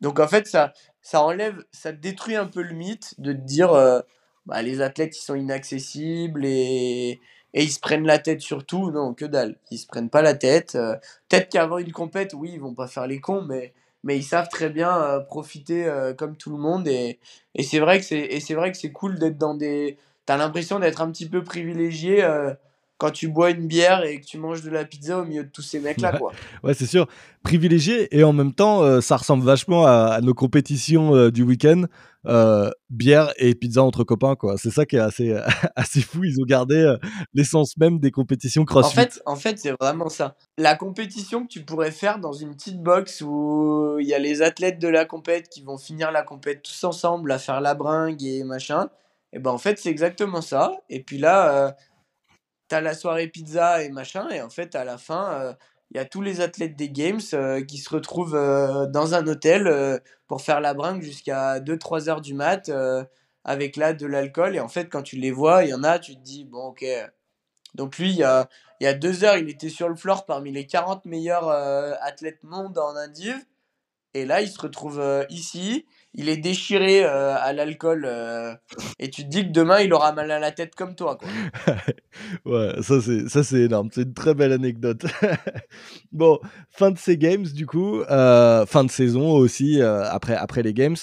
[0.00, 0.72] donc en fait ça,
[1.04, 4.00] ça enlève, ça détruit un peu le mythe de te dire euh,
[4.46, 7.20] bah, les athlètes ils sont inaccessibles et,
[7.54, 8.90] et ils se prennent la tête sur tout.
[8.90, 10.74] Non, que dalle, ils se prennent pas la tête.
[10.76, 10.96] euh,
[11.28, 13.72] Peut-être qu'avant une compète, oui, ils vont pas faire les cons, mais,
[14.04, 17.18] mais ils savent très bien euh, profiter comme tout le monde et,
[17.54, 18.04] et c'est vrai que
[18.74, 22.24] c'est cool d'être dans des t'as l'impression d'être un petit peu privilégié
[23.04, 25.50] quand tu bois une bière et que tu manges de la pizza au milieu de
[25.50, 26.18] tous ces mecs là Ouais.
[26.18, 26.32] quoi.
[26.62, 27.06] Ouais, c'est sûr.
[27.42, 31.42] Privilégié et en même temps, euh, ça ressemble vachement à, à nos compétitions euh, du
[31.42, 31.82] week-end.
[32.26, 34.56] Euh, bière et pizza entre copains, quoi.
[34.56, 35.36] C'est ça qui est assez,
[35.76, 36.24] assez fou.
[36.24, 36.94] Ils ont gardé
[37.34, 38.94] l'essence même des compétitions En CrossFit.
[38.96, 40.34] fait, en fait, c'est vraiment ça.
[40.56, 44.40] La compétition que tu pourrais faire dans une petite box où il y a les
[44.40, 48.22] athlètes de la compète qui vont finir la compète tous ensemble à faire la bringue
[48.22, 48.88] et machin.
[49.34, 50.72] Et ben en fait, c'est exactement ça.
[50.88, 51.74] Et puis là,
[52.68, 54.28] t'as la soirée pizza et machin.
[54.30, 55.52] Et en fait, à la fin, euh,
[55.90, 59.26] il y a tous les athlètes des Games euh, qui se retrouvent euh, dans un
[59.26, 62.70] hôtel pour faire la bringue jusqu'à 2-3 heures du mat
[63.44, 64.56] avec là de l'alcool.
[64.56, 66.68] Et en fait, quand tu les vois, il y en a, tu te dis, bon,
[66.68, 66.84] ok.
[67.74, 68.48] Donc lui, il y a,
[68.94, 73.36] deux heures, il était sur le floor parmi les 40 meilleurs athlètes monde en Indiv.
[74.14, 75.86] Et là, il se retrouve ici.
[76.14, 78.04] Il est déchiré euh, à l'alcool.
[78.06, 78.54] euh,
[78.98, 81.16] et tu te dis que demain, il aura mal à la tête comme toi.
[81.16, 81.28] Quoi.
[82.44, 83.88] Ouais, ça c'est ça c'est énorme.
[83.92, 85.04] C'est une très belle anecdote.
[86.12, 86.38] bon,
[86.70, 90.96] fin de ces games du coup, euh, fin de saison aussi après après les games.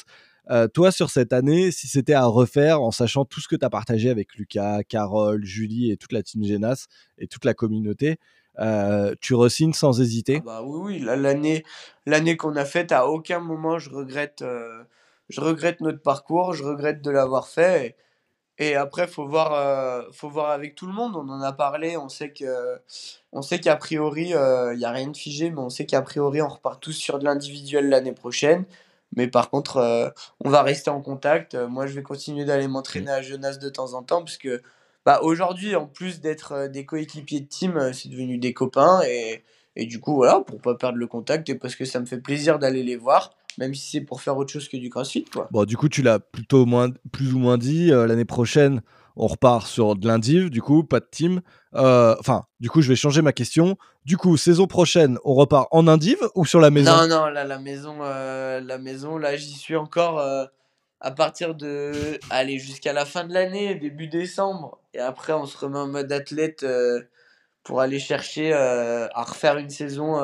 [0.73, 3.69] Toi sur cette année, si c'était à refaire en sachant tout ce que tu as
[3.69, 8.17] partagé avec Lucas, Carole, Julie et toute la team Genas et toute la communauté,
[8.59, 10.41] euh, tu resignes sans Ah hésiter.
[10.41, 11.63] bah oui, oui, l'année,
[12.05, 14.83] l'année qu'on a faite, à aucun moment je regrette, euh,
[15.31, 17.95] je regrette notre parcours, je regrette de l'avoir fait.
[18.57, 21.15] Et, et après, faut voir, euh, faut voir avec tout le monde.
[21.15, 22.79] On en a parlé, on sait que,
[23.31, 26.41] on sait qu'a priori, il n'y a rien de figé, mais on sait qu'a priori,
[26.41, 28.65] on repart tous sur de l'individuel l'année prochaine.
[29.15, 30.09] Mais par contre, euh,
[30.43, 31.55] on va rester en contact.
[31.55, 34.61] Euh, moi, je vais continuer d'aller m'entraîner à Genasse de temps en temps, parce que
[35.05, 39.01] bah, aujourd'hui, en plus d'être euh, des coéquipiers de team, euh, c'est devenu des copains.
[39.07, 39.43] Et,
[39.75, 42.19] et du coup, voilà, pour pas perdre le contact et parce que ça me fait
[42.19, 43.35] plaisir d'aller les voir.
[43.57, 45.25] Même si c'est pour faire autre chose que du crossfit.
[45.25, 45.47] Quoi.
[45.51, 47.91] Bon, du coup, tu l'as plutôt moins, plus ou moins dit.
[47.91, 48.81] euh, L'année prochaine,
[49.15, 51.41] on repart sur de l'indiv, du coup, pas de team.
[51.75, 53.77] Euh, Enfin, du coup, je vais changer ma question.
[54.05, 56.91] Du coup, saison prochaine, on repart en indiv ou sur la maison?
[56.95, 60.19] Non, non, là, la maison, euh, la maison, là, j'y suis encore
[60.99, 62.19] à partir de.
[62.29, 64.79] Allez, jusqu'à la fin de l'année, début décembre.
[64.93, 66.65] Et après, on se remet en mode athlète
[67.63, 70.17] pour aller chercher à refaire une saison,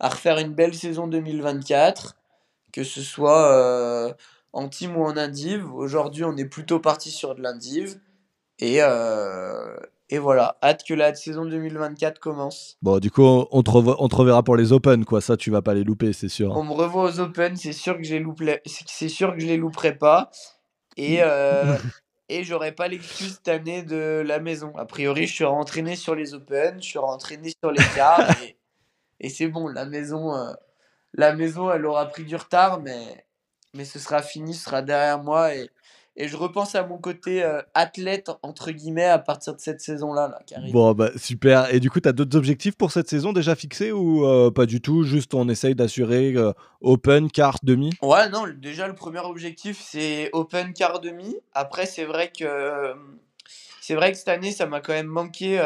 [0.00, 2.16] à refaire une belle saison 2024.
[2.72, 4.12] Que ce soit euh,
[4.52, 5.72] en team ou en indiv.
[5.74, 8.00] Aujourd'hui, on est plutôt parti sur de l'indiv.
[8.60, 9.76] Et, euh,
[10.08, 12.76] et voilà, hâte que la saison 2024 commence.
[12.82, 15.20] Bon, du coup, on te, revoit- on te reverra pour les Open, quoi.
[15.20, 16.56] Ça, tu vas pas les louper, c'est sûr.
[16.56, 19.46] On me revoit aux Open, c'est sûr que je les louperai, c'est sûr que je
[19.46, 20.30] les louperai pas.
[20.96, 21.76] Et, euh,
[22.28, 24.72] et j'aurai pas l'excuse cette année de la maison.
[24.76, 28.30] A priori, je serai entraîné sur les Open, je serai entraîné sur les quarts.
[28.42, 28.56] et
[29.20, 30.52] et c'est bon, la maison, euh,
[31.14, 33.24] la maison, elle aura pris du retard, mais,
[33.74, 35.54] mais ce sera fini, ce sera derrière moi.
[35.54, 35.70] Et,
[36.16, 40.28] et je repense à mon côté euh, athlète, entre guillemets, à partir de cette saison-là
[40.28, 40.72] là, qui arrive.
[40.72, 41.72] Bon, bah, super.
[41.72, 44.66] Et du coup, tu as d'autres objectifs pour cette saison déjà fixés ou euh, pas
[44.66, 47.92] du tout Juste on essaye d'assurer euh, Open, carte, demi?
[48.02, 51.36] Ouais, non, déjà le premier objectif c'est Open quart demi.
[51.52, 52.94] Après, c'est vrai que
[53.80, 55.58] c'est vrai que cette année ça m'a quand même manqué.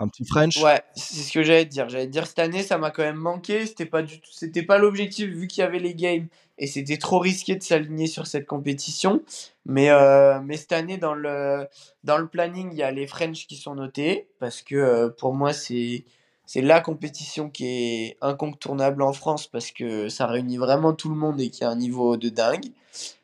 [0.00, 1.88] Un petit French Ouais, c'est ce que j'allais te dire.
[1.88, 3.66] J'allais te dire cette année ça m'a quand même manqué.
[3.66, 6.98] C'était pas du tout, c'était pas l'objectif vu qu'il y avait les games et c'était
[6.98, 9.22] trop risqué de s'aligner sur cette compétition.
[9.66, 11.66] Mais euh, mais cette année dans le
[12.04, 15.34] dans le planning il y a les French qui sont notés parce que euh, pour
[15.34, 16.04] moi c'est
[16.46, 21.16] c'est la compétition qui est incontournable en France parce que ça réunit vraiment tout le
[21.16, 22.66] monde et qui a un niveau de dingue.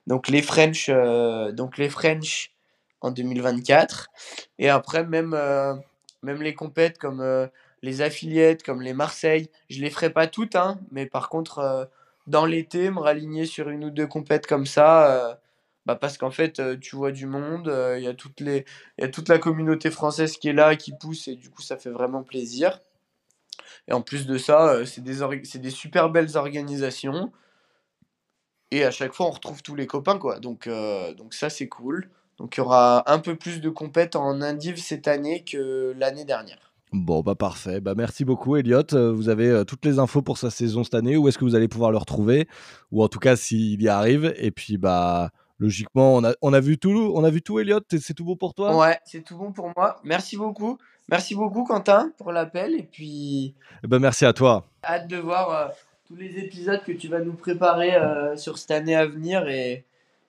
[0.08, 2.50] Donc les French, euh, donc les French
[3.00, 4.10] en 2024.
[4.58, 5.34] Et après, même,
[6.24, 7.46] même les compètes comme euh,
[7.82, 11.84] les affiliates, comme les Marseille, je les ferai pas toutes, hein, mais par contre, euh,
[12.26, 15.30] dans l'été, me raligner sur une ou deux compètes comme ça.
[15.30, 15.34] euh,
[15.86, 17.66] bah parce qu'en fait, tu vois du monde,
[17.98, 18.14] il y a
[18.98, 21.76] y a toute la communauté française qui est là, qui pousse, et du coup, ça
[21.76, 22.80] fait vraiment plaisir.
[23.88, 25.18] Et en plus de ça, c'est des,
[25.58, 27.32] des super belles organisations.
[28.70, 30.40] Et à chaque fois, on retrouve tous les copains, quoi.
[30.40, 30.68] Donc,
[31.16, 32.08] donc ça, c'est cool.
[32.38, 36.24] Donc, il y aura un peu plus de compètes en Indiv cette année que l'année
[36.24, 36.72] dernière.
[36.92, 37.80] Bon, bah parfait.
[37.80, 38.82] Bah merci beaucoup, Elliot.
[38.92, 41.16] Euh, Vous avez euh, toutes les infos pour sa saison cette année.
[41.16, 42.46] Où est-ce que vous allez pouvoir le retrouver?
[42.92, 44.32] Ou en tout cas, s'il y arrive.
[44.36, 47.12] Et puis, bah, logiquement, on a, on a vu tout.
[47.14, 47.80] On a vu tout, Elliot.
[47.92, 48.76] Et C'est tout bon pour toi?
[48.76, 50.00] Ouais, c'est tout bon pour moi.
[50.04, 50.78] Merci beaucoup.
[51.08, 52.74] Merci beaucoup, Quentin, pour l'appel.
[52.78, 54.64] Et puis, Eh ben, merci à toi.
[54.84, 55.66] hâte de voir euh,
[56.06, 59.84] tous les épisodes que tu vas nous préparer euh, sur cette année à venir et,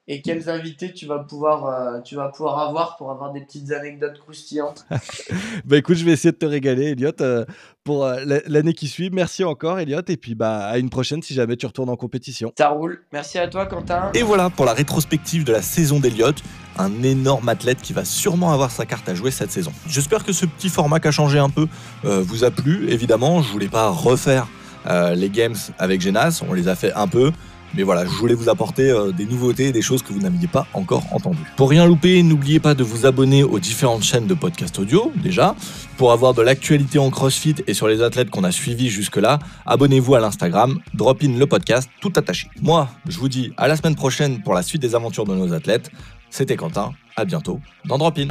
[0.08, 3.72] et quels invités tu vas, pouvoir, euh, tu vas pouvoir avoir pour avoir des petites
[3.72, 4.86] anecdotes croustillantes.
[5.66, 7.44] Bah écoute, je vais essayer de te régaler, Elliot, euh,
[7.84, 9.10] pour euh, la- l'année qui suit.
[9.12, 10.02] Merci encore, Elliot.
[10.08, 12.52] Et puis, bah, à une prochaine si jamais tu retournes en compétition.
[12.58, 13.04] Ça roule.
[13.12, 14.12] Merci à toi, Quentin.
[14.14, 16.36] Et voilà pour la rétrospective de la saison d'Eliott,
[16.78, 19.72] un énorme athlète qui va sûrement avoir sa carte à jouer cette saison.
[19.88, 21.68] J'espère que ce petit format qui a changé un peu
[22.06, 22.90] euh, vous a plu.
[22.90, 24.48] Évidemment, je voulais pas refaire
[24.88, 27.32] euh, les games avec Genas, on les a fait un peu.
[27.76, 30.68] Mais voilà, je voulais vous apporter euh, des nouveautés, des choses que vous n'aviez pas
[30.74, 31.44] encore entendues.
[31.58, 35.56] Pour rien louper, n'oubliez pas de vous abonner aux différentes chaînes de podcast audio, déjà.
[35.98, 40.16] Pour avoir de l'actualité en CrossFit et sur les athlètes qu'on a suivis jusque-là, abonnez-vous
[40.16, 42.50] à l'Instagram, drop le podcast, tout attaché.
[42.62, 45.54] Moi, je vous dis à la semaine prochaine pour la suite des aventures de nos
[45.54, 45.92] athlètes.
[46.30, 48.28] C'était Quentin, à bientôt dans Drop In.